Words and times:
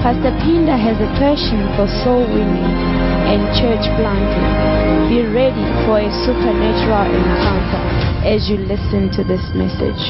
Pastor 0.00 0.32
Pinda 0.40 0.76
has 0.80 0.96
a 0.96 1.10
passion 1.20 1.60
for 1.76 1.84
soul 2.00 2.24
winning 2.24 2.72
and 3.28 3.44
church 3.52 3.84
planting. 4.00 4.48
Be 5.12 5.28
ready 5.28 5.60
for 5.84 6.00
a 6.00 6.08
supernatural 6.24 7.04
encounter 7.04 7.82
as 8.24 8.48
you 8.48 8.56
listen 8.56 9.12
to 9.12 9.22
this 9.28 9.44
message. 9.52 10.00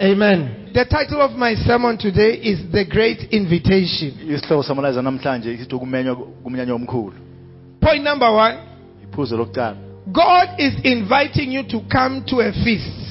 Amen. 0.00 0.70
The 0.72 0.84
title 0.84 1.20
of 1.20 1.32
my 1.32 1.54
sermon 1.54 1.98
today 1.98 2.34
is 2.34 2.60
The 2.72 2.84
Great 2.84 3.32
Invitation. 3.32 4.14
isihloko 4.30 4.62
samalaiza 4.62 5.02
namhlanje 5.02 5.52
isithi 5.54 5.74
ukumenywa 5.74 6.16
kumnyanya 6.16 6.74
omkhulu 6.74 7.12
Point 7.80 8.04
number 8.04 8.30
one 8.30 8.58
iphuzo 9.04 9.36
lokuqala 9.36 9.76
God 10.12 10.48
is 10.58 10.74
inviting 10.84 11.52
you 11.52 11.62
to 11.62 11.80
come 11.80 12.22
to 12.26 12.40
a 12.40 12.52
feast 12.52 13.10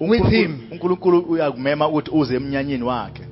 with 0.00 0.24
Him. 0.30 0.58
unkulunkulu 0.72 1.18
uyakumema 1.18 1.88
ukuthi 1.88 2.10
uze 2.10 2.34
emnyanyeni 2.36 2.82
wakhe 2.84 3.22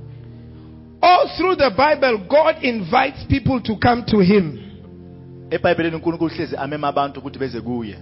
All 1.00 1.28
through 1.36 1.56
the 1.58 1.70
Bible, 1.70 2.18
God 2.28 2.56
invites 2.62 3.24
people 3.28 3.60
to 3.60 3.76
come 3.76 4.02
to 4.02 4.18
Him. 4.20 4.58
ebhayibhelini 5.50 5.94
unkulunkulu 5.96 6.30
hlezi 6.34 6.56
amema 6.56 6.88
abantu 6.88 7.20
ukuthi 7.20 7.38
beze 7.38 7.60
kuye 7.60 7.94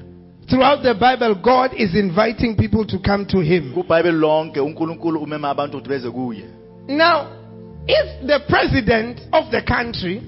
Throughout 0.46 0.82
the 0.82 0.94
Bible, 0.94 1.34
God 1.34 1.70
is 1.76 1.94
inviting 1.94 2.54
people 2.56 2.84
to 2.84 2.98
come 2.98 3.24
to 3.24 3.40
Him. 3.40 3.72
kubhayibheli 3.72 4.18
lonke 4.18 4.60
unkulunkulu 4.60 5.20
umema 5.20 5.50
abantu 5.50 5.76
ukuthi 5.76 5.88
beze 5.88 6.10
kuye 6.10 6.44
Now, 6.88 7.26
if 7.86 8.26
the 8.26 8.38
president 8.38 9.18
of 9.32 9.50
the 9.50 9.60
country 9.62 10.22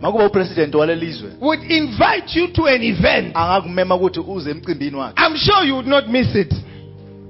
makuba 0.00 0.26
upresident 0.26 0.74
walelizwe 0.74 1.30
would 1.40 1.62
invite 1.70 2.40
you 2.40 2.48
to 2.48 2.66
an 2.66 2.82
event, 2.82 3.36
angakumema 3.36 3.94
ukuthi 3.94 4.20
uze 4.20 4.50
emcimbini 4.50 4.96
wakhe 4.96 5.22
I'm 5.26 5.36
sure 5.36 5.66
you 5.68 5.74
would 5.74 5.88
not 5.88 6.08
miss 6.08 6.34
it. 6.34 6.54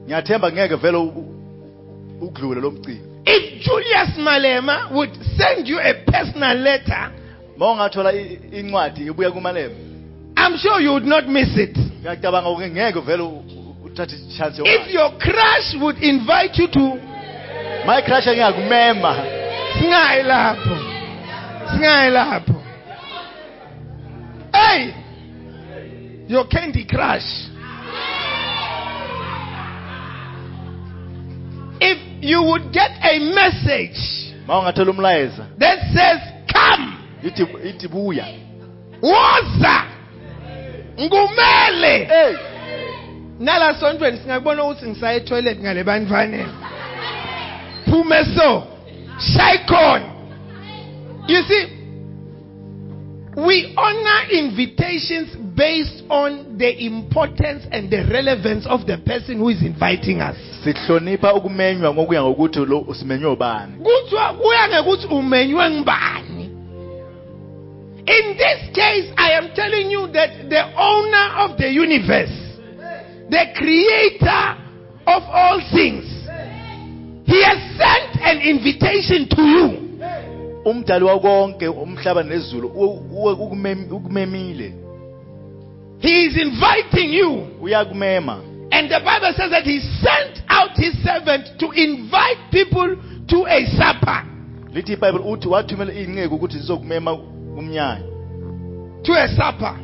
Ngiyathemba 0.04 0.52
ngeke 0.52 0.74
vele 0.74 0.98
udlule 2.20 2.60
lo 2.60 2.70
mcimbi. 2.70 3.00
If 3.26 3.62
Julius 3.64 4.18
Malema 4.18 4.90
would 4.92 5.10
send 5.36 5.68
you 5.68 5.78
a 5.80 5.94
personal 5.94 6.56
letter, 6.58 7.12
ma 7.56 7.72
ungathola 7.72 8.12
incwadi 8.52 9.06
ibuya 9.06 9.30
kumalebe 9.30 9.74
I'm 10.36 10.56
sure 10.56 10.80
you 10.80 10.92
would 10.92 11.06
not 11.06 11.28
miss 11.28 11.56
it. 11.56 11.76
ngiyacabanga 11.76 12.48
ukuthi 12.48 12.70
ngeke 12.70 13.00
vele 13.00 13.22
uthathe 13.84 14.16
chance 14.38 14.62
If 14.64 14.94
your 14.94 15.10
crush 15.18 15.74
would 15.80 15.98
invite 16.02 16.58
you 16.62 16.68
to 16.68 16.98
my 17.86 18.02
crush 18.02 18.26
ngiyakumema 18.26 19.16
singayi 19.78 20.22
lapho. 20.22 20.76
Singayi 21.70 22.10
lapho. 22.10 22.62
Hey! 24.52 24.94
Your 26.28 26.46
candy 26.48 26.84
crush. 26.84 27.51
You 32.22 32.42
would 32.42 32.72
get 32.72 32.90
a 33.02 33.18
message 33.18 33.98
ma 34.46 34.58
ungathola 34.58 34.90
umlayeza 34.90 35.46
that 35.58 35.78
says 35.94 36.20
come. 36.52 36.98
Ithi 37.22 37.46
ithi 37.64 37.88
buya. 37.88 38.26
Woza. 39.02 39.84
Ngumele. 41.00 42.08
Nala 43.40 43.74
sontweni 43.74 44.18
singakubona 44.18 44.64
ukuthi 44.64 44.86
ngisaye 44.86 45.16
etoilet 45.16 45.58
ngale 45.60 45.84
bantwaneni 45.84 46.52
phume 47.90 48.24
so. 48.36 48.66
Shaikon 49.18 50.02
you 51.28 51.42
see 51.42 51.81
we 53.36 53.74
honor 53.76 54.30
invitations 54.30 55.36
based 55.56 56.04
on 56.10 56.58
the 56.58 56.84
importance 56.84 57.64
and 57.72 57.90
the 57.90 58.04
relevance 58.12 58.66
of 58.66 58.86
the 58.86 58.98
person 58.98 59.38
who 59.38 59.48
is 59.48 59.62
inviting 59.62 60.20
us. 60.20 60.36
Sihlonipha 60.64 61.34
ukumenywa 61.34 61.94
ngokuya 61.94 62.22
ngokuthi 62.22 62.58
lo 62.66 62.78
ubani. 63.32 63.72
Kuthiwa 63.82 64.34
kuya 64.34 64.68
ngekuthi 64.68 65.06
umenywe 65.06 65.70
ngibani 65.70 66.32
in 68.06 68.36
this 68.36 68.74
case 68.74 69.12
i 69.16 69.30
am 69.38 69.54
telling 69.54 69.88
you 69.90 70.10
that 70.12 70.48
the 70.50 70.62
owner 70.74 71.26
of 71.38 71.56
the 71.56 71.70
universe 71.70 72.34
the 73.30 73.44
creator 73.54 74.58
of 75.06 75.22
all 75.30 75.60
things 75.70 76.04
he 77.24 77.38
has 77.46 77.62
sent 77.78 78.10
an 78.26 78.42
invitation 78.42 79.28
to 79.30 79.42
you 79.42 79.91
umdali 80.64 81.04
wakonke 81.04 81.68
umhlaba 81.68 82.22
nezulu 82.22 82.68
u- 82.68 83.02
u- 83.10 83.36
ukumem- 83.36 83.92
ukumemile. 83.92 84.72
He 85.98 86.24
is 86.26 86.36
inviting 86.36 87.12
you. 87.14 87.46
Uyakumema. 87.60 88.40
And 88.72 88.90
the 88.90 89.00
bible 89.00 89.32
says 89.36 89.50
that 89.50 89.64
he 89.64 89.80
sent 89.80 90.42
out 90.48 90.70
his 90.76 90.94
servant 91.04 91.58
to 91.58 91.70
invite 91.72 92.38
people 92.50 92.96
to 93.28 93.46
a 93.46 93.66
supper. 93.76 94.24
Lithi 94.74 94.92
ibhayibheli 94.92 95.24
uthi 95.24 95.48
wathumela 95.48 95.92
inceku 95.92 96.34
ukuthi 96.34 96.58
zizokumema 96.58 97.16
kumnyanya 97.16 98.02
to 99.02 99.12
a 99.14 99.28
supper. 99.28 99.74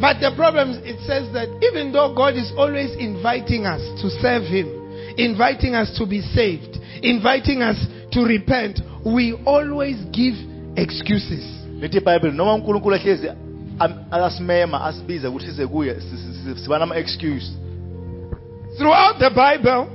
But 0.00 0.20
the 0.20 0.30
problem 0.36 0.70
is, 0.70 0.76
it 0.84 0.98
says 1.06 1.32
that 1.32 1.48
even 1.62 1.90
though 1.92 2.12
God 2.14 2.36
is 2.36 2.52
always 2.58 2.90
inviting 2.98 3.64
us 3.64 3.80
to 4.02 4.10
serve 4.20 4.44
Him, 4.44 4.68
inviting 5.16 5.74
us 5.74 5.96
to 5.96 6.04
be 6.06 6.20
saved, 6.20 6.76
inviting 7.02 7.62
us 7.62 7.78
to 8.12 8.20
repent, 8.24 8.80
we 9.14 9.32
always 9.46 9.96
give 10.10 10.36
excuses. 10.76 11.44
lithi 11.80 11.96
ibhayibheli 11.98 12.36
noma 12.36 12.54
unkulunkulu 12.54 12.94
ahlezi 12.94 13.28
am- 13.78 13.94
asimema 14.10 14.84
asibiza 14.84 15.28
ukuthi 15.30 15.46
size 15.46 15.66
kuye 15.66 15.94
si- 16.00 16.16
si- 16.16 16.54
si- 16.54 16.62
siba 16.62 16.78
nama-excuse 16.78 17.52
Throughout 18.78 19.18
the 19.18 19.30
Bible, 19.30 19.86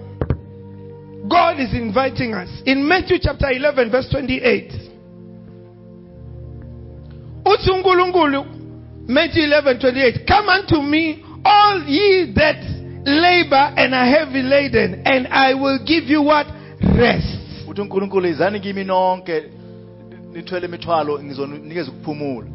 God 1.28 1.60
is 1.60 1.74
inviting 1.74 2.34
us. 2.34 2.50
In 2.66 2.84
Matthew 2.84 3.20
chapter 3.20 3.52
11, 3.52 3.90
verse 3.92 4.10
28, 4.10 4.74
uthi 7.46 7.72
uNkulunkulu, 7.72 8.46
Matthew 9.08 9.44
11, 9.44 9.80
28, 9.80 10.26
Come 10.28 10.50
unto 10.50 10.82
me, 10.82 11.20
all 11.46 11.84
ye 11.88 12.34
that 12.34 12.58
labor 13.06 13.74
and 13.78 13.94
are 13.94 14.06
heavy 14.06 14.42
laden, 14.42 15.02
and 15.06 15.28
I 15.28 15.54
will 15.54 15.80
give 15.86 16.06
you 16.10 16.22
what? 16.24 16.48
Rest. 16.82 17.41
Uthi 17.72 17.82
unkulunkulu 17.82 18.28
izani 18.28 18.60
kimi 18.60 18.84
nonke 18.84 19.44
nithwele 20.34 20.66
imithwalo 20.68 21.24
ngizonikeza 21.24 21.92
ukuphumula. 21.92 22.48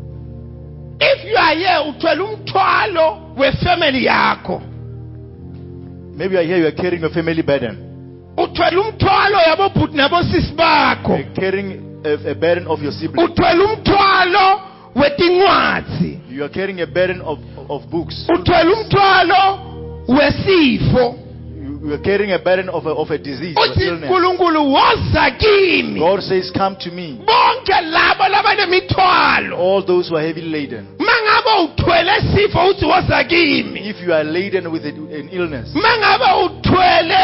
If 1.01 1.25
you 1.25 1.39
are 1.39 1.57
here, 1.59 1.91
uthwele 1.91 2.23
umthwalo 2.23 3.19
wefamily 3.37 4.05
yakho. 4.05 4.63
maybe 6.17 6.35
you 6.35 6.41
are 6.41 6.47
here 6.47 6.59
you 6.59 6.67
are 6.67 6.77
carrying 6.77 7.03
your 7.03 7.13
family 7.13 7.43
burden. 7.43 7.77
Uthwele 8.37 8.77
umthwalo 8.77 9.39
yabobhuti 9.49 9.97
nabosisi 9.97 10.53
bakho. 10.53 11.19
Carrying 11.35 11.81
a, 12.05 12.31
a 12.31 12.35
burden 12.35 12.67
of 12.67 12.83
your 12.83 12.93
siblings. 12.93 13.31
Uthwele 13.31 13.65
umthwalo 13.65 14.61
wetincwadzi. 14.95 16.19
You 16.31 16.45
are 16.45 16.53
carrying 16.55 16.81
a 16.81 16.87
burden 16.87 17.21
of, 17.21 17.39
of 17.69 17.87
books. 17.87 18.29
Uthwele 18.29 18.71
umthwalo 18.71 19.59
wesifo 20.09 21.26
you, 21.87 21.91
you 21.91 21.95
are 21.95 22.03
carrying 22.03 22.33
a 22.33 22.39
burden 22.39 22.69
of 22.69 22.87
a, 22.87 22.91
of 22.91 23.11
a 23.11 23.19
disease. 23.19 23.57
Or 23.57 23.67
uthi 23.67 23.83
illness 23.87 24.11
nkulunkulu 24.11 24.73
woza 24.73 25.31
kimi. 25.39 26.01
God 26.01 26.21
says 26.23 26.51
come 26.57 26.77
to 26.81 26.91
me. 26.91 27.21
Bonke 27.27 27.81
labo 27.91 28.25
labanemithwalo. 28.29 29.57
All 29.59 29.83
those 29.87 30.09
who 30.09 30.17
are 30.17 30.27
heavy 30.27 30.43
laden. 30.43 30.87
Mangabe 30.99 31.65
uthwele 31.65 32.13
sifo 32.35 32.67
uthi 32.69 32.85
woza 32.85 33.25
kimi. 33.25 33.81
If 33.89 34.01
you 34.03 34.13
are 34.15 34.25
laden 34.25 34.71
with 34.73 34.85
an 34.87 35.29
illness. 35.33 35.69
Mangabe 35.75 36.25
uthwele 36.45 37.19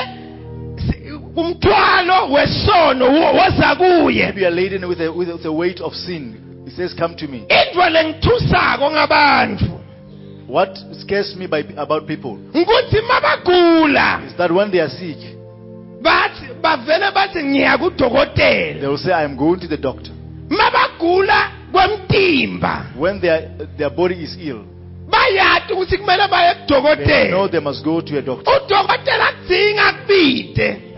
si- 0.87 1.13
umthwalo 1.37 2.33
wesono 2.33 3.07
wo- 3.07 3.33
woza 3.33 3.75
kuye. 3.77 4.29
If 4.29 4.37
you 4.37 4.47
are 4.47 4.55
laden 4.55 4.85
with 4.89 5.01
a, 5.01 5.13
with 5.13 5.45
a 5.47 5.53
weight 5.53 5.81
of 5.81 5.95
sin 5.95 6.39
he 6.65 6.71
says 6.71 6.95
come 6.95 7.15
to 7.17 7.27
me. 7.29 7.39
Into 7.39 7.91
lengithusako 7.91 8.91
ngabantu 8.91 9.65
what 10.53 10.77
scares 11.01 11.35
me 11.35 11.47
by, 11.47 11.61
about 11.79 12.07
people 12.07 12.37
is 12.53 12.67
that 14.37 14.51
when 14.53 14.71
they 14.71 14.81
are 14.81 14.91
sick 14.91 15.17
bathi 16.03 16.47
bavele 16.61 17.11
bathi 17.11 17.43
ngiya 17.43 17.79
kudokotela. 17.79 18.81
they 18.81 18.87
will 18.87 18.99
say 18.99 19.13
I 19.13 19.25
am 19.25 19.35
going 19.35 19.61
to 19.61 19.67
the 19.67 19.79
doctor. 19.79 20.13
When 22.99 23.21
their, 23.21 23.49
their 23.79 23.91
body 23.91 24.23
is 24.25 24.37
ill 24.41 24.65
bayati 25.09 25.73
ukuthi 25.73 25.99
kumele 25.99 26.29
baye 26.29 26.55
they 26.55 26.77
know 27.31 27.49
kudokotela 27.49 27.51
they 27.51 27.61
must 27.61 27.83
go 27.85 28.01
to 28.03 28.19
a 28.19 28.23
doctor. 28.23 28.51
Udokotela 28.51 29.33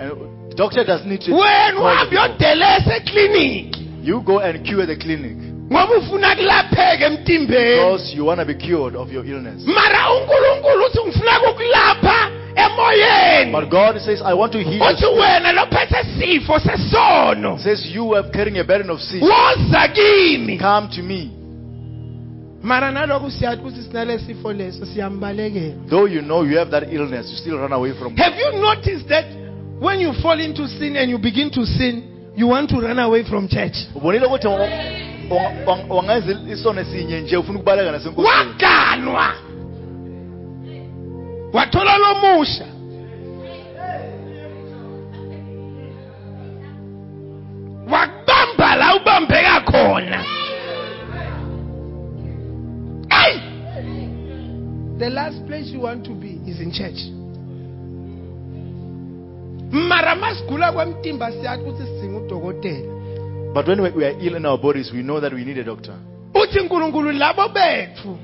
And 0.00 0.50
the 0.50 0.54
doctor 0.56 0.84
doesn't 0.84 1.08
need 1.08 1.20
to. 1.20 1.32
wena 1.32 1.80
uhambe 1.80 2.16
uyodelesa 2.18 2.96
ekliniki 2.96 3.80
You 4.02 4.20
go 4.20 4.40
and 4.40 4.66
cure 4.66 4.86
the 4.86 4.96
clinic 4.96 5.53
ngoba 5.72 5.96
ufuna 5.98 6.36
kulapheke 6.36 7.04
emtimbeni 7.04 7.76
because 7.76 8.16
you 8.16 8.26
want 8.26 8.40
to 8.40 8.46
be 8.46 8.54
cured 8.54 8.96
of 8.96 9.12
your 9.12 9.26
illness. 9.26 9.62
mara 9.66 10.12
unkulunkulu 10.14 10.84
uthi 10.86 10.98
ngifuna 11.00 11.40
kukulapha 11.40 12.30
emoyeni 12.56 13.52
But 13.52 13.70
God 13.70 13.98
says, 14.00 14.22
I 14.22 14.34
want 14.34 14.52
to 14.52 14.58
heal 14.58 14.96
you. 15.00 15.20
wena 15.20 15.52
lophethe 15.52 16.04
sifo 16.18 16.58
sesono 16.58 17.58
Says 17.58 17.86
you 17.94 18.14
are 18.14 18.30
carrying 18.30 18.58
a 18.58 18.64
burden 18.64 18.90
of 18.90 19.00
sin. 19.00 19.20
Come 20.60 20.88
to 20.88 21.02
me. 21.02 21.30
mara 22.62 22.90
nalokhu 22.90 23.30
siyathi 23.30 23.60
ukuthi 23.62 23.82
sinale 23.82 24.18
sifo 24.18 24.52
leso 24.52 24.86
siyambalekela 24.86 25.74
Though 25.90 26.06
you 26.06 26.22
know 26.22 26.42
you 26.44 26.58
have 26.58 26.70
that 26.70 26.92
illness, 26.92 27.30
you 27.30 27.36
still 27.36 27.58
run 27.58 27.72
away 27.72 27.92
from 27.98 28.16
have 28.16 28.34
you 28.38 28.60
noticed 28.60 29.08
that 29.08 29.24
when 29.80 30.00
you 30.00 30.12
fall 30.22 30.40
into 30.40 30.68
sin 30.68 30.96
and 30.96 31.10
you 31.10 31.18
begin 31.18 31.50
to 31.50 31.66
sin 31.66 32.02
you 32.36 32.48
want 32.48 32.70
to 32.70 32.80
run 32.80 32.98
away 32.98 33.24
from 33.24 33.48
church 33.48 33.76
ubonile 33.94 34.26
ukuthi 34.26 34.48
wangenza 35.88 36.52
isono 36.52 36.84
sinye 36.84 37.20
nje 37.20 37.36
ufuna 37.36 37.58
ukubaleka 37.58 37.92
nasenkosini. 37.92 38.28
Waganwa. 38.28 39.28
Wathola 41.52 41.98
lomusha 41.98 42.66
wakubamba 47.90 48.76
la 48.76 48.96
ubambeka 48.96 49.60
khona 49.60 50.24
Hey! 53.10 53.38
the 54.98 55.10
last 55.10 55.44
place 55.46 55.66
you 55.72 55.80
want 55.80 56.04
to 56.04 56.12
be 56.14 56.40
is 56.46 56.60
in 56.60 56.70
church. 56.72 56.98
Mara 59.72 60.14
masigula 60.14 60.72
kwemtimba 60.72 61.32
siyathi 61.32 61.62
ukuthi 61.62 61.82
sidinga 61.86 62.18
udokotela 62.18 62.93
but 63.54 63.68
when 63.68 63.80
we- 63.80 64.04
are 64.04 64.16
ill 64.20 64.34
in 64.34 64.44
our 64.46 64.58
bodies 64.58 64.92
we 64.92 65.02
know 65.02 65.20
that 65.20 65.32
we 65.32 65.44
need 65.44 65.58
a 65.58 65.64
doctor. 65.64 65.94
Uthi 66.34 66.60
nkulunkulu 66.60 67.12
labo 67.12 67.48
bethu 67.48 68.18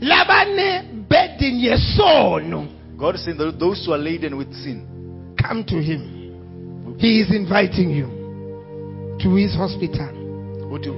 labane 0.00 0.82
burden 1.08 1.60
yesono. 1.60 2.66
God 2.96 3.14
is 3.14 3.24
saying 3.24 3.38
that 3.38 3.58
those 3.58 3.84
who 3.84 3.92
are 3.92 4.02
laden 4.02 4.36
with 4.38 4.52
sin 4.52 4.86
come 5.36 5.64
to 5.64 5.76
him. 5.80 6.00
He 6.98 7.20
is 7.20 7.30
inviting 7.30 7.90
you 7.90 8.08
to 9.18 9.34
his 9.36 9.54
hospital. 9.54 10.08
uthi 10.72 10.90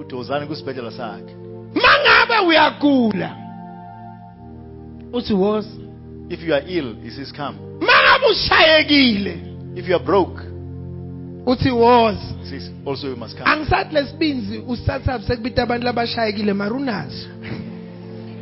uthi 0.00 0.14
wozani 0.14 0.46
kwisibhedlela 0.46 0.90
sakhe. 0.90 1.34
Mangabe 1.74 2.46
uyagula 2.46 3.36
uthi 5.12 5.34
woza. 5.34 5.70
If 6.28 6.42
you 6.42 6.54
are 6.54 6.64
ill 6.68 6.94
he 7.02 7.10
says 7.10 7.32
come. 7.32 7.58
Mangabe 7.80 8.26
ushayekile 8.30 9.36
if 9.76 9.88
you 9.88 9.94
are 9.96 10.04
broke 10.04 10.49
uthi 11.46 11.70
woza 11.70 12.18
says 12.44 12.70
also 12.86 13.06
you 13.08 13.16
must 13.16 13.36
come. 13.36 13.46
Angisathi 13.46 13.94
lesibinzi 13.94 14.58
usathabu 14.68 15.24
sekubita 15.24 15.62
abantu 15.62 15.84
labashayekile 15.86 16.52
mara 16.52 16.74
unazo 16.74 17.28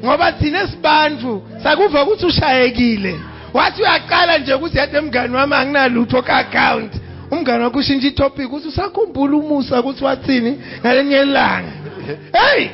ngoba 0.05 0.33
thina 0.33 0.69
sibantu 0.69 1.43
sakuva 1.63 2.03
ukuthi 2.03 2.27
ushayekile. 2.27 3.21
Wathi 3.53 3.83
uyaqala 3.83 4.39
nje 4.39 4.55
ukuthi 4.55 4.79
yade 4.79 5.01
mngani 5.01 5.37
wami 5.37 5.55
anginalutho 5.55 6.23
ka-account. 6.23 6.93
Umngani 7.31 7.65
wakho 7.65 7.79
ushintsha 7.79 8.09
itopic 8.09 8.47
ukuthi 8.47 8.69
usakhumbula 8.69 9.37
umusa 9.37 9.81
ukuthi 9.81 10.05
wathini 10.05 10.59
ngalenye 10.81 11.23
ilanga. 11.23 11.73
Hey! 12.33 12.71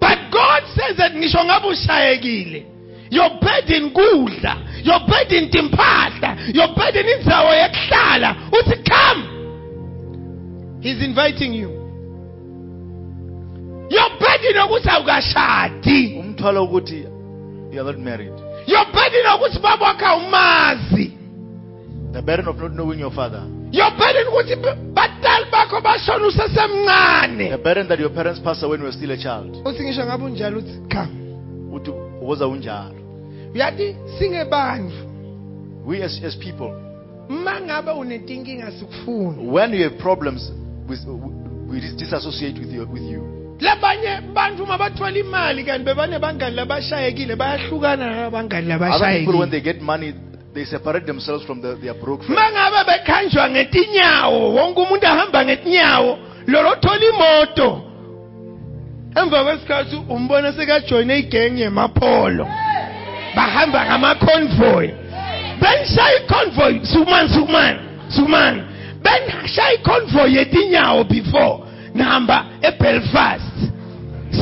But 0.00 0.18
god 0.30 0.62
says 0.74 0.96
that 0.96 1.14
ngisho 1.14 1.44
ngabe 1.44 1.66
ushayekile. 1.66 2.71
Your 3.12 3.28
burden 3.40 3.92
kudla. 3.92 4.56
Your 4.82 5.00
burden 5.06 5.50
timpahla 5.52 6.54
your 6.54 6.74
burden 6.74 7.06
indzawo 7.06 7.52
yekuhlala 7.54 8.36
uthi 8.50 8.76
come. 8.88 9.22
He's 10.80 11.02
inviting 11.04 11.52
you. 11.52 11.70
Your 13.90 14.08
burden 14.18 14.56
ukuthi 14.64 14.88
awukashadi. 14.88 16.16
Umthwalo 16.18 16.64
ukuthi 16.64 17.04
you 17.72 17.80
are 17.80 17.84
not 17.84 17.98
married. 17.98 18.32
Your 18.66 18.86
burden 18.86 19.26
ukuthi 19.36 19.60
baba 19.60 19.84
wakho 19.86 20.06
awumazi. 20.06 21.12
The 22.12 22.22
burden 22.22 22.48
of 22.48 22.56
not 22.56 22.72
knowing 22.72 22.98
your 22.98 23.12
father. 23.12 23.44
Your 23.72 23.90
burden 23.90 24.26
ukuthi 24.26 24.56
batali 24.94 25.50
bakho 25.52 25.80
bashona 25.80 26.18
the 26.18 26.42
usesemncane 26.42 27.62
burden 27.62 27.88
that 27.88 27.98
your 27.98 28.10
parents 28.10 28.40
passed 28.40 28.62
away 28.62 28.70
when 28.72 28.80
you 28.80 28.86
were 28.86 28.92
still 28.92 29.10
a 29.10 29.16
child. 29.16 29.54
Uthi 29.66 29.82
ngisho 29.84 30.06
ngabe 30.06 30.24
unjalo 30.24 30.58
uthi 30.58 30.88
come. 30.88 31.12
Uthi 31.72 31.90
uboza 31.90 32.46
unjalo 32.46 33.01
uyathi 33.54 33.96
singebandla 34.18 35.02
we 35.86 36.02
as, 36.04 36.20
as 36.24 36.36
people 36.36 36.72
uma 37.28 37.60
ngabe 37.60 37.90
unetinkinga 37.90 38.72
sikufuni 38.72 39.50
when 39.52 39.74
you 39.74 39.82
have 39.82 39.98
problems 39.98 40.52
with, 40.88 41.00
we 41.68 41.80
disassociate 41.96 42.58
with 42.58 42.72
you, 42.72 42.86
with 42.86 43.02
you. 43.02 43.56
Labanye 43.60 44.20
bantu 44.34 44.62
uma 44.62 44.78
bathola 44.78 45.18
imali 45.18 45.64
kanti 45.64 45.84
bebane 45.84 46.18
bangani 46.18 46.56
labashayekile 46.56 47.36
bayahlukana 47.36 48.30
nabangani 48.30 48.72
other 48.72 49.18
people 49.18 49.38
when 49.38 49.48
labashayekile. 49.48 49.50
they 49.50 49.60
get 49.60 49.80
money 49.80 50.14
they 50.54 50.64
separate 50.64 51.06
themselves 51.06 51.44
from 51.46 51.62
the, 51.62 51.76
their 51.76 51.94
broke 51.94 52.22
friends. 52.24 52.40
Uma 52.40 52.50
ngabe 52.50 52.84
bekhanjwa 52.92 53.50
ngetinyawo 53.50 54.54
wonke 54.54 54.80
umuntu 54.80 55.06
ahamba 55.06 55.44
ngetinyawo 55.44 56.18
lolo 56.46 56.76
thola 56.76 57.06
imoto. 57.08 57.82
Emva 59.14 59.44
kwesikhathi 59.44 59.96
umbona 60.08 60.52
sekajoyine 60.52 61.18
igengi 61.18 61.60
yemapholo 61.60 62.48
bahamba 63.36 63.86
ngama-convoy. 63.86 64.90
Benishaya 65.60 66.16
i-convoy 66.16 66.84
sukumani 66.84 67.28
sukumani 67.28 67.78
sukumani 68.08 68.62
benishaya 69.02 69.74
i-convoy 69.74 70.34
yetinyawo 70.36 71.04
before. 71.04 71.58
Nihamba 71.94 72.46
ebelfast. 72.62 73.70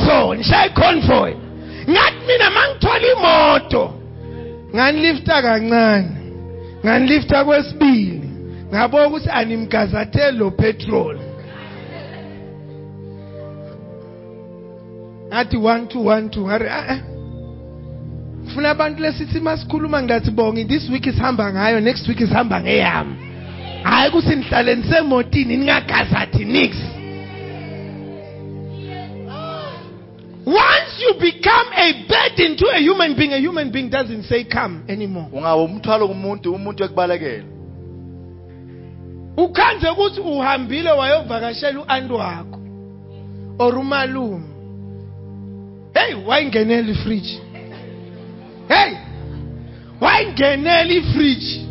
So 0.05 0.33
nishaya 0.35 0.65
i-convoy 0.65 1.51
ngathi 1.89 2.27
mina 2.27 2.49
mangithola 2.49 3.07
imoto. 3.11 3.93
Nganilifta 4.75 5.41
kancane. 5.41 6.09
Nganilifta 6.85 7.45
kwesibili. 7.45 8.21
Ngabona 8.73 9.07
ukuthi 9.07 9.29
animgazatheli 9.29 10.37
lo 10.37 10.51
petrol. 10.51 11.19
Ngathi 15.27 15.57
one 15.57 15.87
two 15.87 16.05
one 16.05 16.29
two. 16.29 16.45
Ngari 16.45 16.69
ah 16.69 16.97
funa 18.53 18.69
abantu 18.69 19.01
lesithi 19.01 19.39
masikhuluma 19.39 20.03
ngathi 20.03 20.31
bonke 20.31 20.65
this 20.65 20.89
week 20.89 21.05
isihamba 21.05 21.53
ngayo 21.53 21.79
next 21.79 22.07
week 22.07 22.19
isihamba 22.19 22.61
ngeyami. 22.61 23.15
Hayi 23.83 24.09
ukuthi 24.09 24.35
nihlale 24.35 24.75
nisemotini 24.75 25.57
ningagazathi 25.57 26.45
nix. 26.45 26.75
Once 30.45 30.91
you 30.99 31.13
become 31.19 31.67
a 31.77 32.05
burden 32.07 32.57
to 32.57 32.65
a 32.67 32.79
human 32.79 33.15
being 33.15 33.33
a 33.33 33.39
human 33.39 33.71
being 33.71 33.89
doesn't 33.89 34.23
say 34.23 34.43
come 34.43 34.83
anymore. 34.87 35.29
Ungabe 35.33 35.61
umthwalo 35.61 36.07
kumuntu 36.07 36.53
umuntu 36.53 36.83
ekubalekela 36.83 37.43
ukhanze 39.37 39.89
ukuthi 39.89 40.19
uhambile 40.21 40.91
wayovakashela 40.91 41.79
u-anti 41.79 42.13
wakho 42.13 42.59
or 43.59 43.77
umalume. 43.77 44.45
Hey 45.93 46.13
wayingenela 46.27 46.91
ifriji. 46.91 47.41
Hey! 48.71 48.97
Wayingenela 50.01 50.93
ifriji 50.93 51.67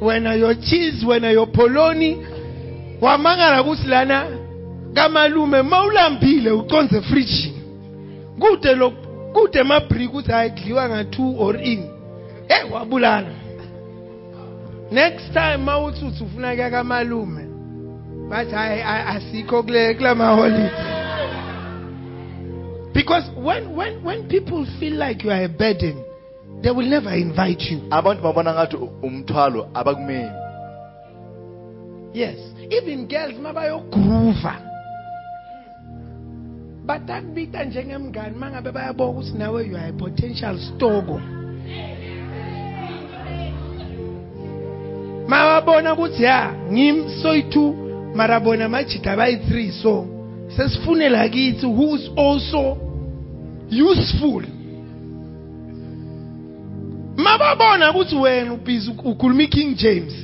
wena 0.00 0.34
your 0.34 0.54
cheese 0.60 1.06
wena 1.06 1.30
your 1.30 1.46
poloni. 1.52 2.18
Wamangala 3.00 3.62
ukuthi 3.62 3.88
lana 3.88 4.26
kamalume 4.94 5.62
mawulambile 5.62 6.50
uconze 6.50 6.96
efrijini 6.96 7.62
kude 8.38 8.74
lo 8.74 8.90
kude 9.32 9.58
emabhriki 9.60 10.06
ukuthi 10.06 10.30
hayi 10.32 10.50
kudliwa 10.50 10.88
nga-two 10.88 11.34
or 11.38 11.56
in 11.62 11.82
hey 12.48 12.70
wabulala. 12.72 13.28
Next 14.90 15.32
time 15.32 15.56
mawuthi 15.56 16.04
uthi 16.04 16.24
ufuna 16.24 16.54
kuya 16.54 16.70
kamalume 16.70 17.46
bathi 18.30 18.54
hayi 18.54 18.80
a- 18.82 19.06
asikho 19.06 19.62
kule 19.62 19.94
kula 19.94 20.14
maholide 20.14 20.70
because 22.94 23.24
when 23.36 23.74
when 23.76 24.04
when 24.04 24.22
people 24.28 24.66
feel 24.80 24.94
like 25.08 25.24
you 25.24 25.30
are 25.32 25.44
a 25.44 25.48
burden 25.48 25.96
they 26.62 26.70
will 26.70 26.88
never 26.88 27.10
invite 27.10 27.60
you. 27.70 27.80
Abantu 27.90 28.22
babona 28.22 28.54
ngathi 28.54 28.76
umthwalo 29.02 29.68
abakumeli 29.74 30.32
yes. 32.14 32.38
Even 32.70 33.06
girls 33.06 33.38
mabayogruva 33.38 34.72
batakubita 36.86 37.64
njengemngani 37.64 38.36
mangabe 38.36 38.72
bayabona 38.72 39.10
ukuthi 39.10 39.38
nawe 39.38 39.66
you 39.66 39.76
are 39.76 39.88
a 39.88 39.92
potential 39.92 40.58
stoko 40.58 41.20
mababona 45.28 45.92
ukuthi 45.92 46.22
ya 46.22 46.54
ngim 46.72 47.08
soyi-two 47.22 47.74
mara 48.14 48.40
bona 48.40 48.68
majida 48.68 49.16
bayi-three 49.16 49.70
so 49.70 50.06
sesifunela 50.56 51.28
kithi 51.28 51.66
who's 51.66 52.10
also 52.16 52.76
useful 53.70 54.42
ma 57.22 57.32
angababona 57.34 57.90
ukuthi 57.90 58.16
wena 58.16 58.52
ubhizi 58.52 58.90
ukhuluma 58.90 59.42
iking 59.42 59.74
james 59.76 60.14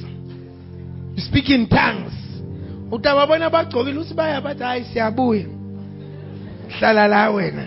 you 1.17 1.23
speak 1.25 1.50
in 1.50 1.67
tongues. 1.67 2.12
Utababona 2.90 3.47
abagcokile 3.47 3.99
uthi 3.99 4.14
baya 4.14 4.40
bathi 4.40 4.62
hayi 4.62 4.85
siyabuya. 4.85 5.47
Hlala 6.69 7.09
la 7.09 7.31
wena 7.31 7.67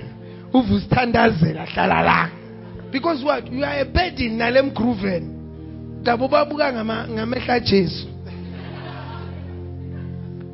uve 0.54 0.74
usithandazela 0.74 1.66
hlala 1.66 2.02
la. 2.02 2.30
Because 2.92 3.24
what? 3.24 3.52
You 3.52 3.64
are 3.66 3.80
a 3.82 3.86
burden 3.86 4.38
nale 4.38 4.62
mgroven 4.62 5.24
dabo 6.04 6.28
babuka 6.28 6.74
ngama- 6.74 7.08
ngamehla 7.10 7.60
jesu. 7.60 8.08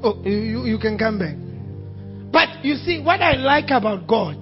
Oh 0.03 0.21
you, 0.25 0.65
you 0.65 0.77
can 0.79 0.97
come 0.97 1.17
back. 1.19 1.35
But 2.31 2.65
you 2.65 2.75
see 2.75 2.99
what 2.99 3.21
i 3.21 3.33
like 3.33 3.71
about 3.73 4.07
god 4.07 4.37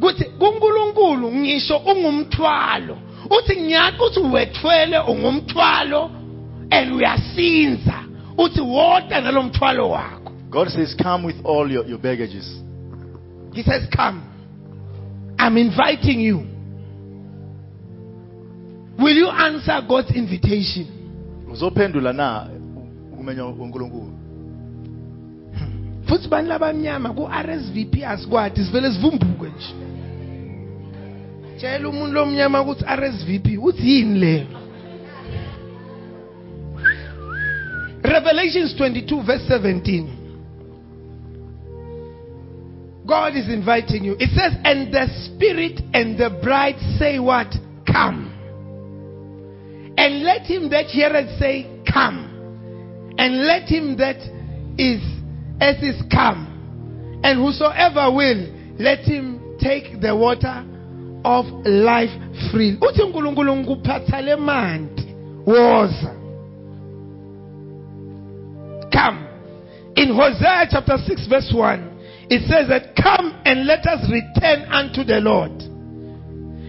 kuthi 0.00 0.24
kuNkulunkulu 0.24 1.32
ngisho 1.32 1.76
ungumthwalo. 1.76 2.98
Uthi 3.30 3.76
ukuthi 3.98 4.20
wethwele 4.20 4.98
ungumthwalo 4.98 6.10
and 6.70 6.92
uyasinza. 6.92 7.94
Uthi 8.38 8.60
woda 8.60 9.20
nalomthwalo 9.20 9.90
wakho. 9.90 10.32
God 10.50 10.68
says, 10.68 10.94
Come 11.02 11.24
with 11.26 11.36
all 11.44 11.70
your, 11.70 11.84
your 11.86 11.98
baggages. 11.98 12.66
he 13.56 13.62
says 13.62 13.88
come. 13.94 14.22
I'm 15.38 15.56
inviting 15.56 16.20
you. 16.20 16.46
Will 18.98 19.16
you 19.16 19.28
answer 19.28 19.80
god's 19.88 20.10
invitation? 20.14 20.86
Uzophendula 21.50 22.12
na 22.12 22.48
ukumenya 23.12 23.46
uNkulunkulu? 23.46 24.12
Futhi 26.06 26.28
bani 26.28 26.48
labamnyama 26.48 27.12
ku-rsvp 27.14 28.04
asikwadi 28.04 28.64
sivele 28.64 28.92
sivumbuke 28.92 29.46
nje 29.56 29.74
tshela 31.56 31.88
umuntu 31.88 32.14
lomnyama 32.14 32.62
ukuthi 32.62 32.84
rsvp 32.84 33.46
uthi 33.62 33.90
yini 33.90 34.46
revelations 38.02 38.74
22 38.74 39.22
verse 39.22 39.44
17 39.54 40.26
god 43.06 43.36
is 43.36 43.48
inviting 43.48 44.04
you. 44.04 44.16
It 44.18 44.30
says 44.30 44.52
and 44.64 44.92
the 44.92 45.06
spirit 45.24 45.80
and 45.94 46.18
the 46.18 46.30
bride 46.42 46.78
say 46.98 47.18
what? 47.18 47.54
Come. 47.86 48.32
And 49.96 50.24
let 50.24 50.42
him 50.42 50.68
that 50.70 50.86
heareth 50.86 51.38
say 51.38 51.82
come. 51.90 53.14
And 53.16 53.46
let 53.46 53.68
him 53.68 53.96
that 53.96 54.18
is 54.76 55.00
as 55.60 55.82
is 55.82 56.02
come. 56.12 57.20
And 57.22 57.38
whosoever 57.38 58.12
will 58.12 58.74
let 58.78 59.00
him 59.00 59.56
take 59.60 60.00
the 60.00 60.14
water 60.14 60.64
of 61.26 61.46
life 61.66 62.12
freely 62.50 62.78
uthi 62.80 63.02
unkulunkulu 63.02 63.56
ngikuphatha 63.56 64.20
le 64.20 64.36
manti 64.36 65.14
woza. 65.46 66.14
Come. 68.92 69.18
In 69.96 70.14
hosea 70.14 70.66
chapter 70.70 70.98
6 70.98 71.28
verse 71.28 71.52
1 71.52 71.96
it 72.30 72.42
says 72.48 72.68
that 72.68 72.94
come 72.96 73.34
and 73.44 73.66
let 73.66 73.86
us 73.86 74.00
return 74.10 74.62
unto 74.72 75.04
the 75.04 75.20
lord. 75.20 75.52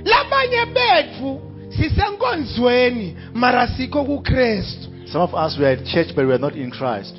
Labanye 0.04 0.66
bethu 0.74 1.40
sisenkonzweni 1.70 3.16
mara 3.34 3.68
sikho 3.68 4.06
kukristu. 4.06 4.88
Some 5.08 5.22
of 5.22 5.34
us, 5.34 5.58
we 5.58 5.66
are 5.66 5.72
at 5.72 5.86
church, 5.86 6.14
but 6.16 6.26
we 6.26 6.34
are 6.34 6.40
not 6.40 6.56
in 6.56 6.70
Christ. 6.70 7.16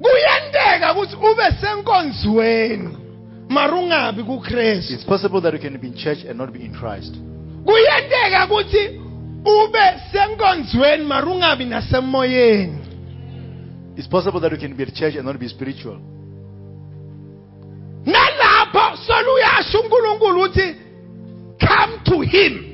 kuyenteka 0.00 0.92
ukuthi 0.92 1.16
ube 1.16 1.52
senkonzweni 1.60 2.96
mara 3.48 3.74
ungabi 3.76 4.22
kukristu 4.22 4.94
It's 4.94 5.04
possible 5.04 5.40
that 5.40 5.52
you 5.54 5.60
can 5.60 5.78
be 5.78 5.86
in 5.88 5.94
church 5.94 6.24
and 6.28 6.38
not 6.38 6.52
be 6.52 6.64
in 6.64 6.72
Christ. 6.74 7.14
kuyenteka 7.64 8.44
ukuthi 8.44 9.00
ube 9.44 9.84
senkonzweni 10.12 11.04
mara 11.04 11.26
ungabi 11.26 11.64
nasemoyeni. 11.64 12.78
It's 13.96 14.08
possible 14.08 14.40
that 14.40 14.52
you 14.52 14.58
can 14.58 14.74
be 14.76 14.82
at 14.82 14.94
church 14.94 15.14
and 15.16 15.24
not 15.24 15.38
be 15.38 15.48
spiritual. 15.48 15.98
nalapho 18.06 18.96
soluyasho 19.06 19.80
unkulunkulu 19.80 20.40
uthi 20.42 20.74
come 21.60 21.98
to 22.04 22.20
him. 22.20 22.72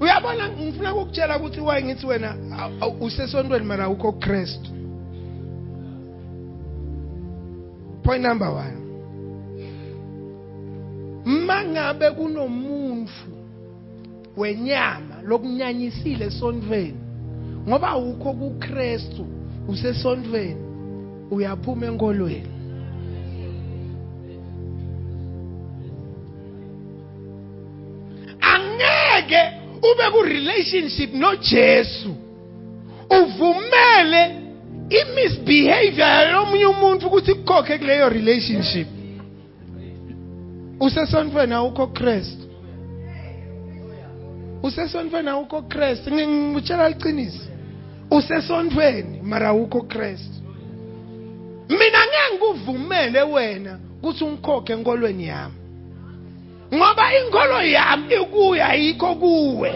Uyabona 0.00 0.48
ngifuna 0.48 0.94
ukukutshela 0.94 1.36
ukuthi 1.38 1.60
waye 1.60 1.84
ngithi 1.84 2.06
wena 2.06 2.30
aw- 2.58 2.72
aw- 2.80 2.96
usesontweni 3.00 3.64
mara 3.66 3.84
awukho 3.84 4.12
kristu 4.12 4.70
point 8.02 8.22
number 8.22 8.48
one 8.48 8.87
mangabe 11.28 12.10
kunomuntu 12.10 13.12
wenyama 14.36 15.16
lokunyanyisile 15.28 16.24
esontweni 16.30 17.00
ngoba 17.68 17.88
awukho 17.88 18.32
kukristu 18.40 19.24
usesontweni 19.68 20.64
uyaphuma 21.30 21.86
enkolweni 21.86 22.52
angeke 28.52 29.42
ube 29.88 30.06
ku 30.14 30.20
relationship 30.22 31.10
noJesu 31.14 32.12
uvumele 33.18 34.22
imisbehavior 35.00 36.08
yalomunye 36.16 36.66
umuntu 36.66 37.06
ukuthi 37.06 37.34
kukhokhe 37.34 37.78
kuleyo 37.78 38.08
relationship. 38.08 38.97
Usesontweni 40.80 41.54
awukho 41.54 41.86
Christ. 41.86 42.38
Usesontweni 44.62 45.28
awukho 45.28 45.62
Christ. 45.62 46.08
Ngikutshela 46.10 46.88
liqiniso 46.88 47.48
usesontweni 48.10 49.20
mara 49.22 49.48
awukho 49.48 49.80
Christ. 49.82 50.32
Mina 51.68 52.06
ngeke 52.06 52.34
ngikuvumele 52.34 53.22
wena 53.22 53.78
ukuthi 53.98 54.24
ungikhokhe 54.24 54.72
enkolweni 54.72 55.26
yami. 55.26 55.54
Ngoba 56.74 57.14
inkolo 57.18 57.62
yami 57.62 58.14
ikuya 58.14 58.74
yikho 58.74 59.14
kuwe. 59.14 59.70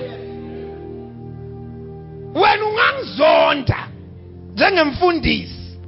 Wena 2.35 2.67
ungangizonda 2.67 3.89
njengemfundisi 4.55 5.79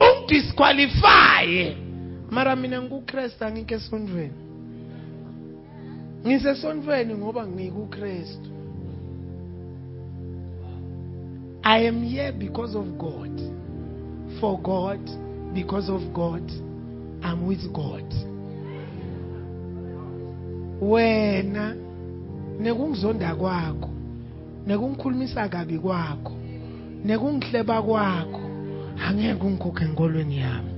ungidisqualifye. 0.00 1.76
Mara 2.30 2.56
mina 2.56 2.82
ngikuKristu 2.82 3.44
angike 3.44 3.74
esontweni 3.74 4.41
ngisesontweni 6.26 7.14
ngoba 7.14 7.46
ngikuKristu. 7.46 8.50
I 11.64 11.86
am 11.86 12.02
here 12.02 12.32
because 12.32 12.74
of 12.74 12.86
God. 12.98 13.40
For 14.40 14.60
God 14.60 15.00
because 15.54 15.88
of 15.88 16.02
God 16.12 16.42
I'm 17.22 17.46
with 17.46 17.72
God. 17.72 18.14
Wena 20.80 21.76
nekungizonda 22.60 23.34
kwakho 23.34 23.90
nekungikhulumisa 24.66 25.48
kabi 25.48 25.78
kwakho 25.78 26.32
nekungihleba 27.04 27.82
kwakho 27.82 28.40
angeke 29.06 29.46
ungikhokhe 29.46 29.84
enkolweni 29.84 30.38
yami. 30.38 30.72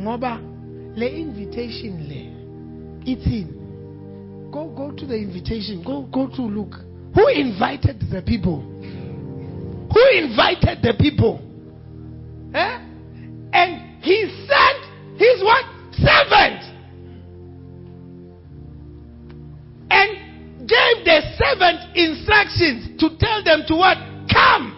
Ngoba 0.00 0.40
le 0.98 1.06
invitation 1.06 1.98
le 2.08 2.38
it's 3.10 3.26
in. 3.26 4.50
Go 4.52 4.68
go 4.68 4.90
to 4.92 5.06
the 5.06 5.14
invitation. 5.14 5.82
Go 5.82 6.02
go 6.12 6.28
to 6.28 6.42
look. 6.42 6.74
Who 7.14 7.26
invited 7.28 8.00
the 8.10 8.22
people? 8.22 8.60
Who 8.60 10.04
invited 10.12 10.82
the 10.82 10.94
people? 10.98 11.40
Eh? 12.54 12.78
and 13.52 14.02
he 14.02 14.24
sent 14.46 15.18
his 15.18 15.42
what? 15.42 15.64
Servant. 15.92 16.62
And 19.90 20.68
gave 20.68 21.04
the 21.04 21.20
servant 21.38 21.96
instructions 21.96 23.00
to 23.00 23.16
tell 23.18 23.42
them 23.42 23.62
to 23.68 23.74
what? 23.74 23.96
Come. 24.30 24.74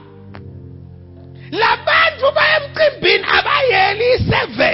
Bayemcimbini 2.31 3.25
abayeli 3.27 4.11
seven. 4.31 4.70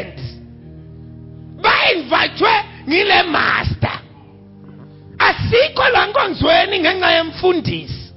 ngivajwe 2.06 2.50
ngile 2.88 3.22
master. 3.22 4.00
Asikho 5.18 5.88
la 5.92 6.06
nkonzweni 6.06 6.80
ngenxa 6.80 7.10
yemfundisi. 7.10 8.12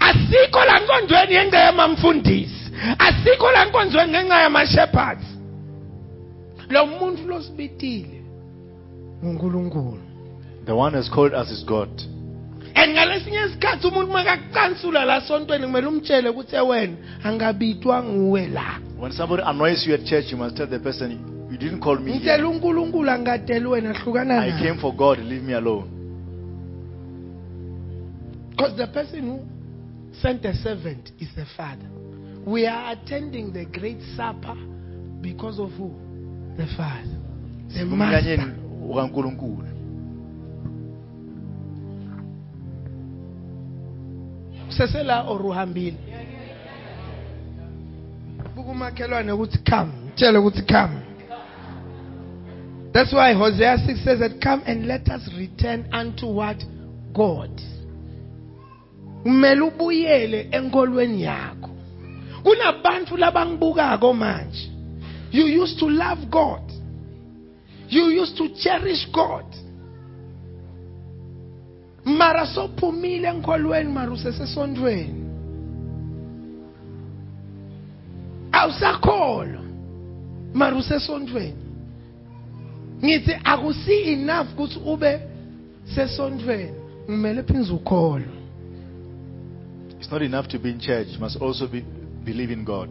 Asikho 0.00 0.64
la 0.64 0.80
nkonzweni 0.80 1.34
ngenxa 1.34 1.58
yamamfundisi. 1.58 2.72
Asikho 2.98 3.50
la 3.50 3.64
nkonzweni 3.64 4.12
ngenxa 4.12 4.40
yamashepherd 4.40 5.18
lo 6.70 6.86
muntu 6.86 7.28
losibitile 7.28 8.22
uNkulunkulu. 9.22 10.00
The 10.66 10.74
one 10.74 10.94
has 10.94 11.10
called 11.10 11.34
us 11.34 11.50
is 11.50 11.64
God. 11.64 11.90
And 12.74 12.92
ngalesinye 12.92 13.46
isikhathi 13.46 13.86
umuntu 13.86 14.12
makacansula 14.12 15.04
la 15.04 15.20
sontweni 15.20 15.66
kumele 15.66 15.86
umtshele 15.86 16.28
ukuthi 16.28 16.56
wena 16.56 16.96
angabitwa 17.24 18.02
nguwe 18.02 18.46
la. 18.46 18.80
When 18.98 19.12
somebody 19.12 19.42
annoys 19.42 19.86
you 19.86 19.94
at 19.94 20.04
church 20.04 20.32
you 20.32 20.38
must 20.38 20.56
tell 20.56 20.66
the 20.66 20.78
person 20.78 21.33
You 21.54 21.60
didn't 21.60 21.80
call 21.80 21.98
me. 21.98 22.18
Here. 22.18 22.44
unkulunkulu 22.44 23.10
angadeli 23.10 23.66
wena 23.66 23.94
hlukana 23.94 24.42
I 24.42 24.58
came 24.62 24.80
for 24.80 24.92
God. 24.92 25.18
Leave 25.18 25.42
me 25.42 25.54
alone. 25.54 25.94
because 28.56 28.76
the 28.76 28.86
person 28.86 29.22
who 29.26 30.20
sent 30.20 30.42
the 30.42 30.54
servant 30.54 31.10
is 31.20 31.28
the 31.36 31.46
father 31.56 31.88
we 32.46 32.66
are 32.66 32.92
attending 32.92 33.52
the 33.52 33.64
great 33.64 34.00
supper 34.16 34.56
because 35.20 35.58
of 35.58 35.70
who 35.72 35.90
the 36.56 36.66
father 36.76 37.18
the 37.68 37.80
Kumnyanyeni 37.80 38.36
master 38.38 38.54
ukaNkulunkulu. 38.88 39.68
usesela 44.68 45.28
or 45.28 45.42
uhambile 45.46 45.96
buka 48.56 48.70
umakhelwane 48.70 49.32
ukuthi 49.32 49.58
come 49.58 49.92
tshele 50.14 50.38
ukuthi 50.38 50.62
come 50.62 51.03
that's 52.94 53.12
why 53.12 53.34
hosea 53.34 53.76
6 53.76 54.04
says 54.04 54.20
that 54.20 54.40
come 54.40 54.62
and 54.66 54.86
let 54.86 55.08
us 55.08 55.28
return 55.36 55.88
unto 55.92 56.26
what 56.26 56.62
god. 57.12 57.50
Enkolweni 60.52 61.22
you 65.32 65.46
used 65.46 65.78
to 65.80 65.86
love 65.86 66.30
god. 66.30 66.62
You 67.88 68.10
used 68.10 68.36
to 68.36 68.48
cherish 68.62 69.06
god. 69.12 69.44
Mara 72.04 72.46
sophumile 72.46 73.32
usesondweni 80.76 81.63
ngithi 83.02 83.32
akusi 83.44 83.92
enough 84.12 84.46
ukuthi 84.52 84.78
ube 84.86 85.20
sesondweni 85.94 86.72
kumele 87.06 87.42
phinze 87.42 87.72
ukholwa 87.72 88.28
It's 90.00 90.12
not 90.12 90.22
enough 90.22 90.48
to 90.48 90.58
be 90.58 90.68
in 90.70 90.78
church. 90.80 91.08
You 91.14 91.18
must 91.18 91.40
also 91.40 91.66
be, 91.66 91.82
believe 92.24 92.52
in 92.52 92.64
God. 92.64 92.90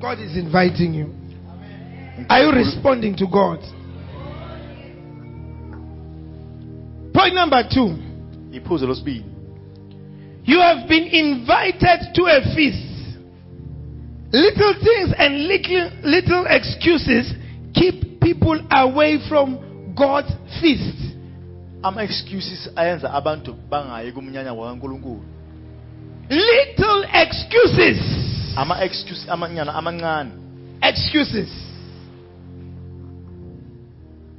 god 0.00 0.18
is 0.20 0.36
inviting 0.36 0.94
you 0.94 1.14
are 2.28 2.44
you 2.44 2.50
responding 2.50 3.14
to 3.16 3.26
god 3.26 3.60
point 7.12 7.34
number 7.34 7.62
two. 7.68 7.96
You 10.44 10.58
have 10.58 10.88
been 10.88 11.04
invited 11.04 12.14
to 12.14 12.22
a 12.24 12.40
feast. 12.54 12.89
Little 14.32 14.74
things 14.74 15.14
and 15.18 15.48
little, 15.48 15.90
little 16.04 16.46
excuses 16.48 17.32
keep 17.74 18.20
people 18.20 18.60
away 18.70 19.18
from 19.28 19.94
God's 19.96 20.30
feast. 20.60 20.96
Ama 21.82 22.02
excuses 22.02 22.68
ayenza 22.76 23.10
abantu 23.12 23.54
bangayi 23.70 24.12
kumnyanya 24.12 24.52
wakaNkulunkulu. 24.52 25.22
Little 26.30 27.04
excuses. 27.12 27.98
Ama 28.56 28.84
excuse 28.84 29.26
amanyana 29.28 29.74
amancane. 29.74 30.32
Excuses. 30.82 31.50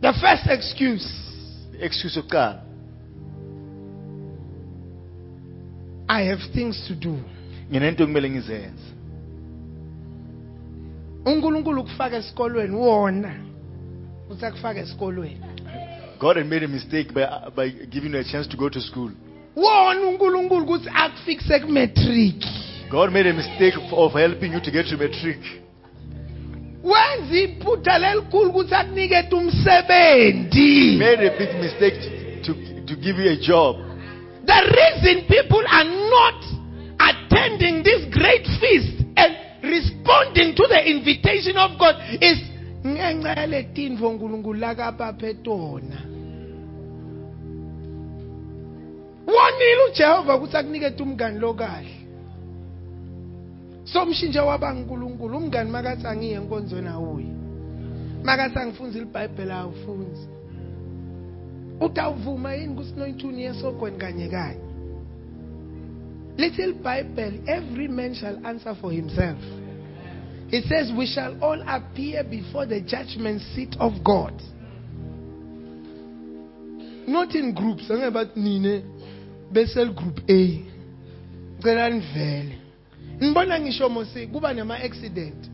The 0.02 0.14
first 0.14 0.48
excuse 0.48 1.22
Excuse 1.82 2.16
yokuqala. 2.16 2.62
I 6.08 6.22
have 6.30 6.40
things 6.54 6.77
to 6.88 6.96
do. 6.96 7.18
Nginento 7.72 8.06
kumele 8.06 8.30
ngizenze. 8.30 8.84
uNkulunkulu 11.25 11.84
kufaka 11.84 12.18
esikolweni 12.18 12.75
wona 12.75 13.34
uthi 14.29 14.46
akufaka 14.46 14.79
esikolweni 14.79 15.38
God 16.20 16.38
had 16.38 16.46
made 16.48 16.66
a 16.66 16.68
mistake 16.68 17.12
by, 17.14 17.25
by 17.55 17.70
giving 17.90 18.14
you 18.14 18.20
a 18.20 18.24
chance 18.24 18.48
to 18.50 18.57
go 18.57 18.70
to 18.70 18.79
school. 18.81 19.12
wona 19.55 20.01
uNkulunkulu 20.01 20.64
ukuthi 20.64 20.90
akufikise 20.96 21.60
kumatric 21.60 22.46
God 22.92 23.12
made 23.14 23.29
a 23.29 23.34
mistake 23.34 23.77
of- 23.92 24.14
helping 24.14 24.53
you 24.53 24.60
to 24.60 24.72
get 24.72 24.86
to 24.90 24.98
matric. 24.98 25.40
wenza 26.84 27.38
iphutha 27.40 27.98
lelikhulu 27.98 28.50
ukuthi 28.50 28.75
akunikete 28.75 29.36
umsebenzi 29.36 30.98
Made 31.00 31.27
a 31.27 31.38
big 31.38 31.50
mistake 31.62 31.98
to, 32.44 32.53
to 32.86 32.96
give 32.96 33.24
you 33.24 33.31
a 33.31 33.36
job. 33.36 33.75
the 34.46 34.62
reason 34.62 35.22
people 35.27 35.64
are 35.72 35.90
not 36.10 36.46
attending 37.00 37.84
this 37.84 38.05
great 38.10 38.48
feast 38.60 39.00
responding 39.64 40.56
to 40.56 40.68
the 40.68 40.90
invitation 40.90 41.58
of 41.58 41.78
god 41.78 41.96
is 42.22 42.38
ngenxa 42.86 43.30
yaletinto 43.40 44.10
unkulunkulu 44.10 44.60
lakabaphe 44.60 45.34
tona 45.34 46.00
wonile 49.28 49.84
ujehova 49.92 50.36
ukuthi 50.36 50.58
akunikete 50.58 51.04
umngani 51.04 51.40
lokahle 51.40 51.96
somshintshe 53.84 54.40
waba 54.40 54.74
nkulunkulu 54.74 55.38
umngani 55.38 55.72
makathi 55.72 56.08
angiye 56.08 56.36
enkonzweni 56.36 56.88
awuye 56.88 57.32
makathi 58.24 58.60
angifunzi 58.60 59.00
ibhayibheli 59.00 59.52
awufunzi 59.52 60.26
utawuvuma 61.82 62.54
yini 62.54 62.76
kusinoyithuni 62.76 63.44
yesogweni 63.44 63.98
kanye 63.98 64.28
kanye? 64.28 64.71
Little 66.37 66.74
bible 66.74 67.39
every 67.48 67.87
man 67.87 68.13
shall 68.15 68.37
answer 68.46 68.75
for 68.81 68.91
himself. 68.91 69.37
It 70.51 70.65
says 70.67 70.91
we 70.98 71.05
shall 71.07 71.37
all 71.44 71.61
appear 71.67 72.24
before 72.24 72.65
the 72.65 72.81
judgment 72.81 73.41
seat 73.55 73.75
of 73.79 74.03
god. 74.03 74.33
Not 77.07 77.33
in 77.35 77.53
groups 77.53 77.89
angeke 77.89 78.11
bathi 78.13 78.37
nine 78.37 78.83
besel 79.51 79.94
group 79.94 80.20
a 80.29 80.65
cela 81.63 81.89
nivele 81.89 82.55
ngibona 83.22 83.59
ngisho 83.59 83.89
mosi 83.89 84.27
kuba 84.27 84.53
nema-accident 84.53 85.50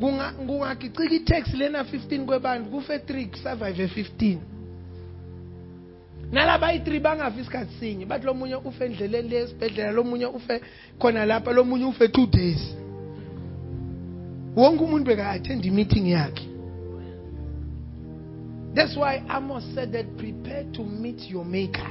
Kunga- 0.00 0.32
kungagicika 0.46 1.04
itaxi 1.10 1.56
lena 1.56 1.82
15 1.82 2.24
kwebantu 2.26 2.70
kufe 2.70 2.96
3 2.96 3.26
kusurvive 3.30 3.86
15 3.86 4.36
nalaba 6.32 6.72
yi-3 6.72 7.00
bangafi 7.00 7.40
isikhathi 7.40 7.74
sinye. 7.80 8.06
Bathi 8.06 8.26
lomunye 8.26 8.56
ufe 8.56 8.84
endleleni 8.84 9.28
le 9.28 9.36
esibhedlela 9.42 9.92
lomunye 9.92 10.26
ufe 10.26 10.60
khona 10.98 11.26
lapha 11.26 11.52
lomunye 11.52 11.84
ufe 11.84 12.08
two 12.08 12.26
days. 12.26 12.74
Wonke 14.56 14.84
umuntu 14.84 15.06
beka-attend 15.06 15.64
i-meeting 15.64 16.06
yakhe. 16.06 16.48
That's 18.74 18.96
why 18.96 19.22
amos 19.28 19.64
said 19.74 19.92
that 19.92 20.16
prepare 20.16 20.64
to 20.72 20.84
meet 20.84 21.30
your 21.30 21.44
maker. 21.44 21.90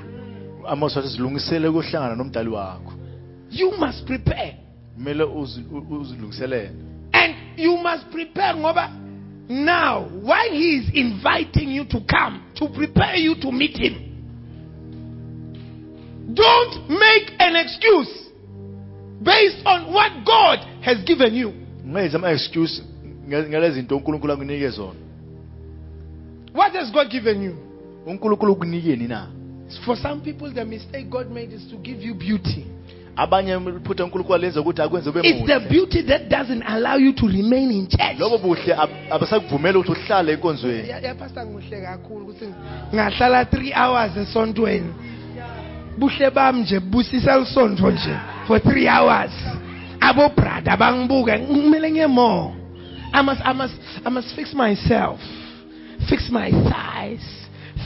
Amos 0.68 0.96
wathi 0.96 1.08
zilungisele 1.08 1.68
ukuhlangana 1.68 2.16
nomdali 2.16 2.50
wakho. 2.50 2.94
you 3.52 3.72
must 3.78 4.06
prepare. 4.06 4.58
Kumele 4.96 5.24
uzilungiselele. 5.24 6.88
and 7.14 7.60
you 7.60 7.78
must 7.78 8.10
prepare 8.12 8.54
ngoba 8.54 8.90
now 9.50 10.04
while 10.22 10.52
he 10.52 10.78
is 10.78 10.90
inviting 10.94 11.70
you 11.70 11.86
to 11.86 12.00
come 12.10 12.44
to 12.56 12.68
prepare 12.70 13.16
you 13.16 13.36
to 13.36 13.52
meet 13.52 13.78
him 13.78 14.07
don't 16.34 16.90
make 16.90 17.32
an 17.40 17.56
excuse 17.56 18.10
based 19.24 19.66
on 19.66 19.94
what 19.94 20.12
god 20.26 20.60
has 20.82 20.98
given 21.06 21.36
you. 21.36 21.54
Ungenzi 21.86 22.16
ama 22.16 22.32
excuse 22.32 22.82
nge- 23.30 23.50
ngale 23.50 23.72
zinto 23.72 23.98
uNkulunkulu 23.98 24.34
akunike 24.34 24.70
zona. 24.70 25.00
what 26.54 26.74
has 26.74 26.92
god 26.92 27.10
given 27.10 27.44
you? 27.44 27.56
For 29.86 29.98
some 29.98 30.22
people 30.22 30.50
the 30.54 30.66
mistake 30.66 31.10
god 31.10 31.30
made 31.32 31.54
is 31.54 31.68
to 31.70 31.78
give 31.78 32.02
you 32.02 32.14
beauty. 32.14 32.66
Abanye 33.16 33.54
iphutha 33.56 34.04
uNkulunkulu 34.04 34.36
alenza 34.36 34.62
ukuthi 34.62 34.82
akwenze 34.82 35.10
ube 35.10 35.20
it's 35.24 35.46
the 35.48 35.60
beauty 35.60 36.02
that 36.04 36.30
doesn't 36.30 36.64
allow 36.68 36.98
you 36.98 37.14
to 37.14 37.28
remain 37.28 37.72
in 37.72 37.88
church. 37.88 38.20
Lobo 38.20 38.38
buhle 38.38 38.74
ab- 38.74 38.90
abasakuvumela 39.12 39.80
ukuthi 39.80 39.92
uhlale 39.92 40.34
enkonzweni. 40.34 40.90
Ya- 40.90 41.00
yapasta 41.00 41.46
kakhulu 41.82 42.26
ukuthi 42.26 42.46
ngahlala 42.94 43.44
3 43.44 43.74
hours 43.74 44.18
esontweni 44.18 44.94
buhle 45.98 46.30
bami 46.30 46.62
nje 46.62 46.80
busisa 46.80 47.38
lisonto 47.38 47.92
nje 47.92 48.16
for 48.48 48.60
3 48.60 48.88
hours. 48.88 49.32
Abo 50.00 50.30
brother 50.30 50.78
bangibuke 50.78 51.38
kumele 51.38 51.92
ngiye 51.92 52.08
more 52.08 52.54
i 53.14 53.22
must 53.22 53.42
i 53.42 53.54
must 53.54 53.74
i 54.06 54.10
must 54.10 54.36
fix 54.36 54.54
myself 54.54 55.20
fix 56.10 56.30
my 56.30 56.52
thighs 56.52 57.24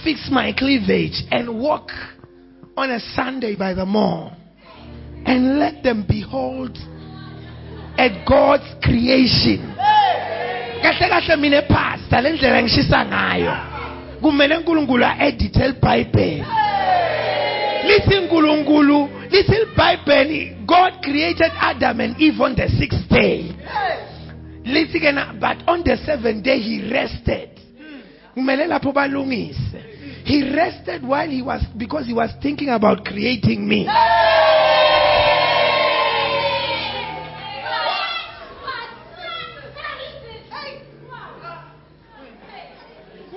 fix 0.04 0.30
my 0.32 0.52
cleavage 0.54 1.24
and 1.32 1.50
walk 1.50 1.92
on 2.76 2.90
a 2.92 3.00
sunday 3.16 3.56
by 3.56 3.74
the 3.74 3.86
mall 3.86 4.34
and 5.26 5.60
let 5.60 5.84
them 5.84 6.04
behold 6.08 6.78
at 7.98 8.26
god's 8.26 8.66
creation. 8.82 9.62
Kahle 10.82 11.10
kahle 11.10 11.38
mina 11.38 11.58
epasta 11.58 12.22
le 12.22 12.32
ndlela 12.32 12.62
ngishisa 12.64 13.06
ngayo. 13.06 13.54
Kumele 14.22 14.58
unkulunkulu 14.58 15.06
a-edithe 15.06 15.68
libhayibheli 15.68 16.46
lithi 17.84 18.18
unkulunkulu 18.18 19.10
lithi 19.32 19.56
libhayibheli 19.60 20.56
god 20.66 20.94
created 21.04 21.52
adam 21.60 22.00
and 22.00 22.22
eve 22.22 22.42
on 22.44 22.56
the 22.56 22.68
sixth 22.70 23.10
day. 23.10 23.52
Na 24.64 25.34
but 25.34 25.58
on 25.68 25.84
the 25.84 25.98
seventh 26.06 26.44
day 26.44 26.60
he 26.60 26.92
rested. 26.92 27.50
He 30.24 30.56
rested 30.56 31.04
while 31.04 31.30
he 31.30 31.42
was 31.42 31.64
because 31.78 32.06
he 32.06 32.14
was 32.14 32.32
thinking 32.42 32.70
about 32.70 33.04
creating 33.06 33.68
me. 33.68 33.88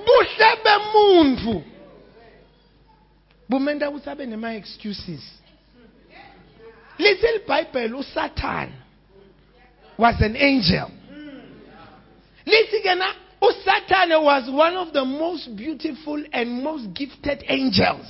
Buhle 0.05 0.55
bemuntu 0.63 1.63
bumenta 3.49 3.89
ukuthi 3.89 4.09
abe 4.09 4.25
nema-excuses 4.25 5.21
lithi 6.97 7.27
libhayibheli 7.33 7.93
usatan 7.93 8.69
was 9.97 10.21
an 10.21 10.35
angel. 10.35 10.87
Lithi 12.45 12.81
ke 12.83 12.95
na 12.95 13.07
usatan 13.41 14.11
was 14.23 14.49
one 14.49 14.75
of 14.77 14.91
the 14.93 15.05
most 15.05 15.49
beautiful 15.55 16.21
and 16.33 16.63
most 16.63 16.87
gifted 16.93 17.43
angels. 17.47 18.05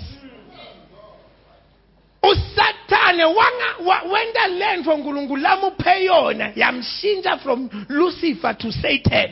usatane 2.23 3.23
wanga- 3.25 3.77
wa- 3.85 4.03
wenta 4.11 4.47
lento 4.47 4.97
nkulunkulu 4.97 5.41
lamuphe 5.41 6.03
yona 6.05 6.51
yamshintsha 6.55 7.37
from 7.37 7.69
lucifer 7.89 8.57
to 8.57 8.71
satan. 8.71 9.31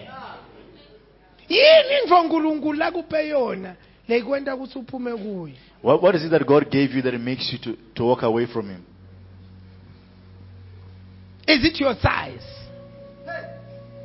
Yini 1.50 2.02
into 2.04 2.24
nkulunkulu 2.24 2.78
lakuphe 2.80 3.28
yona 3.28 3.76
leyikwenta 4.08 4.56
ukuthi 4.56 4.80
uphume 4.80 5.12
kuyo 5.18 5.56
What, 5.84 6.02
what 6.02 6.15
is 6.15 6.24
it 6.24 6.30
that 6.30 6.48
God 6.48 6.72
gave 6.72 6.91
you 6.91 7.02
that 7.02 7.13
makes 7.19 7.52
you 7.52 7.60
to, 7.74 7.80
to 7.96 8.04
walk 8.06 8.24
away 8.24 8.48
from 8.52 8.69
Him? 8.69 8.86
Is 11.46 11.65
it 11.65 11.78
your 11.78 11.93
size? 12.02 12.41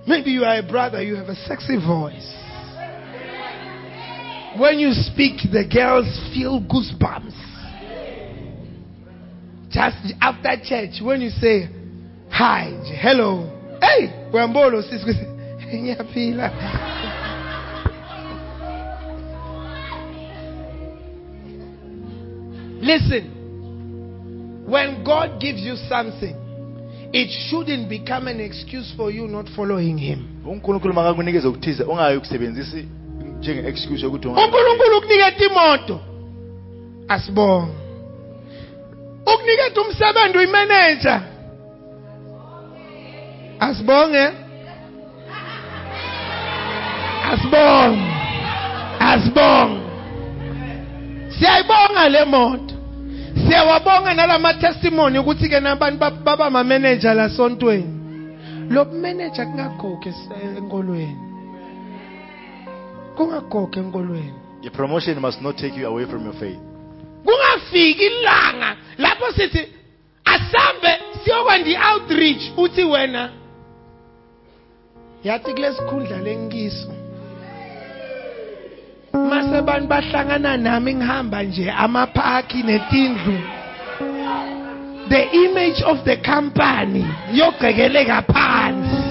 Maybe 0.05 0.33
you 0.33 0.43
are 0.43 0.59
a 0.59 0.63
brother, 0.69 1.01
you 1.01 1.15
have 1.15 1.29
a 1.29 1.37
sexy 1.37 1.77
voice. 1.77 2.35
When 4.59 4.81
you 4.81 4.93
speak, 4.93 5.41
the 5.53 5.69
girls 5.73 6.07
feel 6.35 6.61
goosebumps. 6.61 7.47
Just 9.71 10.15
after 10.21 10.57
church, 10.65 11.01
when 11.01 11.21
you 11.21 11.31
say 11.31 11.69
hi, 12.29 12.73
hello, 13.01 13.79
hey, 13.81 14.31
Wambolo, 14.33 14.83
Listen, 22.89 24.65
when 24.67 25.05
God 25.05 25.39
gives 25.39 25.61
you 25.61 25.77
something, 25.77 26.35
it 27.13 27.29
shouldn't 27.51 27.87
become 27.91 28.29
an 28.29 28.41
excuse 28.41 28.95
for 28.97 29.11
you 29.11 29.29
not 29.29 29.47
following 29.55 29.99
Him. 29.99 30.25
unkulunkulu 30.47 30.95
makakunikeza 30.95 31.49
ukuthize 31.49 31.83
ungayi 31.83 32.21
njenge-excuse 33.39 34.05
yokuthi 34.05 34.29
unkulunkulu 34.29 34.99
ukuniketa 34.99 35.45
imoto. 35.45 36.01
Asibonge. 37.09 37.73
Ukuniketa 39.35 39.81
umsebenzi 39.81 40.39
uyimeneja 40.39 41.23
asibonge. 43.61 44.29
Asibonge. 47.33 48.03
Asibonge. 49.01 49.81
Siyayibonga 51.39 52.09
le 52.09 52.25
moto 52.25 52.78
siyawabonga 53.49 54.15
nalama 54.15 54.55
testimony 54.55 55.19
ukuthi 55.19 55.49
ke 55.49 55.61
nabantu 55.61 55.99
bab- 55.99 56.23
baba 56.25 56.51
manager 56.51 57.15
la 57.15 57.29
sontweni. 57.29 57.95
Lo 58.71 58.85
manager 58.85 59.47
kungagoge 59.47 60.13
se- 60.13 60.59
enkolweni 60.59 61.17
kungagoge 63.17 63.81
enkolweni 63.81 64.35
Your 64.63 64.73
promotion 64.73 65.21
must 65.21 65.41
not 65.41 65.57
take 65.57 65.77
you 65.81 65.87
away 65.87 66.05
from 66.07 66.25
your 66.25 66.35
faith. 66.35 66.59
kungafiki 67.25 68.07
ilanga 68.07 68.77
lapho 68.99 69.33
sithi 69.33 69.69
asambe 70.25 70.99
siyokwenza 71.25 71.71
i-outreach 71.71 72.43
uthi 72.57 72.85
wena 72.85 73.31
yathi 75.25 75.53
kule 75.55 75.73
sikhundla 75.73 76.19
lenkiso 76.19 76.93
mase 79.31 79.57
abantu 79.57 79.89
bahlangana 79.89 80.57
nami 80.57 80.95
ngihamba 80.95 81.43
nje 81.43 81.71
amaphaki 81.71 82.63
netindlu. 82.63 83.39
The 85.09 85.23
image 85.33 85.83
of 85.87 86.05
the 86.05 86.17
company 86.17 87.05
yogqekeleka 87.33 88.23
phansi. 88.33 89.03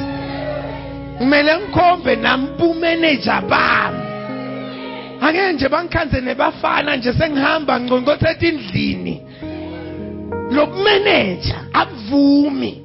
Kumele 1.18 1.58
ngikhombe 1.58 2.16
nampumeneja 2.16 3.42
bami. 3.42 4.08
Ake 5.22 5.54
nje 5.54 5.70
bangikhanze 5.70 6.22
nebafana 6.22 6.96
nje 6.96 7.14
sengihamba 7.14 7.80
ngconcothe 7.80 8.30
etindlini. 8.30 9.22
Lo 10.52 10.68
manager 10.68 11.62
akuvumi. 11.74 12.84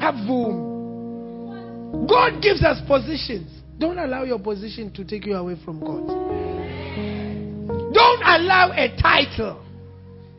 Akuvumi. 0.00 0.64
God 2.06 2.42
gives 2.42 2.62
us 2.62 2.80
positions. 2.88 3.63
Don't 3.78 3.98
allow 3.98 4.24
your 4.24 4.38
position 4.38 4.92
to 4.92 5.04
take 5.04 5.26
you 5.26 5.34
away 5.34 5.56
from 5.64 5.80
God. 5.80 6.06
Don't 7.92 8.22
allow 8.22 8.72
a 8.72 8.88
title 9.00 9.60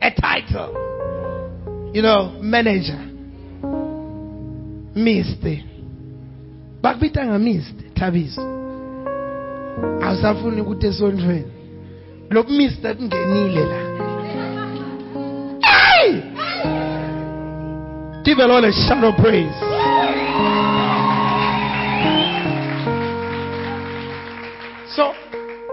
a 0.01 0.11
title 0.11 1.91
you 1.93 2.01
know 2.01 2.37
manager 2.41 2.99
Mr 4.95 5.63
bakubita 6.81 7.25
nga 7.25 7.39
Mr 7.39 7.93
Thabiso. 7.95 8.41
Awusafuni 10.01 10.61
ukuthi 10.61 10.87
esondweni. 10.87 11.51
Lo 12.29 12.43
mr 12.43 12.95
kungenile 12.95 13.63
la. 13.65 13.81
Hey! 15.61 16.21
Give 18.23 18.37
the 18.37 18.47
lord 18.47 18.63
a 18.63 18.71
shout 18.71 19.03
of 19.03 19.15
praise 19.17 20.64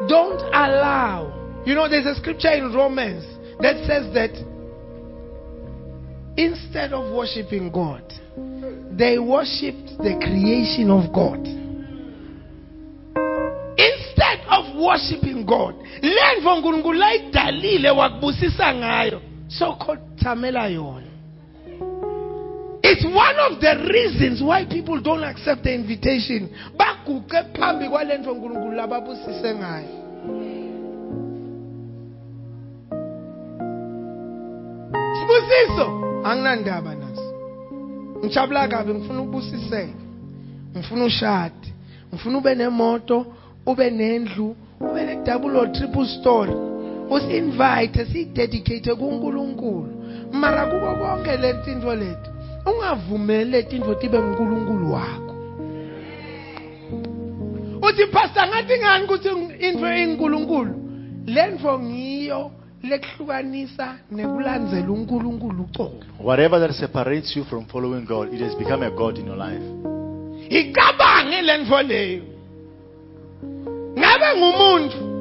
don't 0.09 0.41
allow. 0.53 1.63
You 1.67 1.75
know 1.75 1.89
there's 1.89 2.07
a 2.07 2.15
scripture 2.15 2.53
in 2.53 2.73
romans 2.73 3.25
that 3.61 3.77
says 3.87 4.13
that 4.15 4.33
instead 6.37 6.93
of 6.93 7.15
worshiping 7.15 7.71
god 7.71 8.13
they 8.99 9.19
worshipped 9.19 9.99
the 9.99 10.17
creation 10.21 10.91
of 10.91 11.13
god. 11.13 11.47
Instead 13.79 14.41
of 14.51 14.77
worshiping 14.77 15.47
God 15.47 15.75
le 16.03 16.41
nto 16.41 16.57
nkulunkulu 16.57 16.99
layidalile 16.99 17.91
wakubusisa 17.91 18.73
it's 22.93 23.05
one 23.05 23.39
of 23.49 23.59
the 23.61 23.89
reasons 23.89 24.43
why 24.43 24.67
people 24.67 25.01
don't 25.01 25.25
accept 25.25 25.65
the 25.65 25.73
invitation. 25.75 26.49
Baguqe 26.77 27.57
phambi 27.57 27.89
kwale 27.89 28.19
nto 28.19 28.35
nkulunkulu 28.35 28.73
lababusise 28.73 29.55
ngayo. 29.55 29.89
Sibusiso. 35.19 35.87
Anginandaba 36.25 36.95
naso. 36.95 37.35
Ngijabula 38.19 38.69
kabi 38.69 38.95
ngifuna 38.95 39.21
ukubusiseka. 39.21 39.99
Ngifuna 40.77 41.05
ushade. 41.05 41.73
Ngifuna 42.15 42.39
ube 42.39 42.55
nemoto 42.55 43.27
ube 43.67 43.91
nendlu 43.91 44.57
ube 44.81 45.05
ne-double 45.05 45.57
or 45.57 45.73
triple 45.73 46.07
story 46.07 46.53
usi-invite 47.11 48.05
siyidedicate 48.05 48.95
kunkulunkulu. 48.95 49.89
Mara 50.33 50.67
kuko 50.67 50.95
konke 50.95 51.37
le 51.37 51.55
tinto 51.65 51.95
leti 51.95 52.32
ungavumeli 52.67 53.51
le 53.51 53.63
tinto 53.63 53.95
tibe 53.95 54.19
ngunkulunkulu 54.19 54.93
wakho. 54.93 55.35
Uthi 57.83 58.07
pastor 58.07 58.49
ngathi 58.49 58.79
ngani 58.79 59.05
ukuthi 59.05 59.29
into 59.69 59.87
eyinkulunkulu? 59.87 60.75
Le 61.27 61.47
nto 61.47 61.79
ngiyo 61.79 62.51
lekuhlukanisa 62.83 63.95
nekulandzela 64.11 64.91
unkulunkulu 64.91 65.63
ucobo. 65.63 66.05
Whatever 66.21 66.61
that 66.61 66.73
separates 66.73 67.37
you 67.37 67.45
from 67.45 67.67
following 67.67 68.05
God, 68.05 68.35
it 68.35 68.41
has 68.41 68.55
become 68.55 68.83
a 68.83 68.91
God 68.91 69.19
in 69.19 69.27
your 69.27 69.37
life. 69.37 69.63
icabange 70.49 71.43
le 71.43 71.59
nto 71.59 71.83
leyo. 71.83 72.23
Ngabe 73.99 74.27
ngumuntu? 74.37 75.12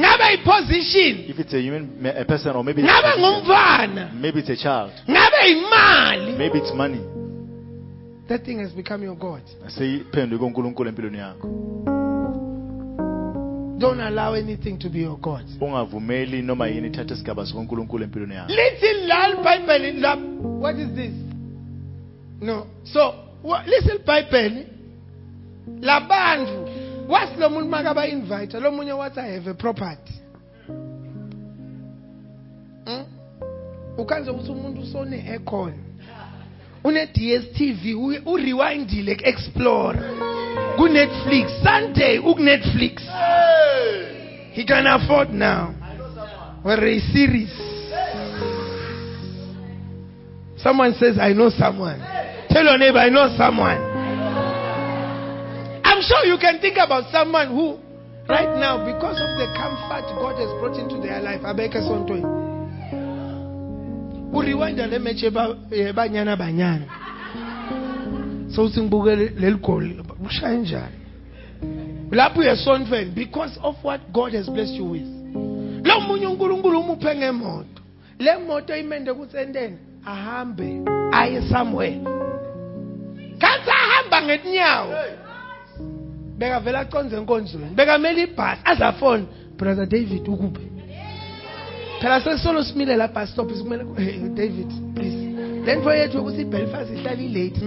Ngabe 0.00 0.34
iposition. 0.34 1.24
If 1.28 1.38
it's 1.38 1.52
a 1.54 1.60
human, 1.60 2.06
a 2.06 2.24
person, 2.24 2.56
or 2.56 2.64
maybe 2.64 2.82
ngabe 2.82 3.08
it's, 3.08 3.18
ngumfana. 3.18 4.12
maybe 4.14 4.40
it's 4.40 4.50
a 4.50 4.56
child, 4.56 4.92
ngabe 5.08 5.50
imali. 5.52 6.36
Maybe 6.38 6.58
it's 6.58 6.72
money. 6.74 7.00
that 8.28 8.44
thing 8.44 8.58
has 8.60 8.72
become 8.72 9.02
your 9.02 9.16
god. 9.16 9.42
uNkulunkulu 10.40 10.88
empilweni 10.88 11.18
yakho. 11.18 11.48
don't 13.78 14.00
allow 14.00 14.34
anything 14.34 14.76
to 14.78 14.88
be 14.88 15.00
your 15.00 15.18
god. 15.18 15.44
Ungavumeli 15.60 16.42
noma 16.42 16.66
yini 16.68 16.88
ithathe 16.88 17.14
isigaba 17.14 17.46
sikaNkulunkulu 17.46 18.04
empilweni 18.04 18.34
yakho. 18.34 18.52
lithi 18.52 19.06
la 19.06 19.28
libhayibheli 19.28 20.00
la 20.00 20.16
what 20.60 20.76
is 20.78 20.88
this? 20.94 21.12
No 22.40 22.66
so 22.84 23.14
wa- 23.42 23.64
listen 23.66 23.96
ibhayibheli 23.96 24.66
labantu 25.80 26.67
wasi 27.08 27.36
lo 27.40 27.50
muntu 27.50 27.68
makaba 27.68 28.06
invite? 28.06 28.60
Lo 28.60 28.70
munye 28.70 28.92
wathi 28.92 29.20
i 29.20 29.34
have 29.34 29.50
a 29.50 29.54
property? 29.54 30.14
Hmm? 32.86 33.04
ukhanze 33.98 34.30
ukuthi 34.30 34.50
umuntu 34.50 34.80
usone 34.80 35.24
aircon. 35.30 35.72
Une 36.84 37.06
DStv 37.06 37.94
u- 37.96 38.22
urewindile 38.32 39.16
explore 39.24 39.98
ku 40.76 40.88
Netflix 40.88 41.50
Sunday 41.62 42.18
uk 42.18 42.38
Netflix 42.38 43.02
he 44.52 44.64
can 44.64 44.86
afford 44.86 45.32
now. 45.34 45.74
Or 46.64 46.72
a 46.84 47.00
series. 47.00 47.50
Someone 50.62 50.94
says 50.94 51.18
i 51.18 51.32
know 51.32 51.50
someone. 51.50 52.00
Tell 52.50 52.64
your 52.64 52.78
neighbor 52.78 52.98
i 52.98 53.08
know 53.10 53.34
someone 53.36 53.78
sure 56.08 56.24
you 56.28 56.38
can 56.38 56.58
think 56.60 56.76
about 56.78 57.04
someone 57.12 57.48
who 57.48 57.78
right 58.28 58.56
now 58.58 58.78
because 58.84 59.20
of 59.20 59.30
the 59.38 59.46
comfort 59.56 60.04
god 60.20 60.36
has 60.38 60.50
brought 60.60 60.78
into 60.78 60.96
their 61.06 61.20
life 61.22 61.44
abeke 61.46 61.80
sontweni 61.82 62.26
uriwinda 64.32 64.86
le 64.86 64.98
match 64.98 65.22
yeba- 65.22 65.56
yebanyana 65.70 66.32
eh, 66.32 66.38
banyana 66.38 66.84
sowuthi 68.54 68.80
ngibuke 68.80 69.16
le- 69.16 69.28
leli 69.40 69.56
goli 69.58 70.04
ushaye 70.26 70.56
njani? 70.58 70.94
Lapho 72.10 72.40
uyesontweni 72.40 73.10
because 73.10 73.60
of 73.62 73.76
what 73.84 74.00
god 74.12 74.32
has 74.34 74.48
blessed 74.50 74.76
you 74.76 74.90
with. 74.90 75.06
Lo 75.86 76.00
munye 76.00 76.26
unkulunkulu 76.26 76.80
umuphe 76.80 77.14
ngemoto. 77.16 77.82
Le 78.18 78.36
moto 78.38 78.76
imende 78.76 79.12
kusenteni 79.14 79.76
ahambe 80.06 80.80
aye 81.12 81.42
somewhere. 81.42 82.00
Kanti 83.38 83.70
ahamba 83.70 84.22
ngetinyawo 84.22 84.94
bekavela 86.38 86.80
aconze 86.80 87.16
enkonzweni 87.16 87.74
bekamele 87.74 88.22
ibhasi 88.22 88.60
azafona. 88.64 89.24
Brother 89.58 89.86
david 89.86 90.28
ukuphi? 90.28 90.66
Phela 92.00 92.20
sesolo 92.20 92.62
simile 92.62 92.96
la 92.96 93.08
bus 93.08 93.30
stop 93.30 93.50
sikumele 93.50 93.84
david 94.34 94.70
please. 94.94 95.18
Le 95.66 95.74
nto 95.74 95.90
yethu 95.90 96.16
yokuthi 96.16 96.42
ibelfast 96.42 96.90
ihlala 96.90 97.22
ilate 97.22 97.60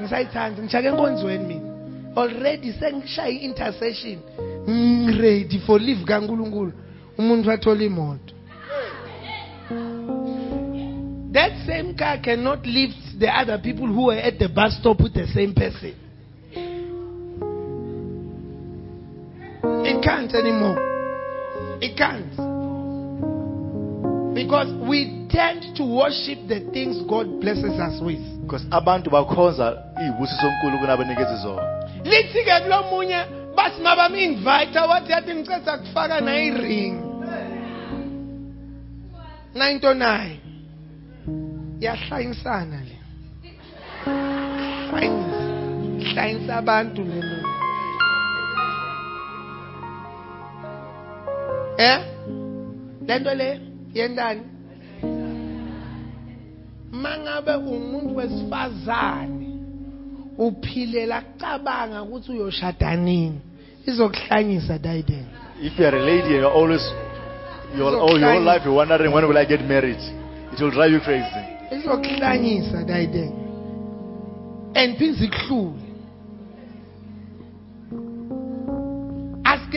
ngisayithanda 0.00 0.62
ngishake 0.62 0.88
enkonzweni 0.88 1.44
mina. 1.44 1.74
Already 2.16 2.72
sengishaya 2.72 3.30
i-intercession. 3.30 4.18
Ngiready 4.68 5.58
for 5.66 5.80
leave 5.80 6.04
kankulunkulu. 6.04 6.72
Umuntu 7.18 7.48
wathola 7.48 7.84
imoto. 7.84 8.34
That 11.32 11.52
same 11.66 11.94
car 11.94 12.18
cannot 12.18 12.66
lift 12.66 13.18
the 13.18 13.28
other 13.28 13.58
people 13.58 13.86
who 13.86 14.06
were 14.06 14.18
at 14.18 14.38
the 14.38 14.48
bus 14.48 14.76
stop 14.78 15.00
with 15.00 15.14
the 15.14 15.26
same 15.26 15.52
person 15.52 15.94
it 19.86 20.02
can't 20.02 20.34
anymore. 20.34 20.78
It 21.80 21.96
can't. 21.96 22.34
Because 24.34 24.68
we 24.88 25.28
tend 25.30 25.76
to 25.76 25.84
worship 25.84 26.48
the 26.48 26.68
things 26.72 27.02
god 27.08 27.40
blesses 27.40 27.78
us 27.78 28.00
with. 28.02 28.20
Because 28.42 28.66
abantu 28.70 29.10
bakhonza 29.10 29.76
iy'busiso 30.02 30.50
nkulunkulu 30.50 30.92
abanikeza 30.92 31.36
zona. 31.36 31.62
Lithi-ke 32.04 32.60
kulo 32.62 32.82
munye 32.90 33.24
bathi 33.56 33.82
mabam-invite 33.82 34.78
wathi 34.78 35.12
yathi 35.12 35.34
ngiceda 35.34 35.78
kufaka 35.78 36.20
nayi-ring 36.20 37.14
nayinto 39.54 39.88
oh 39.88 39.94
nayi 39.94 40.40
yahlanyisana 41.80 42.80
le. 42.88 42.98
Hlanyisa 44.90 45.40
hlanyisa 46.12 46.56
abantu 46.56 47.02
le 47.02 47.53
eh? 51.78 51.98
Le 53.06 53.18
nto 53.18 53.34
le? 53.34 53.60
Yentani? 53.94 54.42
Mangabe 56.92 57.54
umuntu 57.54 58.16
wesifazane 58.16 59.48
uphilela 60.38 61.22
cabanga 61.38 62.02
ukuthi 62.02 62.32
uyoshada 62.32 62.96
nini? 62.96 63.40
Izokuhlanyisa 63.86 64.78
dayiden 64.78 65.26
if 65.60 65.78
you're 65.78 65.94
a 65.94 66.00
lady 66.02 66.34
you're 66.34 66.46
always 66.50 66.82
your, 67.76 67.92
So 67.92 68.00
all 68.00 68.18
your 68.18 68.32
whole 68.32 68.42
life 68.42 68.62
you're 68.64 68.74
wondering 68.74 69.12
when 69.12 69.26
will 69.28 69.38
I 69.38 69.44
get 69.44 69.60
married 69.62 69.98
it 69.98 70.60
will 70.60 70.70
drive 70.70 70.90
you 70.90 71.00
crazy. 71.00 71.42
Izokuhlanyisa 71.72 72.84
dayiden 72.84 73.32
and 74.74 74.98
phinde 74.98 75.24
ikuhlule 75.24 75.83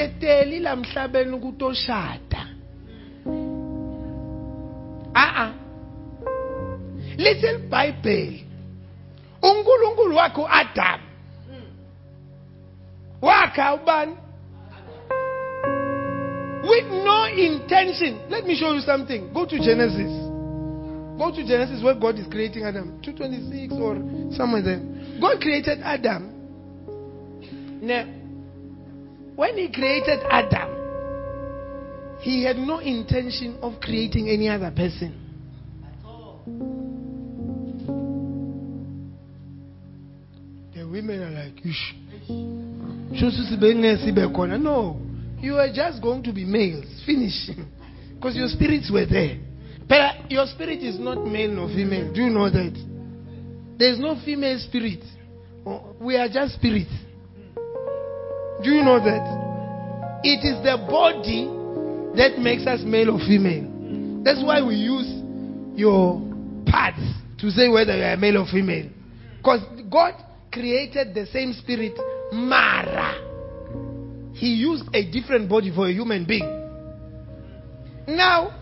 asiketeli 0.01 0.60
la 0.60 0.75
mhlabeni 0.75 1.31
ukuthi 1.31 1.63
oshada 1.63 2.47
a-a 5.13 5.53
lithi 7.17 7.47
libhayibheli 7.47 8.45
unkulunkulu 9.41 10.15
wakhe 10.15 10.41
u-adam 10.41 10.99
wakha 13.21 13.73
ubani? 13.73 14.15
With 16.69 16.91
no 16.91 17.27
intention. 17.27 18.19
Let 18.29 18.45
me 18.45 18.55
show 18.55 18.73
you 18.73 18.81
something. 18.81 19.31
Go 19.33 19.45
to 19.45 19.57
genesis. 19.57 20.12
Go 21.17 21.31
to 21.33 21.43
genesis 21.45 21.81
where 21.81 21.95
god 21.95 22.19
is 22.19 22.27
creating 22.27 22.65
adam. 22.65 22.99
226 23.01 23.73
or 23.73 23.95
somewhere 24.36 24.62
there. 24.62 24.81
God 25.21 25.39
created 25.39 25.79
adam. 25.81 26.29
Now 27.81 28.16
when 29.38 29.56
he 29.56 29.71
created 29.71 30.19
adam 30.30 30.78
he 32.19 32.43
had 32.43 32.58
no 32.58 32.80
intention 32.80 33.58
of 33.62 33.80
creating 33.80 34.28
any 34.28 34.50
other 34.50 34.71
person. 34.71 35.23
The 40.73 40.84
women 40.84 41.21
are 41.21 41.32
like 41.32 41.63
khona." 44.30 44.60
no 44.60 45.00
you 45.39 45.54
were 45.54 45.71
just 45.73 46.02
going 46.02 46.23
to 46.23 46.34
be 46.34 46.43
males. 46.43 46.86
Finish. 47.06 47.52
Because 48.15 48.36
your 48.36 48.47
spirits 48.47 48.89
were 48.91 49.06
there. 49.06 49.38
But 49.88 50.32
your 50.32 50.47
spirit 50.47 50.82
is 50.82 51.00
not 51.00 51.23
male 51.23 51.52
nor 51.52 51.67
female. 51.67 52.12
Do 52.12 52.21
you 52.21 52.32
know 52.32 52.50
that? 52.50 52.73
There's 53.78 54.00
no 54.00 54.19
female 54.26 54.58
spirit. 54.58 55.04
Oh, 55.63 55.95
we 56.02 56.17
are 56.17 56.28
just 56.28 56.56
spirits 56.56 56.89
do 58.63 58.72
you 58.72 58.84
know 58.84 59.00
that? 59.00 60.22
It 60.24 60.43
is 60.43 60.63
the 60.63 60.78
body 60.89 61.46
that 62.17 62.39
makes 62.39 62.65
us 62.65 62.82
male 62.84 63.12
or 63.12 63.20
female. 63.20 64.24
That's 64.24 64.43
why 64.43 64.62
we 64.63 64.76
use 64.76 65.08
your 65.78 66.20
parts 66.65 67.00
to 67.39 67.52
say 67.52 67.70
whether 67.70 67.96
you 67.96 68.04
are 68.04 68.17
male 68.17 68.39
or 68.39 68.48
female. 68.52 68.89
Because 69.38 69.62
god 69.91 70.15
created 70.52 71.13
the 71.13 71.28
same 71.28 71.54
spirit 71.54 71.93
mara. 72.34 73.24
He 74.34 74.56
used 74.56 74.84
a 74.93 75.10
different 75.10 75.48
body 75.50 75.72
for 75.74 75.88
a 75.88 75.91
human 75.93 76.26
being. 76.26 76.48
Now 78.08 78.54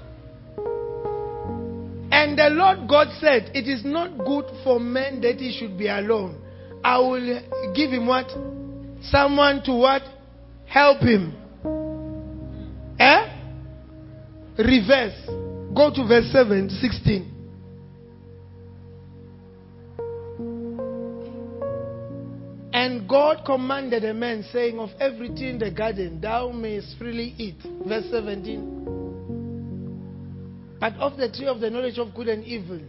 and 2.11 2.37
the 2.37 2.49
lord 2.51 2.87
god 2.87 3.07
said 3.19 3.51
it 3.53 3.67
is 3.67 3.83
not 3.85 4.17
good 4.17 4.45
for 4.63 4.79
man 4.79 5.21
that 5.21 5.37
he 5.37 5.57
should 5.57 5.77
be 5.77 5.87
alone. 5.87 6.41
I 6.83 6.99
will 6.99 7.41
give 7.73 7.91
him 7.91 8.07
what 8.07 8.27
someone 9.09 9.61
to 9.63 9.73
what 9.73 10.01
help 10.65 11.01
him 11.01 11.33
eh 12.99 13.27
reverse 14.57 15.25
go 15.73 15.91
to 15.93 16.07
verse 16.07 16.31
7 16.31 16.69
16 16.69 17.35
And 22.75 23.07
God 23.07 23.45
commanded 23.45 24.03
a 24.03 24.13
man, 24.13 24.43
saying, 24.51 24.77
Of 24.79 24.89
every 24.99 25.29
tree 25.29 25.49
in 25.49 25.57
the 25.57 25.71
garden 25.71 26.19
thou 26.21 26.51
mayest 26.51 26.97
freely 26.99 27.33
eat. 27.37 27.55
Verse 27.87 28.03
17. 28.11 30.77
But 30.79 30.93
of 30.97 31.17
the 31.17 31.31
tree 31.31 31.47
of 31.47 31.61
the 31.61 31.69
knowledge 31.69 31.97
of 31.97 32.13
good 32.13 32.27
and 32.27 32.43
evil, 32.43 32.81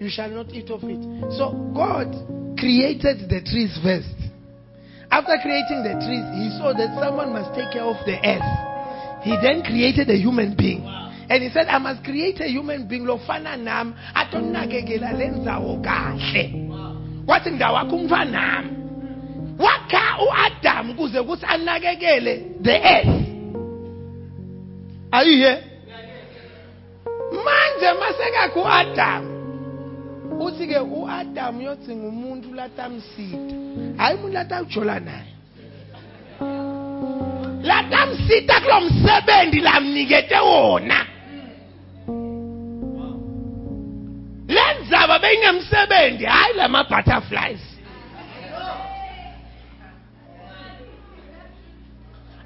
you 0.00 0.08
shall 0.08 0.30
not 0.30 0.48
eat 0.50 0.70
of 0.70 0.80
it. 0.82 1.02
So 1.36 1.52
God 1.74 2.10
created 2.58 3.28
the 3.28 3.42
trees 3.44 3.78
first. 3.84 4.16
After 5.16 5.40
creating 5.40 5.80
the 5.80 5.96
trees, 6.04 6.28
he 6.36 6.52
saw 6.60 6.76
that 6.76 6.92
someone 7.00 7.32
must 7.32 7.56
take 7.56 7.72
care 7.72 7.88
of 7.88 7.96
the 8.04 8.20
earth. 8.20 9.24
He 9.24 9.32
then 9.40 9.64
created 9.64 10.10
a 10.10 10.18
human 10.20 10.54
being. 10.54 10.84
And 10.84 11.42
he 11.42 11.48
said, 11.48 11.68
I 11.72 11.78
must 11.78 12.04
create 12.04 12.38
a 12.40 12.48
human 12.52 12.86
being 12.86 13.08
lofana 13.08 13.56
nam 13.56 13.96
atonakekela 14.14 15.16
lenzawo 15.16 15.80
kahle. 15.80 16.68
Wathi 17.26 17.50
ngawakho 17.56 17.96
umfanami. 17.96 18.76
wakha 19.58 20.18
uAdam 20.20 20.94
kuze 20.94 21.22
kuthi 21.22 21.46
anakekele 21.46 22.62
the 22.62 22.76
earth 22.76 23.26
are 25.12 25.24
you 25.24 25.36
here 25.38 25.64
manje 27.44 27.92
masekakho 28.00 28.60
uAdam 28.60 29.35
uthi 30.40 30.66
ke 30.66 30.78
uAdam 30.78 31.58
uyodzinga 31.58 32.06
umuntu 32.08 32.54
latamsida 32.54 33.54
hayi 33.96 34.16
umuntu 34.16 34.34
latawujola 34.34 35.00
naye. 35.00 35.32
Latamsita 37.62 38.60
kulo 38.60 38.80
msebenzi 38.80 39.60
lamnikete 39.60 40.38
wona. 40.38 41.06
Lendzaba 44.48 45.18
beyingemsebenzi 45.18 46.24
hayi 46.24 46.54
lama 46.56 46.84
butterflies 46.84 47.76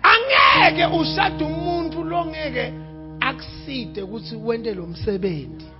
angeke 0.02 0.86
ushade 0.86 1.44
umuntu 1.44 2.04
longeke 2.04 2.72
akuside 3.20 4.02
ukuthi 4.02 4.36
wente 4.36 4.74
lo 4.74 4.86
msebenzi. 4.86 5.79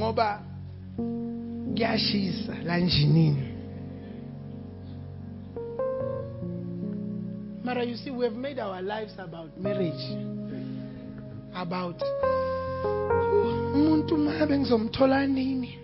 Ngoba 0.00 0.40
kuyashisa 0.96 2.54
la 2.64 2.80
Mara, 7.62 7.84
you 7.84 7.96
see, 7.96 8.10
we 8.10 8.24
have 8.24 8.34
made 8.34 8.58
our 8.58 8.80
lives 8.80 9.12
about 9.18 9.50
marriage. 9.60 10.16
About 11.54 12.02
umuntu 13.74 14.16
mabe 14.16 14.58
ngizomthola 14.58 15.26
nini? 15.26 15.78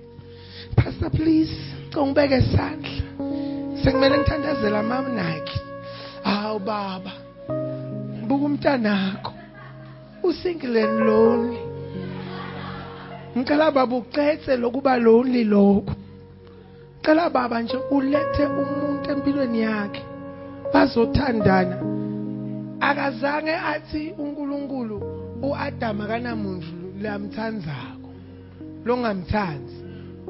Pastor, 0.77 1.11
please, 1.11 1.53
ngibeke 1.93 2.39
isandla. 2.39 3.03
Sekumele 3.85 4.19
ngithandazela 4.19 4.83
mama 4.83 5.09
nakhe. 5.09 5.61
Hawu 6.23 6.59
baba. 6.59 7.13
Buka 8.27 8.45
umntanakho. 8.45 9.33
Usingle 10.23 10.83
and 10.83 11.07
lonely. 11.07 11.66
Ngicela 13.37 13.71
baba 13.71 13.97
ucetse 13.97 14.57
lokuba 14.57 14.97
lonely 14.97 15.45
lokho. 15.45 15.95
Ngicela 16.99 17.31
baba 17.31 17.63
nje 17.63 17.77
ulethe 17.91 18.45
umuntu 18.47 19.11
empilweni 19.13 19.61
yakhe. 19.61 20.03
bazothandana 20.73 21.77
akazange 22.81 23.55
athi 23.73 24.03
uNkulunkulu 24.19 24.97
uAdam 25.43 26.01
akanamuntu 26.01 26.73
lamthandzako 27.03 28.11
longamthandi 28.87 29.75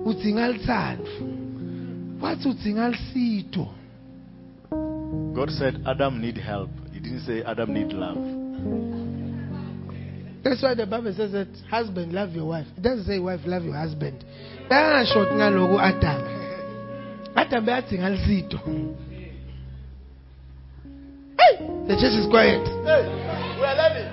udzinga 0.08 0.44
lithandvo 0.52 1.24
wathi 2.22 2.48
udzinga 2.48 2.88
lisito 2.92 3.66
God 5.36 5.50
said 5.50 5.74
Adam 5.84 6.20
need 6.20 6.38
help. 6.38 6.70
He 6.94 6.98
didn't 6.98 7.20
say 7.20 7.42
Adam 7.42 7.74
need 7.74 7.92
love. 7.92 8.95
That's 10.48 10.62
why 10.62 10.74
the 10.74 10.86
Bible 10.86 11.12
says 11.16 11.32
that 11.32 11.48
husband 11.68 12.12
love 12.12 12.30
your 12.30 12.46
wife. 12.46 12.68
It 12.76 12.80
doesn't 12.80 13.04
say 13.06 13.18
wife 13.18 13.40
love 13.46 13.64
your 13.64 13.74
husband. 13.74 14.24
Bayasho 14.70 15.26
ngaloku 15.32 15.76
Adam. 15.80 16.22
Adam 17.34 17.66
bayadzinga 17.66 18.14
lisito. 18.14 18.58
Hey, 21.36 21.58
the 21.88 21.96
church 21.98 22.14
is 22.14 22.30
quiet. 22.30 22.62
Hey, 22.62 23.02
we 23.58 23.64
are 23.66 23.74
learning. 23.74 24.06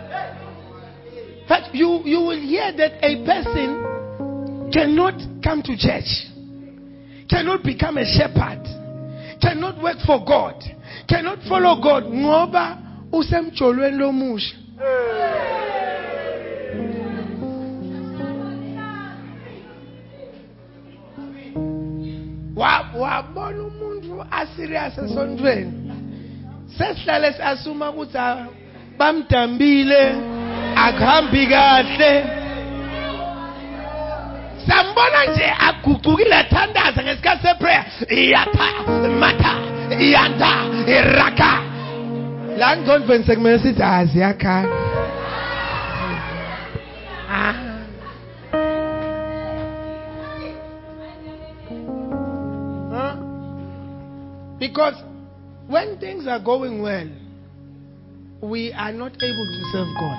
But 1.47 1.75
you, 1.75 2.01
you 2.03 2.19
will 2.21 2.41
hear 2.41 2.71
that 2.77 2.93
a 3.05 3.23
person 3.23 4.71
cannot 4.73 5.21
come 5.43 5.61
to 5.61 5.77
church, 5.77 6.31
cannot 7.29 7.61
become 7.61 7.99
a 7.99 8.05
shepherd, 8.05 8.65
cannot 9.39 9.83
work 9.83 9.97
for 10.03 10.25
God, 10.25 10.63
cannot 11.07 11.43
follow 11.47 11.79
God 11.79 12.05
ngoba 12.05 12.81
usemjolweni 13.11 13.99
lomusha. 13.99 15.62
Wabona 22.55 23.63
umuntu 23.63 24.25
aserious 24.31 24.97
esontweni 24.97 25.83
sesihlale 26.77 27.33
sasuma 27.33 27.89
ukuthi 27.89 28.17
ah, 28.17 28.47
bamdambile 28.97 30.15
akuhambi 30.75 31.47
kahle. 31.47 32.23
Sambona 34.67 35.25
nje 35.25 35.53
agucukile 35.67 36.35
athandaza 36.35 37.03
ngesikhathi 37.03 37.47
seprayer. 37.47 37.85
Iyatha 38.09 38.67
matha 39.19 39.53
iyanda 39.99 40.51
iraka. 40.87 41.59
La 42.57 42.77
ngconveni 42.77 43.23
sekumele 43.23 43.59
sithi 43.59 43.83
ah. 47.29 47.62
Because 54.73 55.03
when 55.67 55.99
things 55.99 56.25
are 56.25 56.39
going 56.39 56.81
well, 56.81 57.07
we 58.41 58.73
are 58.73 58.91
not 58.91 59.11
able 59.11 59.47
to 59.53 59.61
serve 59.71 59.85
God. 59.99 60.17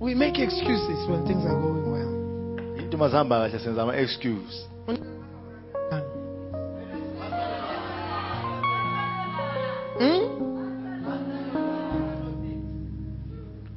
We 0.00 0.16
make 0.16 0.40
excuses 0.40 1.08
when 1.08 1.24
things 1.24 1.44
are 1.46 1.54
going 1.54 1.92
well. 1.92 2.10
Into 2.82 2.96
mazihamba 2.96 3.48
kahle 3.48 3.58
senza 3.62 3.82
ama 3.82 3.92
excuse. 3.96 4.66
Hmm? 4.86 4.96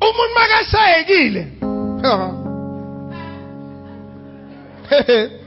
umuntu 0.02 0.34
makashayekile 0.36 1.48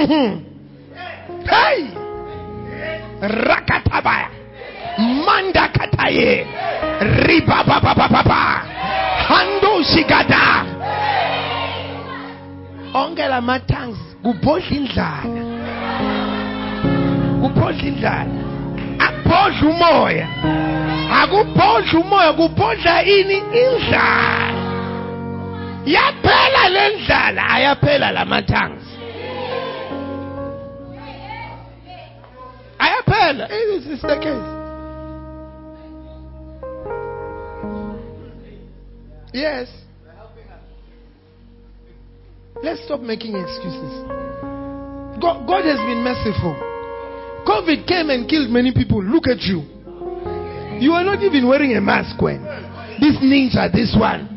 hey! 1.50 1.92
Rakatabaya. 3.20 4.28
Manda 5.26 5.68
kataye. 5.68 6.46
Ribababababa 7.26 8.64
hando 9.28 9.82
shigada. 9.84 10.64
Onke 12.94 13.28
la 13.28 13.40
ma-tongues 13.40 14.00
kubhodla 14.24 14.72
indlala. 14.72 15.42
Kubhodla 17.42 17.84
indlala. 17.84 18.40
Akubhodla 18.98 19.68
umoya. 19.68 20.26
Akubhodla 21.20 22.00
umoya. 22.00 22.32
Kubhodla 22.32 23.04
ini 23.04 23.38
indlala. 23.52 24.64
Yaphela 25.84 26.68
le 26.72 26.84
ndlala. 26.96 27.42
Ayaphela 27.50 28.12
la 28.12 28.24
is 34.00 34.08
the 34.08 34.16
case 34.16 34.60
yes. 39.32 39.68
Let's 42.62 42.84
stop 42.84 43.00
making 43.00 43.36
excuses. 43.36 44.04
God, 45.20 45.46
god 45.46 45.64
has 45.64 45.78
been 45.80 46.04
merciful. 46.04 46.54
Covid 47.46 47.86
came 47.86 48.10
and 48.10 48.28
killed 48.28 48.50
many 48.50 48.72
people. 48.72 49.02
Look 49.02 49.26
at 49.28 49.40
you. 49.42 49.64
You 50.80 50.92
are 50.92 51.04
not 51.04 51.22
even 51.22 51.48
wearing 51.48 51.76
a 51.76 51.80
mask 51.80 52.20
when 52.20 52.42
this 53.00 53.16
ninja 53.22 53.72
this 53.72 53.96
one. 53.98 54.28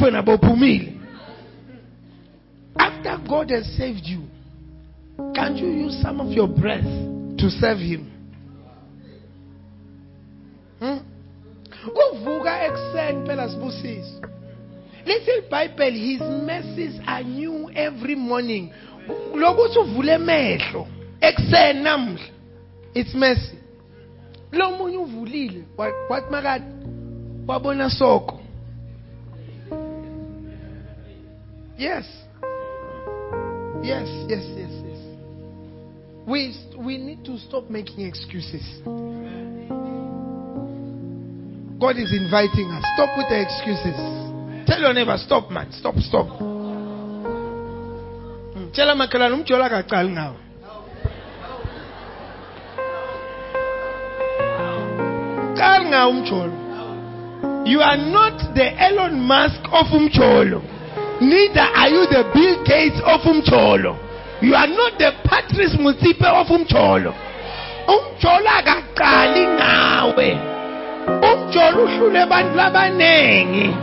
Wena 0.00 0.22
bophumile 0.24 0.94
after 2.78 3.18
god 3.28 3.50
has 3.50 3.66
saved 3.76 4.02
you 4.04 4.22
can't 5.34 5.56
you 5.56 5.68
use 5.68 6.00
some 6.02 6.20
of 6.20 6.32
your 6.32 6.48
breath 6.48 6.84
to 7.38 7.50
serve 7.50 7.78
him? 7.78 8.10
Hmm? 10.78 10.98
uvuka 12.12 12.64
ekuseni 12.64 13.26
phela 13.26 13.48
his 15.94 16.20
mercies 16.20 17.00
are 17.06 17.24
new 17.24 17.70
every 17.74 18.14
morning. 18.14 18.70
It's 22.94 23.14
mercy. 23.14 23.58
Lo 24.52 24.70
munye 24.70 24.96
wabona 27.46 27.90
soko. 27.90 28.40
Yes 31.78 32.06
yes 33.82 34.08
yes 34.28 34.44
yes 34.56 34.87
we 36.28 36.54
we 36.76 36.98
need 36.98 37.24
to 37.24 37.38
stop 37.38 37.70
making 37.70 38.06
excuses 38.06 38.62
God 41.78 41.96
is 41.96 42.12
inviting 42.12 42.68
us. 42.72 42.84
Stop 42.96 43.16
with 43.16 43.28
the 43.30 43.40
excuses. 43.40 43.94
Tell 44.66 44.80
your 44.80 44.92
neighbor, 44.92 45.16
stop, 45.16 45.48
man. 45.48 45.70
Stop, 45.70 45.94
stop. 45.98 46.26
Mm. 46.26 46.42
Tell 48.74 48.90
him, 48.90 48.98
"Makhelwane, 48.98 49.32
umjola 49.38 49.66
akaqali 49.70 50.10
ngawe." 50.10 50.36
ngawo 55.88 56.10
umjolo 56.10 56.52
you 57.64 57.80
are 57.80 57.96
not 57.96 58.54
the 58.54 58.82
Elon 58.86 59.20
Musk 59.20 59.60
of 59.72 59.86
umjolo 59.92 60.62
neither 61.20 61.60
are 61.60 61.88
you 61.88 62.06
the 62.06 62.24
Bill 62.34 62.64
Gates 62.64 63.00
of 63.04 63.20
umjolo 63.22 63.96
you 64.40 64.54
are 64.54 64.66
not 64.68 64.98
the 64.98 65.12
Patrice 65.24 65.76
Motsepe 65.76 66.24
of 66.24 66.48
umjolo. 66.48 67.14
Umjolo 67.88 68.50
akaqali 68.58 69.46
ngawe. 69.46 70.28
Umjolo 71.08 71.84
uhlule 71.84 72.20
abantu 72.22 72.56
labanengi 72.56 73.74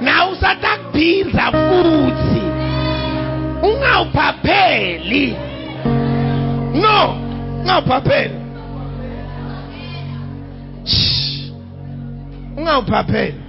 nawe 0.00 0.32
usatakubhiza 0.32 1.44
futhi. 1.52 2.42
Ungawuphapheli. 3.62 5.36
No 6.74 7.16
ungawuphapheli. 7.60 8.34
Ungawuphapheli. 12.56 13.40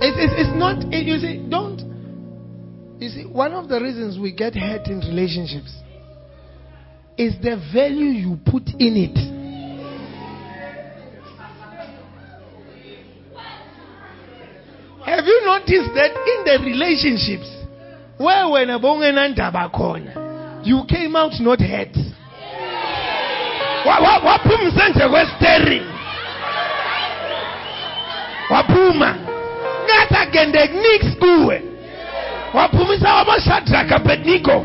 It's, 0.00 0.16
it's, 0.16 0.34
it's 0.38 0.54
not 0.54 0.76
it, 0.94 1.06
you 1.06 1.18
see 1.18 1.44
don't 1.48 1.77
you 3.00 3.08
see 3.10 3.24
one 3.24 3.52
of 3.52 3.68
the 3.68 3.80
reasons 3.80 4.18
we 4.18 4.32
get 4.32 4.54
hurt 4.54 4.86
in 4.88 4.98
relationships 5.00 5.72
is 7.16 7.34
the 7.42 7.56
value 7.72 8.10
you 8.26 8.38
put 8.44 8.66
in 8.78 8.96
it. 8.96 9.16
Have 15.04 15.24
you 15.24 15.40
noticed 15.44 15.94
that 15.94 16.12
in 16.12 16.38
the 16.44 16.64
relationships 16.68 17.48
where 18.18 18.48
when 18.48 18.68
abongenandaba 18.68 19.70
khona 19.72 20.66
you 20.66 20.82
came 20.88 21.16
out 21.16 21.32
not 21.40 21.60
hurt? 21.60 21.94
Wa- 23.86 24.00
wa- 24.02 24.20
waphuma 24.20 24.88
nje 24.88 25.08
kwestering 25.08 25.86
waphuma 28.50 29.16
ngathi 29.84 30.14
akuyendeki 30.16 30.74
nix 30.74 31.16
kuwe 31.18 31.62
waphumisa 32.54 33.14
wabashadraka 33.14 33.96
abednego 33.96 34.64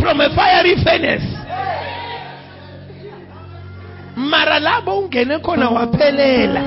from 0.00 0.20
a 0.20 0.30
fiery 0.34 0.76
furnace. 0.82 1.36
Mara 4.16 4.58
labo 4.58 4.98
ungene 4.98 5.38
khona 5.38 5.70
waphelela. 5.70 6.60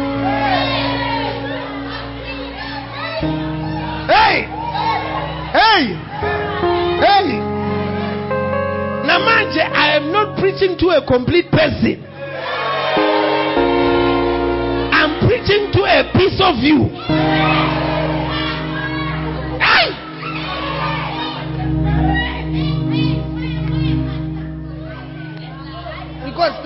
Hey! 4.07 4.41
Hey! 5.53 5.83
Hey! 6.99 7.39
Namanje 9.05 9.61
i 9.61 9.95
am 9.95 10.11
not 10.11 10.37
preaching 10.39 10.77
to 10.77 10.89
a 10.89 11.05
complete 11.05 11.51
person. 11.51 12.03
I'm 14.93 15.27
preaching 15.27 15.71
to 15.73 15.83
a 15.83 16.11
piece 16.13 16.39
of 16.39 16.55
you 16.57 17.62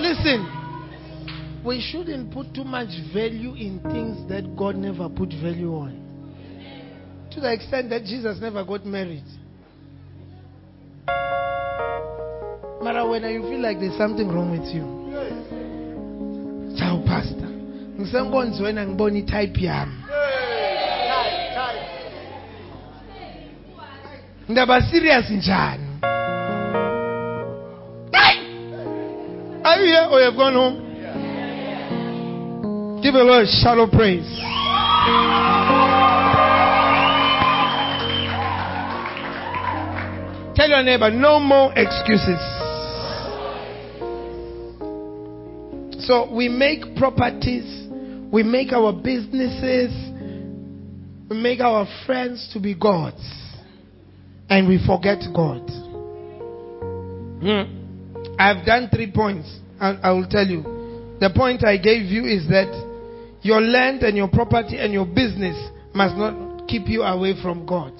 listen. 0.08 1.62
We 1.64 1.80
shouldn't 1.80 2.32
put 2.32 2.54
too 2.54 2.64
much 2.64 2.88
value 3.12 3.54
in 3.54 3.80
things 3.92 4.28
that 4.28 4.56
god 4.56 4.76
never 4.76 5.08
put 5.08 5.28
value 5.42 5.74
on. 5.74 6.04
To 7.32 7.40
the 7.40 7.52
extent 7.52 7.90
that 7.90 8.04
Jesus 8.04 8.40
never 8.40 8.64
got 8.64 8.86
married. 8.86 9.24
Mara, 12.82 13.06
when 13.06 13.22
you 13.24 13.42
feel 13.42 13.60
like 13.60 13.80
there's 13.80 13.98
something 13.98 14.28
wrong 14.28 14.52
with 14.52 14.68
you, 14.72 14.86
ciao 16.78 17.02
pastor. 17.04 17.48
ndaba 24.48 24.82
serious 24.82 25.30
njani 25.30 25.87
or 30.10 30.20
you 30.20 30.26
have 30.26 30.36
gone 30.36 30.54
home 30.54 30.76
give 33.02 33.14
a 33.14 33.22
Lord 33.22 33.46
shallow 33.46 33.86
praise 33.88 34.26
Tell 40.58 40.70
your 40.70 40.82
neighbor, 40.82 41.08
no 41.12 41.38
more 41.38 41.72
excuses. 41.76 42.40
So 46.04 46.28
we 46.34 46.48
make 46.48 46.96
properties, 46.96 47.86
we 48.32 48.42
make 48.42 48.72
our 48.72 48.92
businesses, 48.92 49.94
we 51.30 51.36
make 51.36 51.60
our 51.60 51.86
friends 52.06 52.50
to 52.54 52.60
be 52.60 52.74
gods, 52.74 53.22
and 54.50 54.66
we 54.66 54.84
forget 54.84 55.22
God. 55.32 55.62
Hmm. 57.40 58.34
I've 58.36 58.66
done 58.66 58.88
three 58.92 59.12
points. 59.12 59.60
I, 59.80 59.98
I 60.02 60.12
will 60.12 60.26
tell 60.28 60.46
you. 60.46 60.62
The 61.20 61.30
point 61.34 61.64
I 61.64 61.76
gave 61.78 62.02
you 62.06 62.24
is 62.26 62.46
that 62.48 62.68
your 63.42 63.60
land 63.60 64.02
and 64.02 64.16
your 64.16 64.28
property 64.28 64.76
and 64.78 64.92
your 64.92 65.06
business 65.06 65.56
must 65.94 66.16
not 66.16 66.66
keep 66.68 66.86
you 66.88 67.02
away 67.02 67.34
from 67.42 67.66
God. 67.66 67.92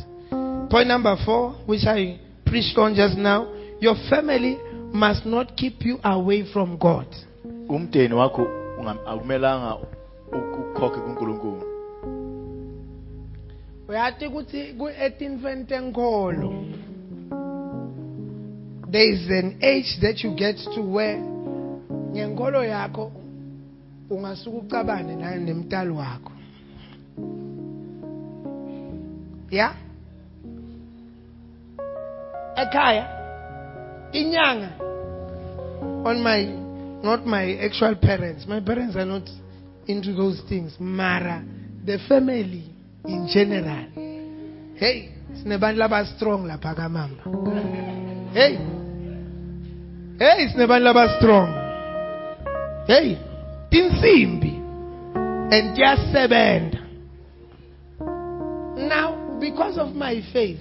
Point 0.70 0.88
number 0.88 1.16
four, 1.24 1.52
which 1.66 1.84
I 1.86 2.18
preached 2.46 2.76
on 2.78 2.94
just 2.94 3.16
now, 3.16 3.52
your 3.80 3.94
family 4.10 4.58
must 4.92 5.24
not 5.26 5.56
keep 5.56 5.82
you 5.84 5.98
away 6.04 6.44
from 6.52 6.78
God. 6.78 7.06
umndeni 7.68 8.14
wakho 8.14 8.46
unga- 8.80 9.06
akumelanga 9.06 9.74
u- 9.76 10.74
kuNkulunkulu 10.74 11.62
uyati 13.88 14.26
ukuthi 14.26 14.62
ku-etintweni 14.78 15.64
tenkolo 15.64 16.52
there 18.90 19.12
is 19.12 19.28
an 19.30 19.56
age 19.62 19.98
that 20.00 20.24
you 20.24 20.34
get 20.34 20.56
to 20.74 20.80
where 20.82 21.18
ngenkolo 22.18 22.64
yakho 22.64 23.12
ungasuka 24.10 24.58
ucabane 24.58 25.16
naye 25.16 25.38
nemtali 25.38 25.90
wakho. 25.90 26.32
Ya? 29.50 29.74
Ekhaya 32.56 33.06
inyanga 34.12 34.70
on 36.04 36.22
my 36.22 36.42
not 37.02 37.24
my 37.26 37.54
actual 37.62 37.94
parents. 37.94 38.46
My 38.48 38.60
parents 38.60 38.96
are 38.96 39.04
not 39.04 39.30
into 39.86 40.12
those 40.12 40.42
things. 40.48 40.74
Mara 40.80 41.44
the 41.84 41.98
family 42.08 42.64
in 43.06 43.28
general. 43.30 43.86
Hey 44.74 45.14
sinebantu 45.38 45.78
laba 45.78 46.04
strong 46.16 46.50
lapha 46.50 46.74
kamamba 46.74 47.22
hey 48.34 48.58
hey 50.18 50.48
sinebantu 50.50 50.82
laba 50.82 51.16
strong. 51.18 51.67
Hey 52.88 53.16
tinsimbi 53.70 54.52
and 55.54 55.76
tiyasebenza 55.76 56.80
now 58.88 59.38
because 59.40 59.80
of 59.80 59.94
my 59.94 60.22
faith 60.32 60.60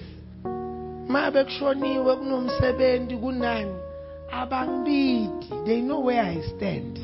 mabe 1.08 1.44
kushoniwe 1.44 2.16
kunomsebenzi 2.16 3.16
kunani 3.16 3.74
abangibidi 4.32 5.46
they 5.64 5.80
know 5.80 6.04
where 6.04 6.20
i 6.20 6.42
stand. 6.42 6.98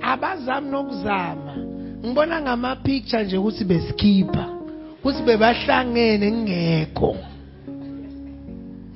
Abazami 0.00 0.70
nokuzama. 0.70 1.56
Ngibona 2.04 2.40
ngama-picture 2.42 3.24
nje 3.24 3.38
ukuthi 3.38 3.64
besikhipha 3.64 4.48
ukuthi 4.98 5.22
bebahlangene 5.22 6.32
ngingekho 6.32 7.16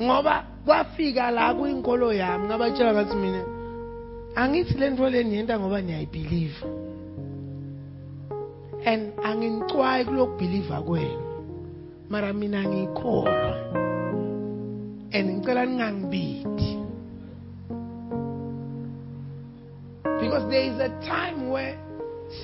ngoba 0.03 0.45
kwafika 0.65 1.31
la 1.31 1.55
kwinkolo 1.55 2.13
yami 2.13 2.45
ngabatshela 2.47 2.93
ngathi 2.93 3.17
mina 3.17 3.56
angithi 4.37 4.79
le 4.79 4.91
nto 4.91 5.09
le 5.09 5.25
niyenta 5.25 5.59
ngoba 5.59 5.81
niyayibhiliva. 5.81 6.67
And 8.87 9.13
anginicwayi 9.25 10.05
kulokubhiliva 10.05 10.83
kwenu. 10.83 11.23
Mara 12.09 12.33
mina 12.33 12.63
ngiyikholwa 12.65 13.57
and 15.13 15.31
ngicela 15.31 15.67
ningangibidi 15.67 16.77
because 20.21 20.49
there 20.51 20.67
is 20.67 20.81
a 20.81 20.89
time 21.07 21.49
where 21.51 21.79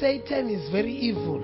satan 0.00 0.50
is 0.50 0.70
very 0.70 0.92
evil. 0.92 1.40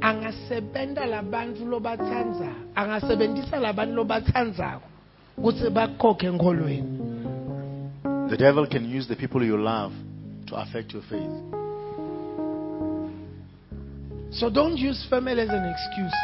Angasebenta 0.00 1.06
labantu 1.06 1.66
lobathandzako 1.66 2.72
angasebentisa 2.74 3.60
labantu 3.60 3.94
lobathandzako 3.94 4.88
ukuthi 5.36 5.70
bakhokhe 5.70 6.26
enkolweni 6.26 7.19
the 8.30 8.36
devil 8.36 8.66
can 8.66 8.88
use 8.88 9.06
the 9.08 9.16
people 9.16 9.44
you 9.44 9.56
love 9.58 9.92
to 10.46 10.54
affect 10.56 10.92
your 10.92 11.02
faith. 11.02 11.30
So 14.32 14.48
don't 14.48 14.76
use 14.78 15.04
family 15.10 15.40
as 15.42 15.48
an 15.50 15.64
excuse. 15.74 16.14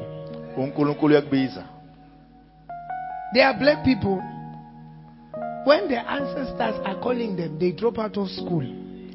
There 3.35 3.47
are 3.47 3.59
black 3.59 3.85
people. 3.85 4.21
When 5.65 5.89
their 5.89 6.05
ancestors 6.07 6.81
are 6.85 6.99
calling 7.01 7.37
them, 7.37 7.59
they 7.59 7.73
drop 7.73 7.99
out 7.99 8.17
of 8.17 8.29
school. 8.29 8.65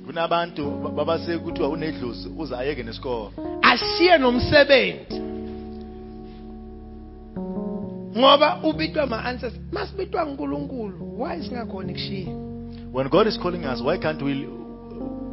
kunabantu 0.07 0.71
ba- 0.83 0.89
babase 0.89 1.37
kuthiwa 1.37 1.69
unedlozi 1.69 2.29
uze 2.37 2.55
ayeke 2.55 2.83
nesikolo. 2.83 3.31
Ashiye 3.61 4.17
nomsebenzi 4.17 5.21
ngoba 8.17 8.59
ubitwa 8.63 9.03
ama-ancestors 9.03 9.61
masibitwa 9.71 10.25
ngunkulunkulu. 10.25 11.21
Why 11.21 11.43
singakhona 11.43 11.93
kushiya 11.93 12.33
when 12.93 13.09
god 13.09 13.27
is 13.27 13.37
calling 13.39 13.65
us 13.65 13.81
why 13.81 13.97
can't 13.97 14.21
we 14.21 14.47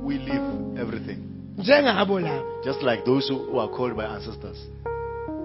we 0.02 0.18
leave 0.18 0.78
everything? 0.80 1.18
Njengabo 1.58 2.20
labo 2.20 2.64
just 2.64 2.82
like 2.82 3.04
those 3.04 3.28
who, 3.28 3.38
who 3.38 3.60
are 3.60 3.68
called 3.68 3.96
by 3.96 4.04
ancestors. 4.04 4.58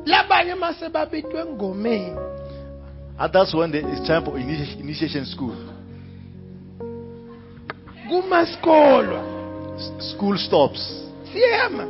Labanye 0.05 0.55
mase 0.55 0.89
babitwe 0.89 1.45
ngomeni. 1.45 2.15
And 3.19 3.33
that's 3.33 3.53
when 3.53 3.71
the, 3.71 3.79
it's 3.79 4.07
time 4.07 4.23
for 4.25 4.37
initiation 4.39 5.25
school. 5.25 5.55
Kumasikolwa. 8.09 9.23
School 9.99 10.37
stops. 10.37 10.79
Siyema. 11.33 11.87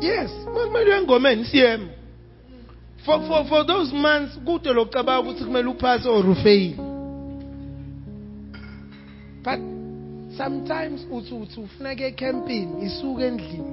Yes 0.00 0.30
makumele 0.54 0.96
engomeni 0.96 1.44
siyema 1.44 1.86
for, 3.08 3.26
for, 3.26 3.44
for 3.48 3.66
those 3.66 3.92
months 3.92 4.38
kude 4.44 4.72
lokucabanga 4.72 5.20
ukuthi 5.20 5.44
kumele 5.44 5.68
uphase 5.68 6.08
or 6.08 6.30
ufeyile 6.30 6.76
but 9.44 9.60
sometimes 10.36 11.06
uthi 11.10 11.34
uthi 11.34 11.60
ufuna 11.60 11.94
ke 11.94 12.12
camping 12.16 12.68
isuke 12.82 13.26
endlini. 13.26 13.72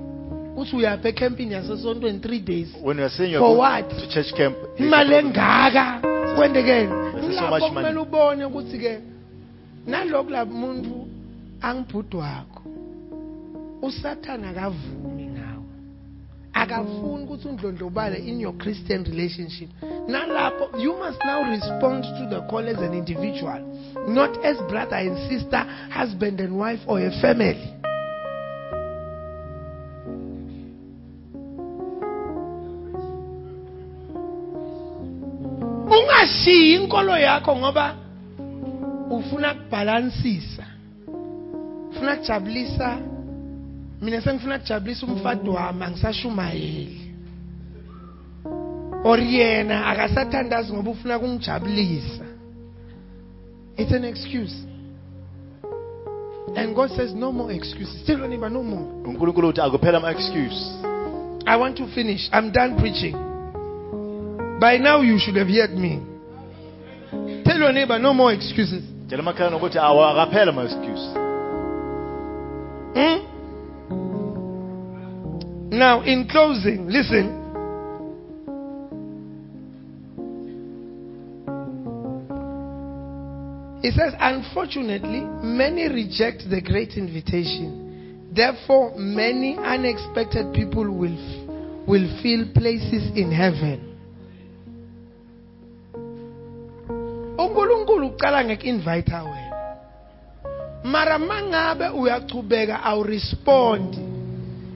Uthi 0.58 0.76
uyapha 0.76 1.10
ecamping 1.10 1.52
yasesontweni 1.52 2.20
three 2.20 2.40
days. 2.40 2.68
When 2.82 2.98
you're 2.98 3.10
saying 3.10 3.32
you're 3.32 3.42
For 3.42 3.58
what? 3.58 3.90
to 3.90 4.08
church 4.10 4.34
camp 4.38 4.56
imali 4.78 5.16
engaka. 5.16 6.02
Kwendekeni 6.36 6.94
lapho 7.36 7.70
kumele 7.70 8.00
ubone 8.00 8.46
ukuthi 8.46 8.80
ke 8.80 9.00
naloku 9.88 10.30
la 10.30 10.46
muntu 10.46 11.08
angibhudu 11.62 12.20
wakho 12.20 12.62
usathana 13.82 14.50
akavumi 14.50 15.15
akafuni 16.66 17.24
ukuthi 17.24 17.48
undlondlobale 17.48 18.18
in 18.18 18.40
your 18.40 18.58
christian 18.58 19.04
relationship. 19.04 19.70
Nalapho 20.08 20.80
you 20.80 20.98
must 20.98 21.20
now 21.26 21.44
respond 21.50 22.04
to 22.04 22.28
the 22.30 22.42
call 22.50 22.68
as 22.68 22.78
an 22.78 22.94
individual 22.94 23.62
not 24.08 24.38
as 24.46 24.58
brother 24.70 24.96
and 24.96 25.18
sister 25.30 25.64
husband 25.90 26.40
and 26.40 26.58
wife 26.58 26.80
or 26.88 27.00
a 27.00 27.12
family. 27.22 27.72
Ungashiyi 35.90 36.76
inkolo 36.76 37.18
yakho 37.18 37.56
ngoba 37.56 37.96
ufuna 39.10 39.54
kubhalansisa 39.54 40.66
ufuna 41.90 42.16
kujabulisa 42.16 42.98
mina 44.02 44.22
sengifuna 44.22 44.60
kujabulisa 44.60 45.06
umfadi 45.06 45.50
wami 45.50 45.84
angisashumayeli. 45.84 47.02
Or 49.04 49.20
yena 49.20 49.86
akasathandazi 49.86 50.74
ngoba 50.74 50.92
ufuna 50.92 51.20
kungijabulisa 51.20 52.26
it's 53.78 53.92
an 53.92 54.06
excuse. 54.06 54.56
And 56.56 56.76
god 56.76 56.92
says 56.92 57.14
no 57.14 57.32
more 57.32 57.52
excuses. 57.52 58.06
Tell 58.06 58.18
your 58.18 58.28
neighbor 58.28 58.50
no 58.50 58.64
more. 58.64 59.04
Unkulunkulu 59.04 59.48
uthi 59.48 59.62
akuphela 59.62 59.98
ama-excuse 59.98 60.86
i 61.48 61.56
want 61.58 61.78
to 61.78 61.88
finish. 61.94 62.30
I'm 62.32 62.52
done 62.52 62.78
preaching. 62.80 63.14
By 64.60 64.78
now 64.78 65.02
you 65.02 65.20
should 65.20 65.36
have 65.36 65.48
heard 65.48 65.72
me. 65.78 66.02
Tell 67.44 67.58
your 67.58 67.72
neighbor 67.72 68.00
no 68.00 68.14
more 68.14 68.34
excuses. 68.34 68.84
Tshela 69.08 69.22
emakhaya 69.22 69.56
ukuthi 69.56 69.78
akaphela 69.78 70.50
ama-excuse 70.50 71.14
Hmm? 72.96 73.35
Now, 75.76 76.04
in 76.04 76.30
closing, 76.30 76.88
listen. 76.88 77.44
He 83.82 83.92
says, 83.92 84.14
Unfortunately, 84.18 85.20
many 85.44 85.90
reject 85.90 86.50
the 86.50 86.62
great 86.62 86.94
invitation. 86.96 88.32
Therefore, 88.34 88.94
many 88.96 89.58
unexpected 89.58 90.54
people 90.54 90.90
will, 90.90 91.84
will 91.86 92.08
fill 92.24 92.48
places 92.54 93.12
in 93.16 93.32
heaven. 93.32 93.92
unkulunkulu 97.38 98.08
uqala 98.16 98.44
ngek-invite 98.48 99.12
wena 99.12 99.56
mara 100.84 101.20
mangabe 101.20 101.88
uyachubeka 101.90 102.84
awurespondi 102.84 104.05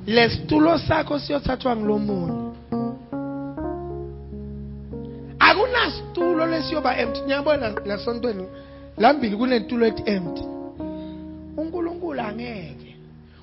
lesitulo 0.07 0.77
sakho 0.77 1.19
siyothathwa 1.19 1.75
ngulomunye 1.75 2.49
akunasitulo 5.39 6.45
lesiyoba 6.47 6.97
empty 6.97 7.21
nyabona 7.21 7.69
lasontweni 7.85 8.43
lambili 8.97 9.37
kunetulo 9.37 9.85
ethi 9.85 10.03
empty 10.05 10.43
unkulunkulu 11.57 12.21
angeke 12.21 12.95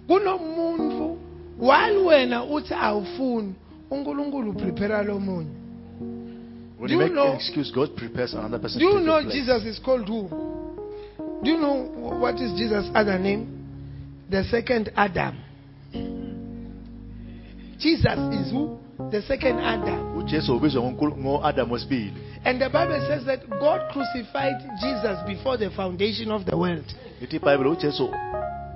kunomuntu 0.06 1.16
while 1.60 1.96
wena 1.98 2.44
uthi 2.44 2.74
awufuni 2.74 3.54
unkulunkulu 3.90 4.50
uprepare 4.50 5.04
lomunye 5.04 5.50
when 6.80 6.88
Do 6.88 6.94
you 6.94 7.00
you 7.00 7.06
make 7.06 7.14
know- 7.14 7.30
an 7.30 7.36
excuse 7.36 7.72
god 7.72 7.90
prepares 7.96 8.34
another 8.34 8.60
person 8.60 8.80
Do 8.80 8.86
you 8.86 9.00
know 9.00 9.20
place. 9.22 9.34
Jesus 9.34 9.64
is 9.64 9.80
called 9.82 10.08
who? 10.08 10.28
Do 11.42 11.50
you 11.50 11.56
know 11.58 11.74
what 12.20 12.38
is 12.40 12.52
Jesus' 12.52 12.90
other 12.94 13.18
name? 13.18 13.46
The 14.30 14.44
second 14.44 14.90
Adam. 14.96 15.34
Jesus 17.78 18.18
is 18.40 18.50
who? 18.52 18.78
The 19.10 19.22
second 19.22 19.58
Adam. 19.60 20.16
ujesu 20.18 20.56
ubizwa 20.56 20.82
ngonkulu- 20.82 21.16
ngo-adam 21.18 21.70
wesibili 21.72 22.12
And 22.44 22.60
the 22.60 22.68
Bible 22.68 23.00
says 23.08 23.24
that 23.24 23.40
God 23.60 23.80
crucified 23.92 24.56
Jesus 24.80 25.18
before 25.26 25.56
the 25.58 25.70
foundation 25.70 26.30
of 26.30 26.44
the 26.44 26.56
world. 26.56 26.84
ithi 27.22 27.36
ibhayibhile 27.36 27.70
ujesu 27.70 28.10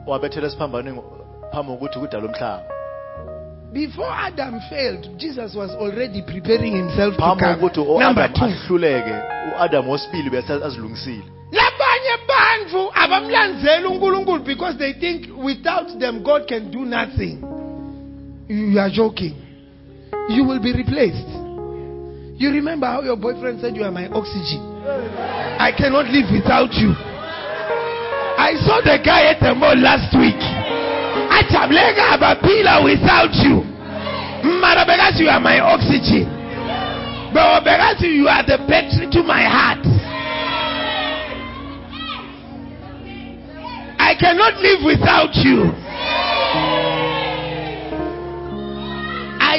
wabethela 0.07 0.47
esiphambanweni 0.47 1.01
phambi 1.53 1.73
kokuthi 1.73 1.99
kudala 1.99 2.25
umhlaba 2.27 2.63
Before 3.73 4.11
Adam 4.11 4.61
failed, 4.69 5.17
Jesus 5.17 5.55
was 5.55 5.71
already 5.71 6.23
preparing 6.23 6.75
himself 6.77 7.15
to 7.17 7.21
phambi 7.23 7.41
come. 7.45 7.55
kokuthi 7.71 7.99
Number 8.01 8.29
two. 8.33 8.45
ahluleke 8.45 9.15
u-adam 9.55 9.89
wesibili 9.89 10.31
bese 10.31 10.53
azilungisile 10.53 11.23
labanye 11.53 12.15
bantu 12.29 12.91
abamlandzeli 12.95 13.87
unkulunkulu 13.87 14.45
because 14.45 14.77
they 14.79 14.93
think 14.93 15.29
without 15.45 15.99
them 15.99 16.23
god 16.23 16.47
can 16.49 16.71
do 16.71 16.85
nothing 16.85 17.39
you 18.51 18.79
are 18.83 18.91
joking. 18.91 19.39
You 20.29 20.43
will 20.43 20.59
be 20.59 20.75
replaced. 20.75 21.31
You 22.35 22.51
remember 22.51 22.87
how 22.87 23.03
your 23.03 23.17
boyfriend 23.17 23.61
said 23.61 23.77
you 23.77 23.85
are 23.85 23.95
my 23.95 24.09
oxygen? 24.11 24.59
I 25.61 25.71
cannot 25.71 26.11
live 26.11 26.27
without 26.35 26.75
you. 26.75 26.91
I 26.91 28.59
saw 28.67 28.83
the 28.83 28.99
guy 29.05 29.31
at 29.31 29.39
the 29.39 29.55
mall 29.55 29.79
last 29.79 30.11
week. 30.19 30.41
Ajabuleka 31.31 32.19
abaphila 32.19 32.83
without 32.83 33.31
you. 33.39 33.63
Mara 34.59 34.83
because 34.83 35.21
you 35.21 35.29
are 35.29 35.39
my 35.39 35.61
oxygen. 35.61 36.27
But 37.31 38.03
you 38.03 38.27
are 38.27 38.43
the 38.43 38.59
battery 38.67 39.07
to 39.13 39.23
my 39.23 39.47
heart. 39.47 39.87
I 44.01 44.17
cannot 44.19 44.59
live 44.59 44.83
without 44.83 45.37
you. 45.39 45.90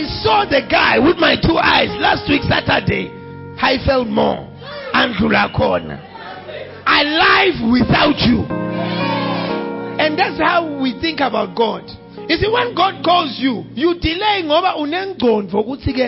I 0.01 0.09
saw 0.23 0.45
the 0.49 0.65
guy 0.65 0.97
with 0.97 1.17
my 1.17 1.37
two 1.37 1.61
eyes 1.61 1.93
last 2.01 2.25
week, 2.27 2.41
Saturday. 2.49 3.05
Highveld 3.53 4.09
Mall, 4.09 4.49
Andrew 4.97 5.29
Lacon. 5.29 5.93
I 5.93 7.05
live 7.05 7.69
without 7.69 8.17
you. 8.25 8.41
And 10.01 10.17
that's 10.17 10.41
how 10.41 10.81
we 10.81 10.97
think 10.99 11.19
about 11.19 11.55
God. 11.55 11.85
You 12.27 12.35
see, 12.37 12.49
when 12.49 12.73
God 12.73 13.05
calls 13.05 13.37
you, 13.37 13.61
you 13.77 13.93
delay 14.01 14.41
ngoba 14.41 14.73
unengqondo 14.81 15.61
ukuthi 15.61 15.93
ke 15.93 16.07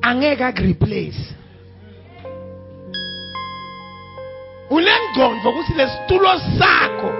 angeke 0.00 0.40
akureplace. 0.40 1.34
unengqondo 4.70 5.50
ukuthi 5.50 5.74
lesitulo 5.76 6.40
sakho 6.56 7.12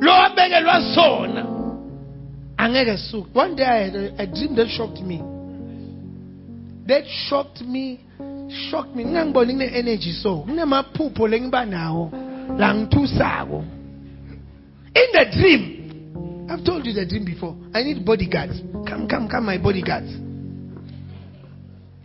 lo 0.00 0.12
wabekelwa 0.12 0.94
sona 0.94 1.51
one 3.34 3.56
day 3.56 3.64
i 3.64 3.84
had 3.84 3.94
a, 3.94 4.22
a 4.22 4.26
dream 4.26 4.54
that 4.56 4.68
shocked 4.68 5.00
me 5.00 5.18
that 6.86 7.04
shocked 7.28 7.60
me 7.62 8.00
shocked 8.70 8.94
me 8.94 9.04
ngingangiboni 9.04 9.52
kune 9.52 9.66
energy 9.66 10.12
so 10.12 10.36
kunemaphupho 10.36 11.28
lengiba 11.28 11.64
nawo 11.66 12.12
la 12.58 12.74
ngithusako 12.74 13.64
in 14.94 15.08
the 15.12 15.24
dream 15.36 15.60
i've 16.50 16.64
told 16.64 16.86
you 16.86 16.92
the 16.92 17.06
dream 17.06 17.24
before 17.24 17.54
i 17.74 17.82
need 17.84 18.04
bodyguards 18.04 18.62
come 18.88 19.06
come 19.06 19.28
come 19.28 19.46
my 19.46 19.58
bodyguards 19.58 20.12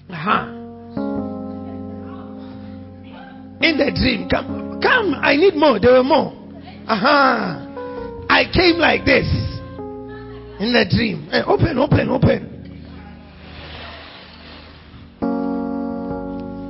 aha 0.10 0.58
In 3.60 3.78
the 3.78 3.92
dream. 3.92 4.30
Come, 4.30 4.80
come. 4.82 5.16
I 5.16 5.36
need 5.36 5.56
more. 5.56 5.80
There 5.80 5.94
were 5.94 6.04
more. 6.04 6.32
Aha. 6.88 7.66
I 8.30 8.44
came 8.54 8.78
like 8.78 9.04
this. 9.04 9.26
In 10.60 10.74
the 10.74 10.86
dream. 10.90 11.30
Eh, 11.32 11.44
open, 11.46 11.78
open, 11.78 12.10
open. 12.10 12.54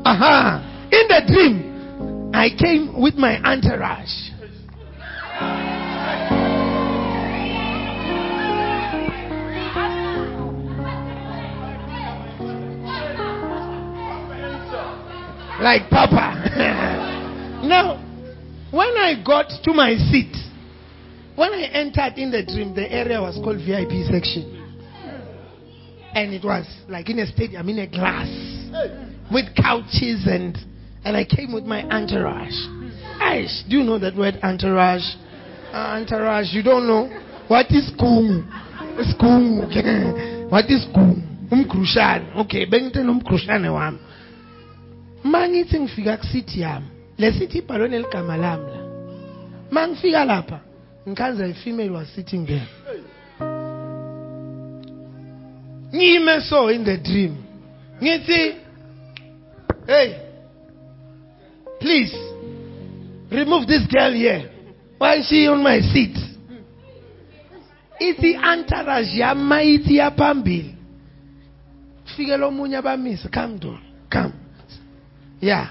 Aha. 0.06 0.90
In 0.92 1.08
the 1.08 1.22
dream, 1.28 2.32
I 2.34 2.50
came 2.50 3.02
with 3.02 3.16
my 3.16 3.38
entourage. 3.44 4.32
like 15.60 15.90
Papa. 15.90 16.38
now, 17.66 17.98
when 18.72 18.96
I 18.98 19.22
got 19.26 19.50
to 19.64 19.74
my 19.74 19.96
seat, 19.96 20.34
when 21.38 21.54
I 21.54 21.70
entered 21.72 22.18
in 22.18 22.32
the 22.32 22.44
dream, 22.44 22.74
the 22.74 22.92
area 22.92 23.22
was 23.22 23.36
called 23.36 23.58
VIP 23.58 24.10
section. 24.10 24.66
And 26.14 26.34
it 26.34 26.44
was 26.44 26.66
like 26.90 27.10
in 27.10 27.20
a 27.20 27.28
stadium, 27.28 27.70
in 27.70 27.78
a 27.78 27.88
glass, 27.88 28.28
with 29.32 29.46
couches 29.56 30.26
and 30.26 30.58
and 31.06 31.16
I 31.16 31.24
came 31.24 31.54
with 31.54 31.64
my 31.64 31.84
entourage. 31.84 32.58
Aish, 33.22 33.70
do 33.70 33.78
you 33.78 33.84
know 33.84 34.00
that 34.00 34.16
word 34.16 34.40
entourage? 34.44 35.06
Uh, 35.72 36.02
entourage, 36.02 36.48
you 36.54 36.64
don't 36.64 36.88
know? 36.88 37.08
What 37.48 37.68
is 37.70 37.92
kum? 38.00 38.50
Kum. 39.20 39.60
what 40.50 40.66
is 40.66 40.86
kum? 40.94 41.24
Umkrushane. 41.52 42.36
Okay, 42.44 42.66
bengithe 42.66 43.06
umkrushane 43.06 43.70
wami. 43.70 44.00
Mangithi 45.24 45.80
ngifika 45.80 46.18
kusithi 46.18 46.62
yami. 46.62 46.88
Le 47.18 47.32
sithi 47.32 47.58
ibhalwe 47.58 47.88
neligama 47.88 48.38
lami 48.38 48.72
la. 48.72 48.82
Mangifika 49.72 50.26
lapha, 50.26 50.60
ngikhanza 51.08 51.46
a 51.46 51.54
female 51.64 51.92
was 51.94 52.08
sitting 52.16 52.46
there. 52.46 52.68
Ngime 55.94 56.42
so 56.42 56.68
in 56.68 56.84
the 56.84 56.98
dream. 56.98 57.44
Ngithi 58.02 58.68
Hey, 59.88 60.22
please 61.80 62.14
remove 63.32 63.68
this 63.68 63.88
girl 63.88 64.12
here. 64.12 64.52
Why 64.98 65.20
is 65.20 65.28
she 65.30 65.48
on 65.48 65.64
my 65.64 65.80
seat? 65.80 66.18
Ithi 68.02 68.36
entourage 68.36 69.18
yama 69.18 69.62
ithi 69.62 69.96
yaphambili. 69.96 70.76
Fike 72.18 72.38
lo 72.38 72.52
munye 72.52 72.78
abamisa, 72.78 73.30
come 73.32 73.58
down. 73.58 73.82
Come. 74.12 74.34
Yeah. 75.40 75.70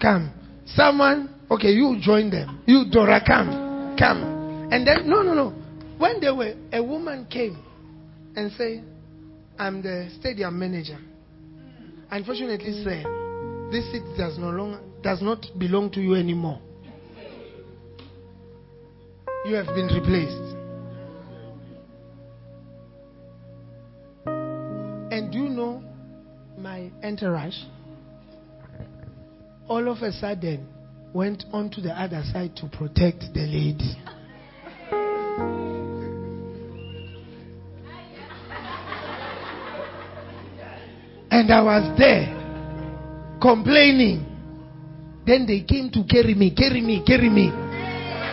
Come. 0.00 0.30
Someone, 0.64 1.28
okay, 1.50 1.72
you 1.72 1.98
join 2.00 2.30
them. 2.30 2.62
You, 2.66 2.86
Dora, 2.90 3.20
come. 3.24 3.96
Come. 3.98 4.41
And 4.72 4.86
then, 4.86 5.06
no, 5.06 5.20
no, 5.20 5.34
no. 5.34 5.50
When 5.98 6.18
they 6.18 6.30
were, 6.30 6.54
a 6.72 6.82
woman 6.82 7.26
came 7.30 7.62
and 8.34 8.50
said, 8.52 8.82
I'm 9.58 9.82
the 9.82 10.08
stadium 10.18 10.58
manager. 10.58 10.98
Unfortunately, 12.10 12.82
sir, 12.82 13.68
this 13.70 13.84
seat 13.92 14.02
does 14.16 14.38
no 14.38 14.48
longer 14.48 14.80
does 15.02 15.20
not 15.20 15.44
belong 15.58 15.90
to 15.90 16.00
you 16.00 16.14
anymore. 16.14 16.58
You 19.44 19.56
have 19.56 19.66
been 19.66 19.88
replaced. 19.88 20.56
And 25.12 25.30
do 25.30 25.38
you 25.38 25.48
know 25.50 25.84
my 26.56 26.90
entourage? 27.02 27.56
All 29.68 29.86
of 29.86 29.98
a 29.98 30.12
sudden 30.12 30.66
went 31.12 31.44
on 31.52 31.68
to 31.72 31.82
the 31.82 31.92
other 31.92 32.22
side 32.32 32.56
to 32.56 32.68
protect 32.68 33.34
the 33.34 33.40
lady. 33.40 33.98
And 41.30 41.50
I 41.50 41.62
was 41.62 41.98
there 41.98 42.42
complaining. 43.40 44.24
Then 45.26 45.46
they 45.46 45.62
came 45.62 45.90
to 45.90 46.04
carry 46.04 46.34
me, 46.34 46.54
carry 46.54 46.80
me, 46.80 47.02
carry 47.04 47.28
me. 47.28 47.50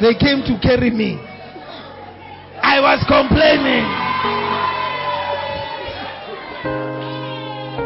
They 0.02 0.14
came 0.14 0.44
to 0.46 0.60
carry 0.62 0.92
me. 0.92 1.18
I 2.62 2.80
was 2.80 3.04
complaining. 3.08 3.88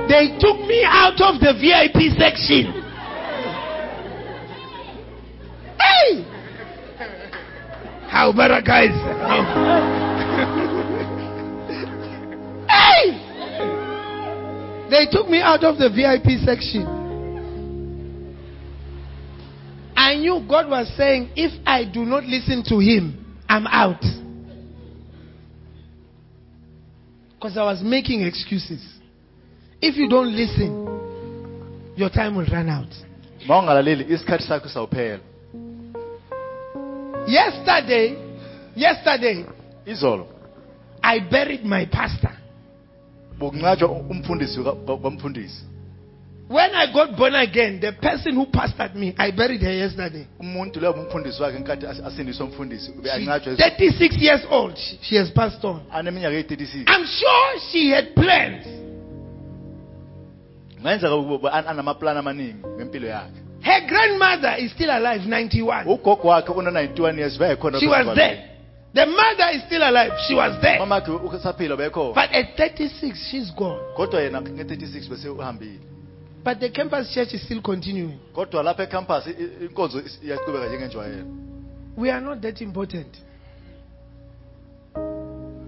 They 0.09 0.37
took 0.39 0.59
me 0.67 0.83
out 0.85 1.19
of 1.21 1.39
the 1.39 1.53
VIP 1.55 2.17
section. 2.19 2.82
How 8.23 8.29
about 8.29 8.63
guys? 8.63 8.95
hey! 12.69 13.19
They 14.89 15.11
took 15.11 15.27
me 15.27 15.41
out 15.41 15.65
of 15.65 15.77
the 15.77 15.89
VIP 15.89 16.39
section. 16.45 16.87
I 19.97 20.15
knew 20.15 20.39
God 20.47 20.69
was 20.69 20.89
saying, 20.95 21.31
if 21.35 21.51
I 21.67 21.83
do 21.83 22.05
not 22.05 22.23
listen 22.23 22.63
to 22.69 22.79
Him, 22.79 23.41
I'm 23.49 23.67
out. 23.67 23.99
Because 27.35 27.57
I 27.57 27.63
was 27.63 27.81
making 27.83 28.21
excuses. 28.21 28.81
If 29.81 29.97
you 29.97 30.07
don't 30.07 30.33
listen, 30.33 31.91
your 31.97 32.09
time 32.09 32.37
will 32.37 32.47
run 32.49 32.69
out. 32.69 32.87
Yesterday, 37.27 38.15
yesterday, 38.75 39.45
Izolo 39.85 40.27
I 41.01 41.19
buried 41.19 41.65
my 41.65 41.85
pastor. 41.85 42.31
bokungcwatshwa 43.39 43.89
umfundisi 44.09 44.63
ka- 44.63 44.75
ka- 44.87 44.95
When 46.49 46.75
I 46.75 46.91
got 46.93 47.15
born 47.17 47.35
again, 47.35 47.79
the 47.79 47.93
person 47.93 48.35
who 48.35 48.45
pastored 48.45 48.95
me, 48.95 49.15
I 49.17 49.31
buried 49.31 49.61
her 49.61 49.71
yesterday. 49.73 50.27
Umuntu 50.39 50.79
leyo 50.79 50.93
umfundisi 50.93 51.41
wakhe 51.43 51.59
nkathi 51.59 51.85
asindiswa 51.87 52.45
umfundisi 52.45 52.91
ube 52.91 53.09
She's 53.09 53.25
36 53.57 54.21
years 54.21 54.41
old. 54.49 54.77
She- 54.77 54.99
She 55.01 55.15
has 55.17 55.31
passed 55.31 55.63
on. 55.65 55.81
aneminyaka 55.91 56.35
eyi-36. 56.35 56.83
I'm 56.87 57.05
sure 57.05 57.59
she 57.71 57.89
had 57.89 58.13
plans. 58.15 58.65
Ukuba 61.19 61.53
amaningi 62.19 62.55
ngempilo 62.77 63.07
yakhe. 63.07 63.39
Her 63.63 63.87
grandmother 63.87 64.55
is 64.59 64.71
still 64.73 64.89
alive, 64.89 65.21
91. 65.25 65.85
Ugogo 65.85 66.27
wakhe 66.27 66.49
una-91 66.49 67.17
years 67.17 67.37
bayekhona. 67.37 67.79
She 67.79 67.87
was 67.87 68.15
there. 68.15 68.49
The 68.93 69.05
mother 69.05 69.49
is 69.55 69.63
still 69.65 69.81
alive. 69.81 70.11
She 70.27 70.35
was 70.35 70.61
there. 70.61 70.79
Mama 70.79 70.99
yakhe 70.99 71.11
usaphila 71.11 71.77
bekhona. 71.77 72.13
But 72.13 72.31
at 72.31 72.57
36, 72.57 73.29
she's 73.31 73.51
gone. 73.51 73.79
Kodwa 73.95 74.21
yena 74.21 74.41
nge-36 74.41 75.09
bese 75.09 75.29
uhambile. 75.29 75.79
But 76.43 76.59
the 76.59 76.69
campus 76.69 77.13
church 77.13 77.33
is 77.33 77.41
still 77.45 77.61
continuing. 77.61 78.19
We 81.95 82.09
are 82.09 82.21
not 82.21 82.41
that 82.41 82.61
important 82.61 83.17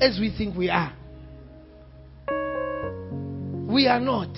as 0.02 0.20
we 0.20 0.32
think 0.38 0.58
we 0.58 0.70
are. 0.70 0.92
We 3.68 3.88
are 3.88 4.02
not. 4.02 4.38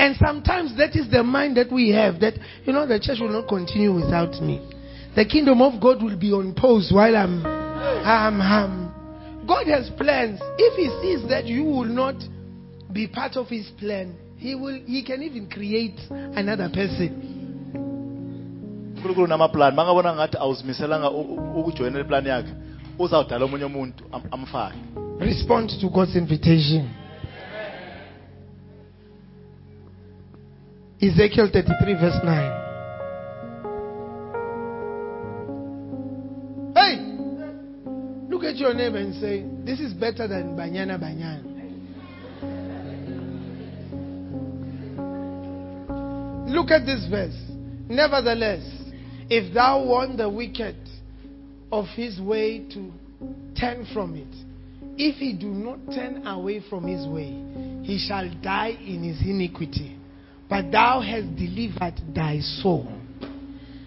And 0.00 0.16
sometimes 0.16 0.76
that 0.78 0.96
is 0.96 1.10
the 1.10 1.22
mind 1.22 1.56
that 1.58 1.70
we 1.70 1.90
have 1.90 2.20
that, 2.20 2.34
you 2.64 2.72
know, 2.72 2.86
the 2.86 2.98
church 2.98 3.18
will 3.20 3.28
not 3.28 3.48
continue 3.48 3.92
without 3.92 4.32
me. 4.40 4.56
The 5.14 5.26
kingdom 5.26 5.60
of 5.60 5.80
God 5.80 6.02
will 6.02 6.16
be 6.16 6.32
on 6.32 6.54
pause 6.54 6.90
while 6.90 7.14
I'm, 7.14 7.44
I'm, 7.44 8.40
I'm. 8.40 9.46
God 9.46 9.66
has 9.66 9.90
plans. 9.98 10.40
If 10.56 10.72
He 10.80 10.88
sees 11.02 11.28
that 11.28 11.44
you 11.44 11.64
will 11.64 11.84
not 11.84 12.14
be 12.92 13.06
part 13.08 13.36
of 13.36 13.48
His 13.48 13.68
plan, 13.78 14.14
He 14.38 14.54
will. 14.54 14.80
He 14.86 15.04
can 15.04 15.22
even 15.22 15.50
create 15.50 15.98
another 16.10 16.70
person. 16.72 17.36
unkulunkulu 18.96 19.26
namaplani 19.26 19.76
bangabona 19.76 20.14
ngathi 20.14 20.36
awuzimiselanga 20.38 21.10
u- 21.10 21.20
u- 21.20 21.60
ukujoyinela 21.60 22.04
iplani 22.04 22.28
yakhe 22.28 22.52
uzawudala 22.98 23.44
omunye 23.44 23.64
umuntu 23.64 24.04
am- 24.12 24.22
amfake 24.30 24.76
Respond 25.20 25.70
to 25.80 25.88
God's 25.88 26.16
invitation. 26.16 26.88
Ezekiel 31.02 31.48
33, 31.50 31.94
verse 31.94 32.18
9. 32.22 32.60
Hey! 36.76 36.98
Look 38.28 38.44
at 38.44 38.56
your 38.56 38.74
neighbor 38.74 38.98
and 38.98 39.14
say, 39.14 39.46
This 39.64 39.80
is 39.80 39.94
better 39.94 40.28
than 40.28 40.54
Banyana 40.54 40.98
Banyana. 41.00 41.46
Look 46.50 46.70
at 46.70 46.84
this 46.84 47.06
verse. 47.08 47.34
Nevertheless, 47.88 48.60
if 49.30 49.54
thou 49.54 49.82
warn 49.82 50.18
the 50.18 50.28
wicked 50.28 50.76
of 51.72 51.86
his 51.96 52.20
way 52.20 52.68
to 52.74 52.92
turn 53.58 53.86
from 53.94 54.16
it, 54.16 54.28
if 54.98 55.16
he 55.16 55.32
do 55.32 55.48
not 55.48 55.78
turn 55.94 56.26
away 56.26 56.60
from 56.68 56.86
his 56.86 57.06
way, 57.08 57.42
he 57.86 57.96
shall 58.06 58.28
die 58.42 58.76
in 58.84 59.02
his 59.02 59.22
iniquity. 59.22 59.96
But 60.50 60.72
thou 60.72 61.00
hast 61.00 61.36
delivered 61.36 61.94
thy 62.12 62.40
soul. 62.40 62.90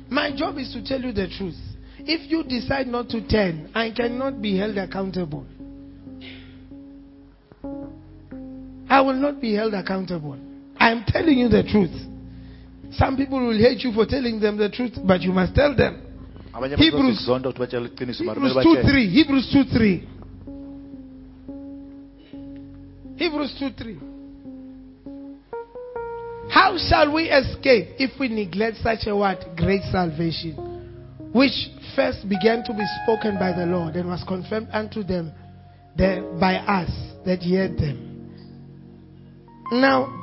My 0.09 0.31
job 0.35 0.57
is 0.57 0.71
to 0.73 0.83
tell 0.83 1.01
you 1.01 1.11
the 1.11 1.27
truth. 1.27 1.57
If 1.99 2.31
you 2.31 2.43
decide 2.43 2.87
not 2.87 3.09
to 3.09 3.21
turn, 3.27 3.69
I 3.75 3.91
cannot 3.91 4.41
be 4.41 4.57
held 4.57 4.77
accountable. 4.77 5.45
I 8.89 9.01
will 9.01 9.15
not 9.15 9.41
be 9.41 9.53
held 9.55 9.73
accountable. 9.73 10.37
I 10.77 10.91
am 10.91 11.03
telling 11.07 11.37
you 11.37 11.49
the 11.49 11.63
truth. 11.63 11.91
Some 12.93 13.17
people 13.17 13.39
will 13.45 13.57
hate 13.57 13.83
you 13.83 13.91
for 13.91 14.05
telling 14.05 14.39
them 14.39 14.57
the 14.57 14.69
truth, 14.69 14.93
but 15.03 15.21
you 15.21 15.31
must 15.33 15.53
tell 15.55 15.75
them. 15.75 15.97
Hebrews- 16.53 17.17
bazokuzonda 17.17 17.49
ukuthi 17.49 17.59
batshele 17.59 17.87
iqiniso 17.87 18.23
mara 18.23 18.39
Hebrews 18.39 18.65
kumele 18.65 18.83
2 18.83 18.87
3. 18.87 19.07
Hebrews 19.09 19.51
2 19.51 19.63
3. 19.63 20.03
Hebrews 23.17 23.55
2 23.59 23.69
3. 23.71 24.12
How 26.53 26.77
shall 26.77 27.11
we 27.11 27.31
escape 27.31 27.95
if 27.97 28.19
we 28.19 28.27
neglect 28.27 28.77
such 28.77 29.07
a 29.07 29.15
what? 29.15 29.55
Great 29.57 29.81
salvation, 29.91 30.53
which 31.33 31.69
first 31.95 32.29
began 32.29 32.63
to 32.65 32.73
be 32.73 32.85
spoken 33.01 33.39
by 33.39 33.53
the 33.53 33.65
Lord 33.65 33.95
and 33.95 34.07
was 34.07 34.23
confirmed 34.27 34.67
unto 34.71 35.01
them 35.01 35.31
the, 35.97 36.37
by 36.39 36.57
us 36.57 36.91
that 37.25 37.41
heard 37.41 37.75
them. 37.79 38.29
Now, 39.71 40.13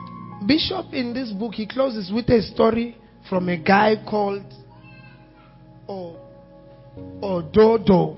Bishop 0.46 0.92
in 0.92 1.12
this 1.12 1.32
book, 1.32 1.54
he 1.54 1.66
closes 1.66 2.12
with 2.12 2.28
a 2.28 2.42
story 2.42 2.96
from 3.28 3.48
a 3.48 3.56
guy 3.56 3.96
called 4.08 4.44
O- 5.88 6.16
Ododo. 7.20 8.16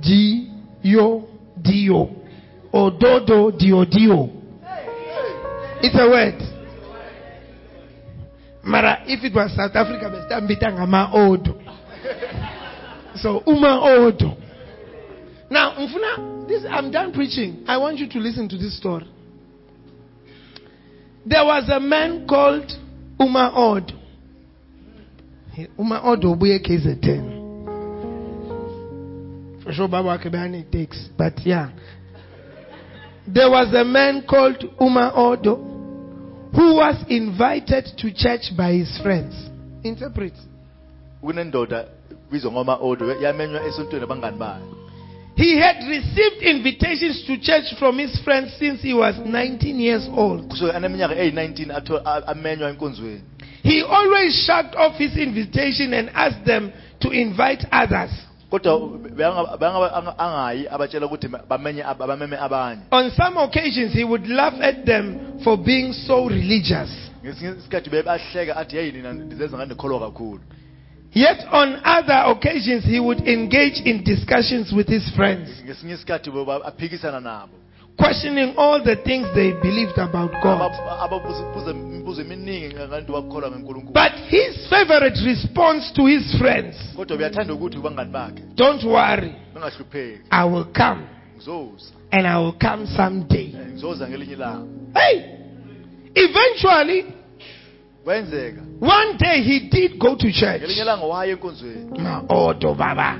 Dio 0.00 1.26
Dio. 1.60 2.25
Ododo 2.72 3.56
Dio 3.56 3.84
Dio. 3.84 4.30
It's 5.82 5.94
a 5.94 6.08
word. 6.08 6.40
Mara, 8.64 9.04
if 9.06 9.22
it 9.22 9.34
was 9.34 9.54
South 9.54 9.76
Africa, 9.76 10.10
we 10.10 10.18
bestambitanga 10.18 10.86
ma 10.88 11.10
odo. 11.12 11.54
So 13.16 13.42
uma 13.46 13.80
odo. 13.80 14.36
Now, 15.48 15.74
Mfuna, 15.78 16.48
this 16.48 16.64
I'm 16.68 16.90
done 16.90 17.12
preaching. 17.12 17.64
I 17.68 17.76
want 17.76 17.98
you 17.98 18.08
to 18.08 18.18
listen 18.18 18.48
to 18.48 18.56
this 18.56 18.76
story. 18.78 19.06
There 21.24 21.44
was 21.44 21.68
a 21.68 21.80
man 21.80 22.26
called 22.28 22.70
Uma 23.18 23.52
Odo. 23.54 23.94
Uma 25.78 26.00
Odo 26.04 26.34
ubuye 26.34 26.58
KZN. 26.60 27.36
For 29.62 29.72
sure, 29.72 29.88
Baba 29.88 30.18
Kebani 30.18 30.70
takes, 30.70 31.08
but 31.18 31.34
yeah. 31.44 31.70
There 33.28 33.50
was 33.50 33.74
a 33.74 33.84
man 33.84 34.22
called 34.28 34.62
Uma 34.80 35.12
Odo 35.14 35.56
who 36.54 36.74
was 36.76 37.04
invited 37.08 37.84
to 37.98 38.12
church 38.14 38.52
by 38.56 38.72
his 38.72 38.98
friends. 39.02 39.34
Interpret. 39.84 40.32
kunendoda 41.22 41.84
odo 42.80 43.14
yamenywa 43.22 43.66
esontweni 43.66 44.04
abangani 44.04 44.38
bayo 44.38 44.72
He 45.36 45.58
had 45.60 45.76
received 45.88 46.42
invitations 46.42 47.24
to 47.26 47.36
church 47.38 47.74
from 47.78 47.98
his 47.98 48.18
friends 48.24 48.54
since 48.58 48.80
he 48.82 48.94
was 48.94 49.14
19 49.18 49.80
years 49.80 50.08
old. 50.16 50.48
kusuke 50.48 50.72
aneminyaka 50.72 51.14
eyi-19 51.14 51.70
atho- 51.70 52.02
a- 52.04 52.26
amenywa 52.26 52.70
enkonzweni 52.70 53.20
He 53.62 53.82
always 53.82 54.34
shrugged 54.46 54.74
off 54.76 54.96
his 54.98 55.16
invitation 55.16 55.92
and 55.94 56.10
asked 56.14 56.44
them 56.44 56.70
to 57.00 57.10
invite 57.10 57.66
others. 57.72 58.10
Kodwa 58.58 58.98
bengaba- 59.16 59.56
bengaba- 59.56 59.92
anga- 59.94 60.18
angayi 60.18 60.68
abatshela 60.68 61.06
ukuthi 61.06 61.28
ma- 61.28 61.40
bamenye 61.48 61.82
ab- 61.84 61.98
bameme 62.06 62.36
abanye. 62.36 62.80
On 62.90 63.10
some 63.10 63.36
occasions, 63.38 63.92
he 63.92 64.04
would 64.04 64.26
laugh 64.28 64.54
at 64.60 64.84
them 64.84 65.18
for 65.44 65.56
being 65.56 65.92
so 65.92 66.28
religious. 66.28 66.90
ngesinye 67.24 67.54
isikhathi 67.58 67.90
bebahleka 67.90 68.56
athi 68.56 68.76
yeyi 68.76 68.92
nina 68.92 69.12
ndizenza 69.12 69.56
ngandikholwa 69.56 70.00
kakhulu. 70.00 70.40
Yet 71.14 71.46
on 71.52 71.76
other 71.84 72.24
occasions, 72.26 72.84
he 72.84 73.00
would 73.00 73.26
engage 73.28 73.80
in 73.84 74.04
discussions 74.04 74.72
with 74.72 74.88
his 74.88 75.08
friends, 75.14 75.48
ngesinye 78.00 78.42
isikhathi 78.42 78.52
beba- 78.52 78.52
aphikisana 78.52 78.52
nabo 78.52 78.52
questioning 78.52 78.54
all 78.56 78.82
the 78.82 78.96
things 78.96 79.26
they 79.34 79.52
believed 79.52 79.98
about 79.98 80.32
God. 80.42 80.60
Aba- 80.62 81.00
ababuza 81.00 81.70
imibuzo 81.70 82.20
eminingi 82.20 82.74
ngantu 82.74 83.12
bakholwa 83.12 83.50
ngenkulunkulu 83.50 83.92
But 83.92 84.12
his 84.28 84.68
favorite 84.68 85.20
response 85.24 85.92
to 85.94 86.06
his 86.06 86.34
friends 86.38 86.76
kodwa 86.96 87.16
uyathanda 87.16 87.54
ukuthi 87.54 87.76
kubangani 87.76 88.10
bakhe 88.10 88.42
don't 88.54 88.84
worry, 88.84 89.32
I 90.30 90.44
will 90.44 90.64
come, 90.72 91.02
and 92.12 92.26
I 92.26 92.38
will 92.38 92.52
come 92.58 92.86
someday. 92.86 93.46
Eh, 93.54 93.66
ngizoza 93.72 94.08
ngelinye 94.08 94.32
ilanga 94.32 94.66
Hey! 94.94 95.22
Eventually, 96.14 97.04
one 98.80 99.16
day 99.18 99.42
he 99.42 99.68
did 99.68 99.98
go 99.98 100.14
to 100.16 100.30
church. 100.32 100.60
ngelinye 100.62 100.82
ilanga 100.82 101.04
waya 101.06 101.32
enkonzweni 101.32 101.98
ma-odo 101.98 102.74
baba 102.74 103.18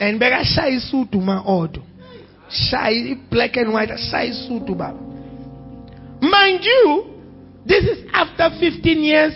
and 0.00 0.18
bekashaya 0.20 0.68
isudu 0.68 1.20
ma-odo 1.20 1.82
shaya 2.56 3.10
i-black 3.12 3.56
and 3.56 3.72
white 3.74 3.92
ashaya 3.94 4.30
isudu 4.30 4.74
baba 4.74 5.00
mind 6.20 6.64
you 6.64 7.04
this 7.66 7.84
is 7.84 7.98
after 8.12 8.50
15 8.60 9.04
years 9.04 9.34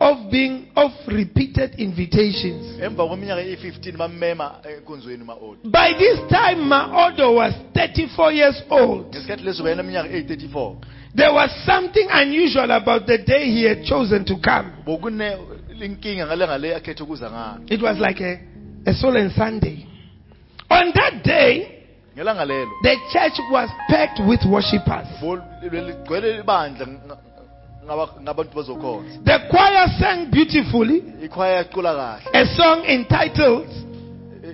of 0.00 0.30
being 0.30 0.70
of 0.76 0.90
repeated 1.06 1.74
invitations. 1.78 2.80
Emva 2.80 3.06
kweminyaka 3.06 3.42
eyi-15 3.42 3.96
bamema 3.96 4.54
enkonzweni 4.76 5.20
eh, 5.20 5.26
ma-odo 5.26 5.58
by 5.64 5.94
this 5.98 6.18
time 6.28 6.56
ma-odo 6.68 7.34
was 7.34 7.54
34 7.74 8.32
years 8.32 8.62
old. 8.70 9.06
Ngesikhathi 9.06 9.44
leso 9.44 9.62
bayeneminyaka 9.62 10.08
eyi-34 10.08 10.76
there 11.14 11.32
was 11.32 11.50
something 11.66 12.08
unusual 12.10 12.70
about 12.70 13.06
the 13.06 13.18
day 13.18 13.50
he 13.50 13.64
had 13.64 13.84
chosen 13.84 14.24
to 14.24 14.36
come. 14.36 14.70
Bokune 14.86 15.36
inkinga 15.80 16.26
ngalenga 16.26 16.58
le 16.58 16.76
akhethe 16.76 17.02
ukuza 17.02 17.30
ngalo 17.30 17.62
it 17.70 17.82
was 17.82 17.98
like 17.98 18.20
a, 18.20 18.40
a 18.86 18.94
solemn 18.94 19.30
sunday. 19.30 19.86
On 20.70 20.92
that 20.94 21.24
day 21.24 21.77
The 22.82 22.96
church 23.12 23.38
was 23.50 23.70
packed 23.88 24.20
with 24.20 24.44
worshippers. 24.44 25.06
bo- 25.20 25.40
ligcwele 25.72 26.38
ibandla 26.40 26.86
nga- 26.86 27.16
ngaba- 27.86 28.20
ngabantu 28.22 28.54
bazokhonza 28.56 29.18
The 29.24 29.38
choir 29.50 29.88
sang 30.00 30.26
beautifully 30.30 31.02
ikhwaya 31.24 31.56
yacula 31.56 31.94
kahle 31.94 32.30
a 32.32 32.46
song 32.56 32.84
entitled 32.84 33.68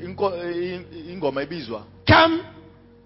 Inko- 0.05 0.33
i- 0.37 1.13
ingoma 1.13 1.43
ibizwa 1.43 1.83
Come 2.07 2.41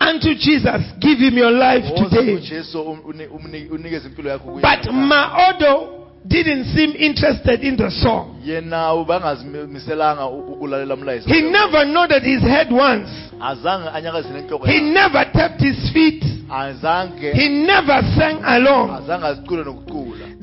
unto 0.00 0.34
Jesus, 0.34 0.82
give 0.98 1.18
him 1.20 1.38
your 1.38 1.52
life 1.52 1.94
today. 1.94 2.34
kujesu 2.34 2.80
um- 2.82 3.00
uni- 3.04 3.26
umni- 3.26 3.68
unikeze 3.70 4.08
impilo 4.08 4.30
yakho 4.30 4.44
kuye." 4.52 4.62
But 4.62 4.92
Maodo 4.92 5.88
didn't 6.24 6.64
seem 6.64 6.94
interested 6.98 7.64
in 7.64 7.76
the 7.76 7.90
song. 7.90 8.36
yena 8.44 8.94
ubangazimiselanga 8.94 10.26
u- 10.26 10.38
ukulalela 10.52 10.94
umlayezo 10.94 11.28
He 11.30 11.40
never 11.42 11.84
nodded 11.84 12.22
his 12.22 12.42
head 12.42 12.72
once. 12.72 13.08
azange 13.40 13.88
anyakaze 13.94 14.28
nenhloko 14.28 14.66
He 14.66 14.80
never 14.80 15.24
tapped 15.32 15.60
his 15.60 15.92
feet. 15.92 16.24
He 17.34 17.48
never 17.48 18.02
sang 18.18 18.38
along. 18.44 18.90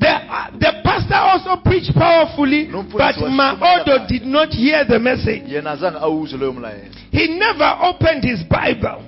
The, 0.00 0.08
uh, 0.08 0.50
the 0.58 0.72
pastor 0.84 1.14
also 1.14 1.56
preached 1.62 1.94
powerfully, 1.94 2.66
but 2.66 3.14
Maodo 3.16 4.06
did 4.08 4.26
not 4.26 4.50
hear 4.52 4.84
the 4.84 4.98
message. 4.98 5.42
yena 5.48 5.70
azange 5.70 5.98
awuzwe 5.98 6.38
loyo 6.38 6.52
mlayezo 6.52 6.96
He 7.12 7.28
never 7.38 7.78
opened 7.82 8.24
his 8.24 8.42
Bible. 8.44 9.00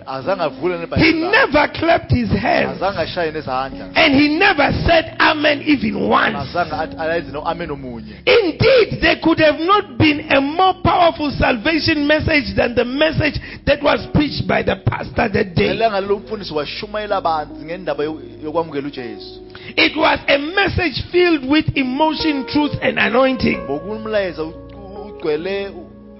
He 0.96 1.12
never 1.12 1.68
clapped 1.74 2.10
his 2.10 2.30
hands. 2.30 2.80
azange 2.80 2.98
ashaye 3.00 3.32
nezandla 3.32 3.92
And 3.96 4.14
he 4.14 4.28
never 4.38 4.72
said 4.86 5.16
amen 5.20 5.62
even 5.66 6.08
once. 6.08 6.36
azange 6.36 6.72
athi 6.72 6.96
ayenze 6.98 7.32
no 7.32 7.42
amen 7.44 7.70
omunye 7.70 8.14
Indeed, 8.26 9.00
there 9.02 9.16
could 9.22 9.40
have 9.40 9.60
not 9.60 9.98
been 9.98 10.20
a 10.30 10.40
more 10.40 10.74
powerful 10.82 11.30
salvation 11.32 12.06
message 12.06 12.54
than 12.56 12.74
the 12.74 12.84
message 12.84 13.38
that 13.66 13.82
was 13.82 14.06
preached 14.14 14.46
by 14.48 14.62
the 14.62 14.76
pastor 14.86 15.28
that 15.28 15.54
day. 15.54 15.68
Ngelanga 19.78 19.86
lelo 19.86 19.86
umfundisi 19.86 19.86
washumayela 19.86 19.86
banzi 19.86 19.86
ngendaba 19.86 19.86
yo- 19.86 19.86
yokwamukela 19.86 19.86
ujesu 19.86 19.86
It 19.86 19.96
was 19.96 20.20
a 20.28 20.38
message 20.38 21.02
filled 21.12 21.44
with 21.50 21.76
emotion, 21.76 22.44
truth, 22.46 22.72
and 22.82 22.98
anointing. 22.98 23.58
ngokumlayeza 23.58 24.42
u- 24.42 24.54
ugcwele 25.06 25.70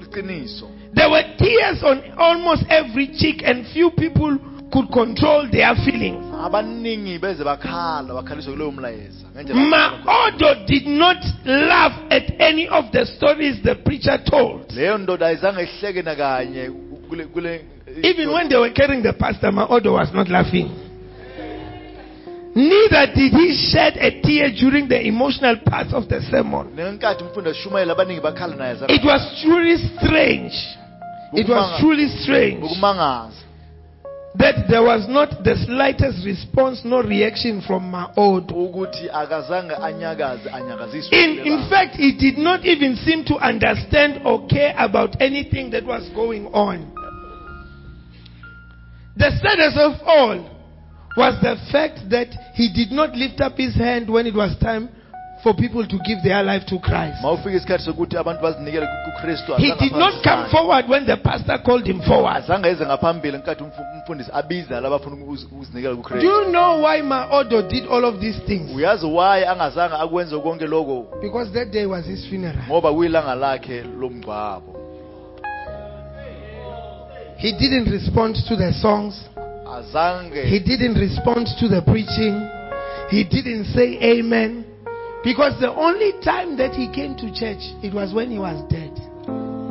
iqiniso 0.03 0.69
There 0.95 1.11
were 1.11 1.25
tears 1.37 1.83
on 1.83 2.01
almost 2.17 2.63
every 2.71 3.07
cheek, 3.09 3.43
and 3.47 3.67
few 3.67 3.91
people 3.91 4.39
could 4.73 4.91
control 4.91 5.49
their 5.51 5.75
feelings. 5.77 6.25
abaningi 6.45 7.19
beze 7.19 7.45
bakhala 7.45 8.15
bakhaliswa 8.15 8.53
kuleyo 8.53 8.71
mlayeza 8.73 9.27
ngendlela 9.35 9.93
Maodo 10.05 10.55
did 10.67 10.87
not 10.87 11.17
laugh 11.45 11.93
at 12.11 12.41
any 12.41 12.69
of 12.69 12.91
the 12.93 13.07
stories 13.07 13.63
the 13.63 13.75
preacher 13.75 14.25
told. 14.25 14.71
leyo 14.77 14.99
ndoda 14.99 15.27
ayizange 15.27 15.63
ihleke 15.63 16.03
nakanye 16.03 16.71
kule 17.09 17.25
kule 17.25 17.55
eh, 17.55 17.61
Even 18.11 18.29
when 18.29 18.49
they 18.49 18.59
were 18.59 18.71
carrying 18.71 19.03
the 19.03 19.13
pastor, 19.13 19.53
Maodo 19.53 19.93
was 19.95 20.13
not 20.15 20.29
laughing. 20.29 20.71
Neither 22.55 23.13
did 23.15 23.33
he 23.33 23.69
shed 23.71 23.97
a 23.99 24.21
tear 24.23 24.51
during 24.51 24.89
the 24.89 25.01
emotional 25.07 25.57
parts 25.67 25.93
of 25.93 26.09
the 26.09 26.21
sermon. 26.31 26.75
nenkathi 26.77 27.25
umfundi 27.25 27.51
ashumayela 27.51 27.93
abaningi 27.93 28.21
bakhala 28.21 28.57
naye 28.57 28.71
azange 28.73 28.91
It 28.95 29.05
was 29.05 29.43
truly 29.43 29.77
strange. 29.77 30.53
It 31.33 31.49
was 31.49 31.81
truly 31.81 32.09
strange. 32.23 32.65
that 34.35 34.69
there 34.69 34.83
was 34.83 35.09
not 35.09 35.43
the 35.45 35.57
slightest 35.67 36.25
response, 36.25 36.85
no 36.85 37.03
reaction 37.03 37.61
from 37.61 37.91
my 37.91 38.11
old. 38.17 38.49
ukuthi 38.49 39.11
akazange 39.13 39.75
In, 41.13 41.39
in 41.47 41.69
fact, 41.69 41.97
he 41.97 42.13
did 42.13 42.39
not 42.39 42.65
even 42.65 42.97
seem 42.97 43.25
to 43.25 43.37
understand 43.37 44.23
or 44.25 44.47
care 44.47 44.75
about 44.79 45.21
anything 45.21 45.71
that 45.71 45.85
was 45.85 46.09
going 46.15 46.47
on. 46.47 46.93
The 49.17 49.31
saddest 49.43 49.77
of 49.77 50.01
all 50.07 50.58
was 51.19 51.35
the 51.41 51.57
fact 51.73 51.99
that 52.11 52.29
he 52.55 52.69
did 52.69 52.93
not 52.93 53.14
lift 53.16 53.41
up 53.41 53.57
his 53.59 53.75
hand 53.75 54.09
when 54.11 54.27
it 54.27 54.35
was 54.35 54.57
time 54.59 54.89
for 55.43 55.55
people 55.55 55.87
to 55.87 55.99
give 55.99 56.19
their 56.25 56.43
life 56.43 56.64
to 56.66 56.79
Christ. 56.79 57.23
mawufika 57.23 57.57
isikhathi 57.57 57.85
sokuthi 57.85 58.16
abantu 58.16 58.43
bazinikele 58.43 58.87
ku- 58.87 59.11
kukristu 59.11 59.55
He 59.55 59.73
did 59.81 59.93
not 59.93 60.14
come 60.25 60.49
forward 60.51 60.89
when 60.89 61.07
the 61.07 61.16
pastor 61.16 61.59
called 61.62 61.87
him 61.87 62.01
forward. 62.03 62.37
azange 62.37 62.69
eze 62.69 62.87
ngaphambili 62.87 63.39
nkathi 63.39 63.62
umfu- 63.62 63.93
umfundisi 63.95 64.31
abiza 64.33 64.81
labafuna 64.81 65.16
ukuzi- 65.16 65.47
ukuzinikela 65.47 65.95
Do 66.21 66.27
you 66.27 66.45
know 66.51 66.83
why 66.85 67.03
Maodo 67.03 67.62
did 67.62 67.85
all 67.91 68.05
of 68.05 68.21
these 68.21 68.39
things? 68.47 68.71
uyazi 68.77 69.07
waye 69.07 69.47
angazange 69.49 69.95
akwenze 69.95 70.39
konke 70.39 70.66
loko 70.66 71.07
Because 71.23 71.53
that 71.53 71.71
day 71.71 71.87
was 71.87 72.05
his 72.07 72.27
funeral. 72.29 72.64
ngoba 72.69 72.93
kuyilanga 72.93 73.35
lakhe 73.35 73.83
lomngcwabo 74.01 74.75
He 77.37 77.53
didn't 77.53 77.89
respond 77.93 78.35
to 78.49 78.57
the 78.57 78.73
songs. 78.73 79.14
He 79.69 80.61
didn't 80.61 80.95
respond 80.95 81.47
to 81.61 81.69
the 81.69 81.83
preaching. 81.83 82.41
He 83.11 83.25
didn't 83.25 83.66
say 83.75 83.99
amen. 84.01 84.64
Because 85.23 85.61
the 85.61 85.71
only 85.75 86.12
time 86.25 86.57
that 86.57 86.73
he 86.73 86.89
came 86.93 87.16
to 87.16 87.27
church, 87.35 87.61
it 87.85 87.93
was 87.93 88.14
when 88.14 88.31
he 88.31 88.39
was 88.39 88.62
dead. 88.71 88.93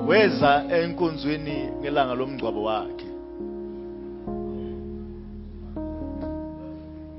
weza 0.08 0.64
enkonzweni 0.72 1.70
ngelanga 1.82 2.16
lomngcwabo 2.16 2.64
wakhe 2.64 3.06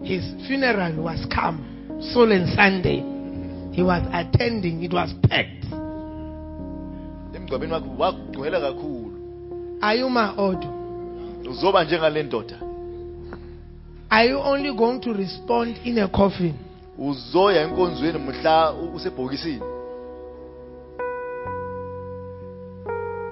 His 0.02 0.24
funeral 0.46 0.94
was 1.02 1.26
come, 1.34 1.60
Solemn 2.00 2.46
Sunday. 2.56 3.02
He 3.72 3.82
was 3.82 4.02
attending. 4.12 4.82
It 4.84 4.92
was 4.92 5.12
packed. 5.28 5.66
emngcwabeni 7.34 7.72
wakhe 7.72 7.88
wakugcwele 7.98 8.60
kakhulu 8.60 10.10
my 10.10 10.34
odo? 10.36 10.68
uzoba 11.50 11.84
njengale 11.84 12.22
ndoda 12.22 12.67
Are 14.10 14.24
you 14.24 14.38
only 14.38 14.74
going 14.76 15.00
to 15.02 15.12
respond 15.12 15.76
in 15.84 15.98
a 15.98 16.08
coffin? 16.08 16.54
uzoya 16.98 17.62
enkonzweni 17.62 18.18
mhla 18.18 18.72
usebhokisini 18.94 19.62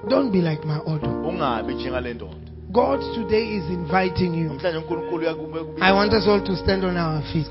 Don't 0.07 0.31
be 0.31 0.41
like 0.41 0.63
my 0.67 0.79
odo. 0.85 1.07
ungabi 1.29 1.73
njengale 1.73 2.13
ndoda 2.13 2.33
God 2.71 2.99
today 3.15 3.55
is 3.57 3.63
inviting 3.69 4.35
you. 4.35 4.47
namhlanje 4.49 4.77
unkulunkulu 4.77 5.25
I 5.81 5.91
want 5.93 6.13
us 6.13 6.27
all 6.27 6.41
to 6.43 6.55
stand 6.55 6.83
on 6.85 6.97
our 6.97 7.21
feet. 7.21 7.47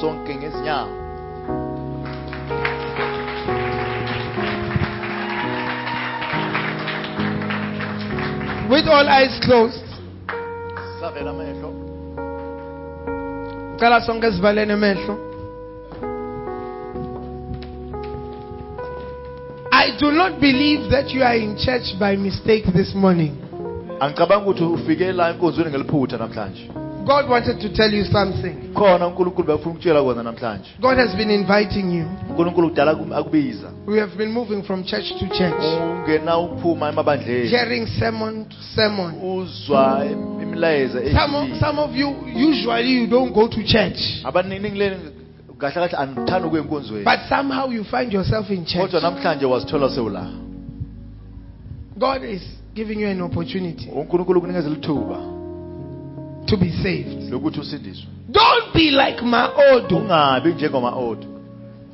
sonke 0.00 0.34
ngezinyawo 0.36 1.06
With 8.68 8.86
all 8.88 9.06
eyes 9.08 9.38
closed. 9.46 9.78
savela 11.00 11.30
amehlo 11.30 11.85
Cala 13.78 14.00
sonke 14.00 14.26
amehlo. 14.26 15.18
I 19.72 19.96
do 20.00 20.10
not 20.12 20.40
believe 20.40 20.90
that 20.90 21.10
you 21.10 21.22
are 21.22 21.36
in 21.36 21.56
church 21.56 21.98
by 21.98 22.16
mistake 22.16 22.64
this 22.74 22.94
morning. 22.94 23.36
angicabangi 24.00 24.42
ukuthi 24.48 24.64
ufike 24.64 25.12
la 25.12 25.30
enkonzweni 25.30 25.70
ngeliphutha 25.70 26.18
namhlanje 26.18 26.70
God 27.04 27.28
wanted 27.30 27.60
to 27.60 27.68
tell 27.68 27.94
you 27.94 28.04
something. 28.04 28.54
khona 28.74 29.06
unkulunkulu 29.06 29.46
befuna 29.46 29.70
ukutshela 29.74 30.02
kona 30.02 30.22
namhlanje 30.22 30.68
God 30.80 30.98
has 30.98 31.14
been 31.16 31.30
inviting 31.30 31.90
you. 31.98 32.04
unkulunkulu 32.30 32.68
kudala 32.70 32.92
akum- 32.92 33.12
akubiza 33.18 33.68
We 33.86 33.98
have 34.00 34.16
been 34.16 34.32
moving 34.32 34.62
from 34.62 34.84
church 34.84 35.08
to 35.18 35.26
church, 35.28 35.64
ungena 35.80 36.38
uphuma 36.38 36.88
emabandleni 36.88 37.48
hearing 37.48 37.86
sermon 37.86 38.44
to 38.44 38.56
sermon. 38.74 39.14
uzwa 39.22 40.04
Some 41.12 41.58
some 41.60 41.78
of 41.78 41.94
you, 41.94 42.26
usually 42.26 42.90
you 43.00 43.06
don't 43.06 43.32
go 43.32 43.48
to 43.48 43.62
church, 43.64 43.98
abaningi 44.24 44.78
leni 44.78 44.96
kahle 45.58 45.74
kahle 45.74 45.96
anithanda 45.96 46.46
ukuya 46.46 46.62
enkonzweni 46.62 47.04
but 47.04 47.20
somehow 47.28 47.70
you 47.70 47.84
find 47.84 48.12
yourself 48.12 48.50
in 48.50 48.64
church. 48.64 48.90
kodwa 48.90 49.00
namhlanje 49.00 49.46
wazithola 49.46 49.90
sewula 49.90 50.26
God 51.98 52.24
is 52.24 52.42
giving 52.74 53.00
you 53.00 53.08
an 53.08 53.20
opportunity 53.20 53.88
unkulunkulu 53.90 54.40
kunikeza 54.40 54.68
lithuba 54.68 55.36
to 56.46 56.56
be 56.56 56.70
saved. 56.82 57.30
Don't 58.30 58.72
be 58.72 58.90
like 58.90 59.22
my 59.22 59.48
old. 59.70 59.92
ungabi 59.92 60.52
njengoma 60.52 60.96
odo 60.96 61.26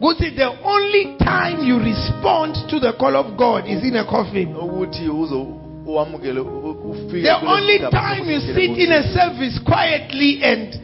Guti, 0.00 0.30
the 0.34 0.50
only 0.64 1.16
time 1.18 1.64
you 1.64 1.78
respond 1.78 2.56
to 2.68 2.80
the 2.80 2.92
call 2.98 3.16
of 3.16 3.36
God 3.36 3.68
is 3.68 3.84
in 3.84 3.94
a 3.94 4.04
coffin. 4.04 4.52
The 7.22 7.46
only 7.46 7.78
time 7.90 8.30
you 8.30 8.40
sit 8.40 8.78
in 8.78 8.92
a 8.92 9.02
service 9.14 9.58
quietly 9.64 10.42
and 10.44 10.78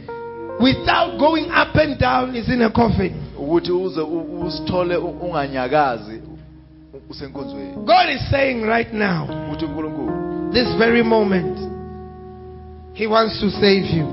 without 0.59 1.17
going 1.19 1.45
up 1.51 1.75
and 1.75 1.97
down 1.99 2.35
is 2.35 2.49
in 2.49 2.61
a 2.61 2.69
coffin. 2.69 3.13
ukuthi 3.39 3.71
uze 3.71 4.01
u- 4.01 4.41
usithole 4.45 4.95
u- 4.95 5.15
unganyakazi 5.21 6.13
u- 6.13 7.01
usenkonzweni 7.09 7.73
God 7.85 8.09
is 8.15 8.29
saying 8.31 8.61
right 8.65 8.93
now, 8.93 9.27
this 10.53 10.67
very 10.77 11.03
moment, 11.03 11.57
He 12.93 13.07
wants 13.07 13.39
to 13.39 13.49
save 13.51 13.85
you. 13.97 14.05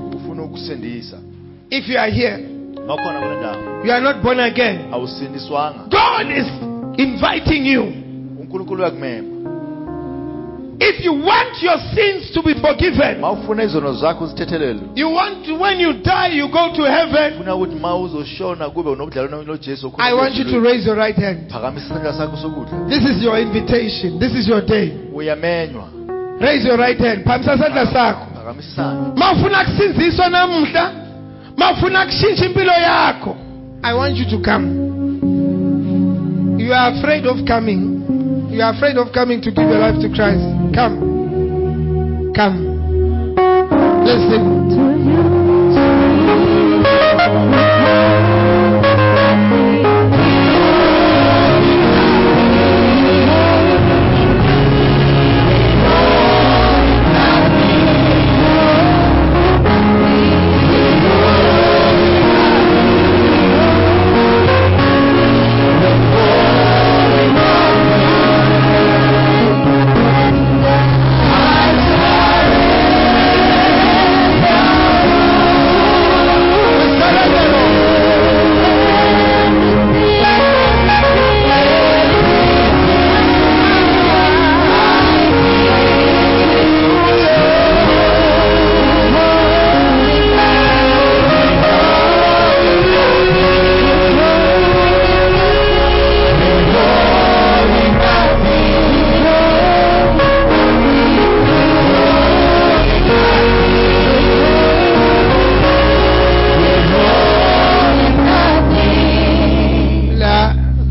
If 1.69 1.89
you 1.89 1.97
are 1.99 2.11
here, 2.11 2.37
makhona 2.87 3.19
kule 3.19 3.35
ndawo 3.35 3.85
you 3.85 3.91
are 3.91 4.01
not 4.01 4.21
born 4.23 4.39
again. 4.39 4.79
God 5.89 6.31
is 6.31 6.47
inviting 6.97 7.65
you. 7.65 7.83
If 10.79 11.03
you 11.03 11.13
want 11.13 11.57
your 11.61 11.77
sins 11.95 12.31
to 12.33 12.43
be 12.43 12.53
forgiven, 12.53 13.19
ma 13.21 13.33
izono 13.63 13.93
zakho 13.93 14.27
zithethelelwe 14.27 14.81
you 14.95 15.09
want 15.09 15.45
to, 15.45 15.55
when 15.57 15.79
you 15.79 15.93
die, 16.03 16.27
you 16.37 16.47
go 16.51 16.71
to 16.75 16.83
heaven. 16.83 17.33
ufuna 17.33 17.55
ukuthi 17.55 17.75
ma 17.75 17.95
uzoshona 17.95 18.69
kube 18.69 18.89
unobudlelwano 18.89 19.43
nojesu 19.43 19.93
I 19.97 20.13
want 20.13 20.35
you 20.35 20.43
to 20.45 20.59
raise 20.59 20.85
your 20.85 20.95
right 20.97 21.15
hand. 21.17 21.49
phakamisa 21.51 21.85
isandla 21.85 22.13
sakho 22.13 22.37
sokudla 22.37 22.89
This 22.89 23.03
is 23.05 23.23
your 23.23 23.39
invitation. 23.39 24.19
This 24.19 24.33
is 24.33 24.47
your 24.47 24.61
day. 24.65 24.91
uyamenywa 25.13 25.87
Raise 26.39 26.67
your 26.67 26.77
right 26.77 26.99
hand. 26.99 27.23
Phamisa 27.25 27.55
isandla 27.55 27.85
sakho. 27.93 28.25
phakamisa 28.35 28.69
isandla 28.71 29.13
Mawufuna 29.15 29.65
kusinziswa 29.65 30.29
namuhla, 30.29 30.91
mawufuna 31.57 32.05
kushintsha 32.05 32.45
impilo 32.45 32.71
yakho. 32.73 33.35
I 33.83 33.93
want 33.93 34.17
you 34.17 34.25
to 34.29 34.39
come. 34.43 34.67
You 36.59 36.73
are 36.73 36.91
afraid 36.99 37.25
of 37.25 37.37
coming. 37.47 37.93
You 38.51 38.61
are 38.63 38.73
afraid 38.75 38.97
of 38.97 39.11
coming 39.13 39.41
to 39.41 39.51
give 39.51 39.69
your 39.69 39.79
life 39.79 40.01
to 40.01 40.09
Christ. 40.09 40.43
Come. 40.77 42.31
Come. 42.35 42.59
Listen. 44.05 44.67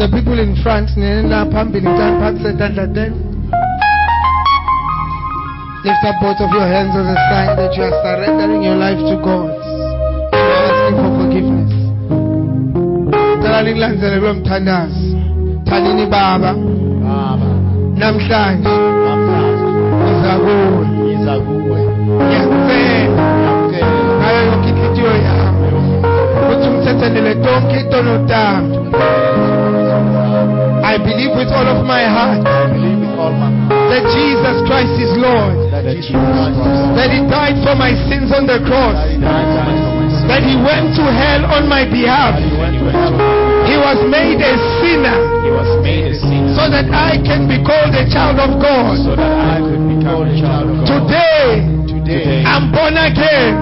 The 0.06 0.16
people 0.16 0.38
in 0.38 0.54
front, 0.62 0.88
nena 0.96 1.46
phambili 1.50 1.90
tan 1.98 2.12
phatse 2.20 2.50
tandla 2.58 2.86
ten. 2.94 3.12
Lift 5.84 6.04
up 6.06 6.16
both 6.22 6.40
of 6.40 6.50
your 6.54 6.66
hands 6.66 6.94
as 6.94 7.06
a 7.06 7.18
sign 7.30 7.50
that 7.58 7.72
you 7.76 7.82
are 7.82 7.96
surrendering 8.02 8.62
your 8.62 8.76
life 8.76 8.98
to 9.10 9.16
God. 9.22 9.50
You're 10.32 10.62
asking 10.66 10.96
for 11.02 11.10
forgiveness. 11.18 11.72
Cela 13.42 13.62
nikulandelelwe 13.62 14.32
mthandazi. 14.32 15.16
Thanini 15.64 16.06
baba 16.06 16.54
baba 16.54 17.48
namhlanje 17.98 18.68
namhlanje 19.04 19.66
ngiza 20.02 20.34
kuwe. 20.38 20.86
ngiza 20.86 21.34
kuwe 21.40 21.80
Ngiyakucela 22.26 22.94
Yamkela. 23.44 23.88
ngayo 24.20 24.40
yonke 24.46 24.68
inhliziyo 24.68 25.12
yami 25.26 25.66
ukuthi 26.42 26.68
ungithethelele 26.68 27.34
tonke 27.34 27.80
itono 27.80 28.18
tami. 28.28 28.76
I 30.96 31.04
believe 31.04 31.36
with 31.36 31.52
all 31.52 31.68
of 31.68 31.84
my 31.84 32.08
heart 32.08 32.40
I 32.40 32.72
believe 32.72 33.04
with 33.04 33.12
all 33.20 33.28
my 33.28 33.52
heart 33.52 33.92
that 33.92 34.04
Jesus 34.16 34.56
Christ 34.64 34.96
is 34.96 35.12
Lord. 35.20 35.68
that 35.68 35.84
Jesus 35.84 36.16
Christ 36.16 36.56
is 36.56 36.80
Lord. 36.80 36.96
That 36.96 37.12
He 37.12 37.20
died 37.28 37.60
for 37.60 37.76
my 37.76 37.92
sins 38.08 38.32
on 38.32 38.48
the 38.48 38.64
cross. 38.64 38.96
That 38.96 39.12
he 39.12 39.20
died 39.20 39.44
for 39.76 39.92
my 39.92 40.08
sins. 40.08 40.24
That 40.26 40.42
He 40.42 40.56
went 40.56 40.96
to 40.96 41.04
hell 41.04 41.42
on 41.52 41.68
my 41.68 41.84
behalf. 41.84 42.40
He 42.40 42.48
went 42.56 42.80
to 42.80 42.88
heaven. 42.88 43.20
He 43.68 43.76
was 43.76 44.00
made 44.08 44.40
a 44.40 44.54
sinner 44.80 45.18
He 45.44 45.52
was 45.52 45.70
made 45.84 46.08
a 46.08 46.14
sinner 46.16 46.56
so 46.56 46.64
that 46.72 46.88
I 46.88 47.20
can 47.20 47.44
be 47.44 47.60
called 47.60 47.92
a 47.92 48.08
child 48.08 48.40
of 48.40 48.56
God. 48.56 48.96
so 49.04 49.12
that 49.12 49.36
I 49.36 49.60
could 49.60 49.84
become 50.00 50.24
a 50.24 50.32
child 50.40 50.66
of 50.72 50.76
God. 50.80 50.88
Today, 50.88 51.75
Today, 52.06 52.44
I'm 52.46 52.70
born 52.70 52.96
again. 52.96 53.58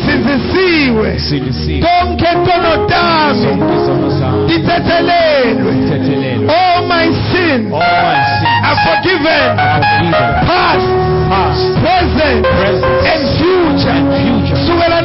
Sizisiwe. 0.00 1.18
Silisiwe. 1.18 1.80
Tonke 1.84 2.26
tono 2.46 2.86
tami. 2.88 3.42
Zonke 3.42 3.74
izono 3.74 4.08
zami 4.18 4.46
Dithethelelwe. 4.48 5.72
zithethelelwe. 5.72 6.48
All 6.48 6.86
my 6.88 7.06
sins 7.30 7.68
All 7.72 7.80
my 8.08 8.20
sins 8.40 8.64
are 8.68 8.78
forgiven. 8.88 9.46
are 9.58 9.80
forgiven. 9.84 10.32
Past, 10.48 10.88
Past, 11.28 11.64
present, 11.84 12.40
present, 12.56 13.06
and 13.12 13.22
future. 13.36 13.90
and 13.92 14.06
future. 14.16 14.56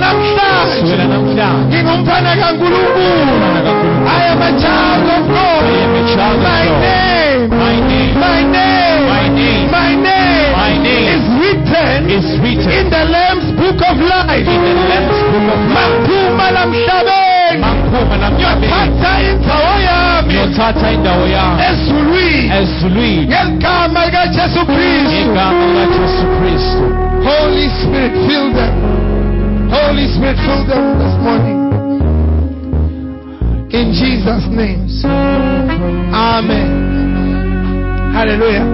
Namhlanje. 0.04 0.96
Namhlanje. 0.98 1.68
Ngingumfana 1.70 2.32
kaNkulunkulu. 2.42 3.36
I 4.08 4.24
am 4.32 4.42
a 4.42 4.52
child 4.64 5.08
of 5.16 5.24
God. 5.36 5.64
I 5.64 5.84
am 5.84 5.96
a 5.96 6.04
child 6.16 6.38
of 6.38 6.44
My 6.44 6.66
name. 6.80 7.50
My 7.50 7.76
name. 7.90 8.14
My 8.20 8.40
name. 8.56 9.02
My 9.10 9.28
name. 9.30 9.72
My 9.72 9.90
name. 9.96 10.03
Is 12.04 12.26
written 12.44 12.60
is 12.60 12.68
written 12.68 12.72
in 12.72 12.90
the 12.92 13.04
Lamb's 13.16 13.48
book 13.58 13.80
of 13.90 13.98
life. 13.98 14.44
in 14.48 14.62
the 14.62 14.74
Lamb's 14.92 15.20
book 15.32 15.48
of 15.56 15.62
life. 15.72 16.04
Maphuma 16.04 16.48
namhlabeni. 16.52 17.60
Mankhuma 17.64 18.16
namhlabeni. 18.18 18.68
Ngiyothatha 18.68 19.14
indawo 19.22 19.74
yami 19.88 20.28
Ngiyothatha 20.34 20.88
indawo 20.92 21.26
yami 21.28 21.62
ezulwini. 21.70 22.52
ezulwini 22.60 23.26
Ngeligama 23.28 24.06
likaJesu 24.06 24.62
Kristu. 24.66 25.10
ngegama 25.10 25.66
likaJesu 25.66 26.24
Kristu. 26.38 26.84
Holy 27.24 27.68
Spirit, 27.80 28.14
fill 28.28 28.48
them. 28.54 28.74
Holy 29.72 30.06
Spirit, 30.14 30.38
fill 30.46 30.64
them 30.68 30.86
this 31.00 31.16
morning. 31.24 31.60
In 33.72 33.92
Jesus' 33.94 34.46
name. 34.52 34.86
Amen. 36.14 36.70
Hallelujah. 38.14 38.66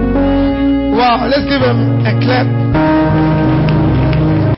Wow, 0.98 1.24
let's 1.30 1.44
give 1.48 1.62
him 1.62 2.04
a 2.04 2.12
clap. 2.20 2.59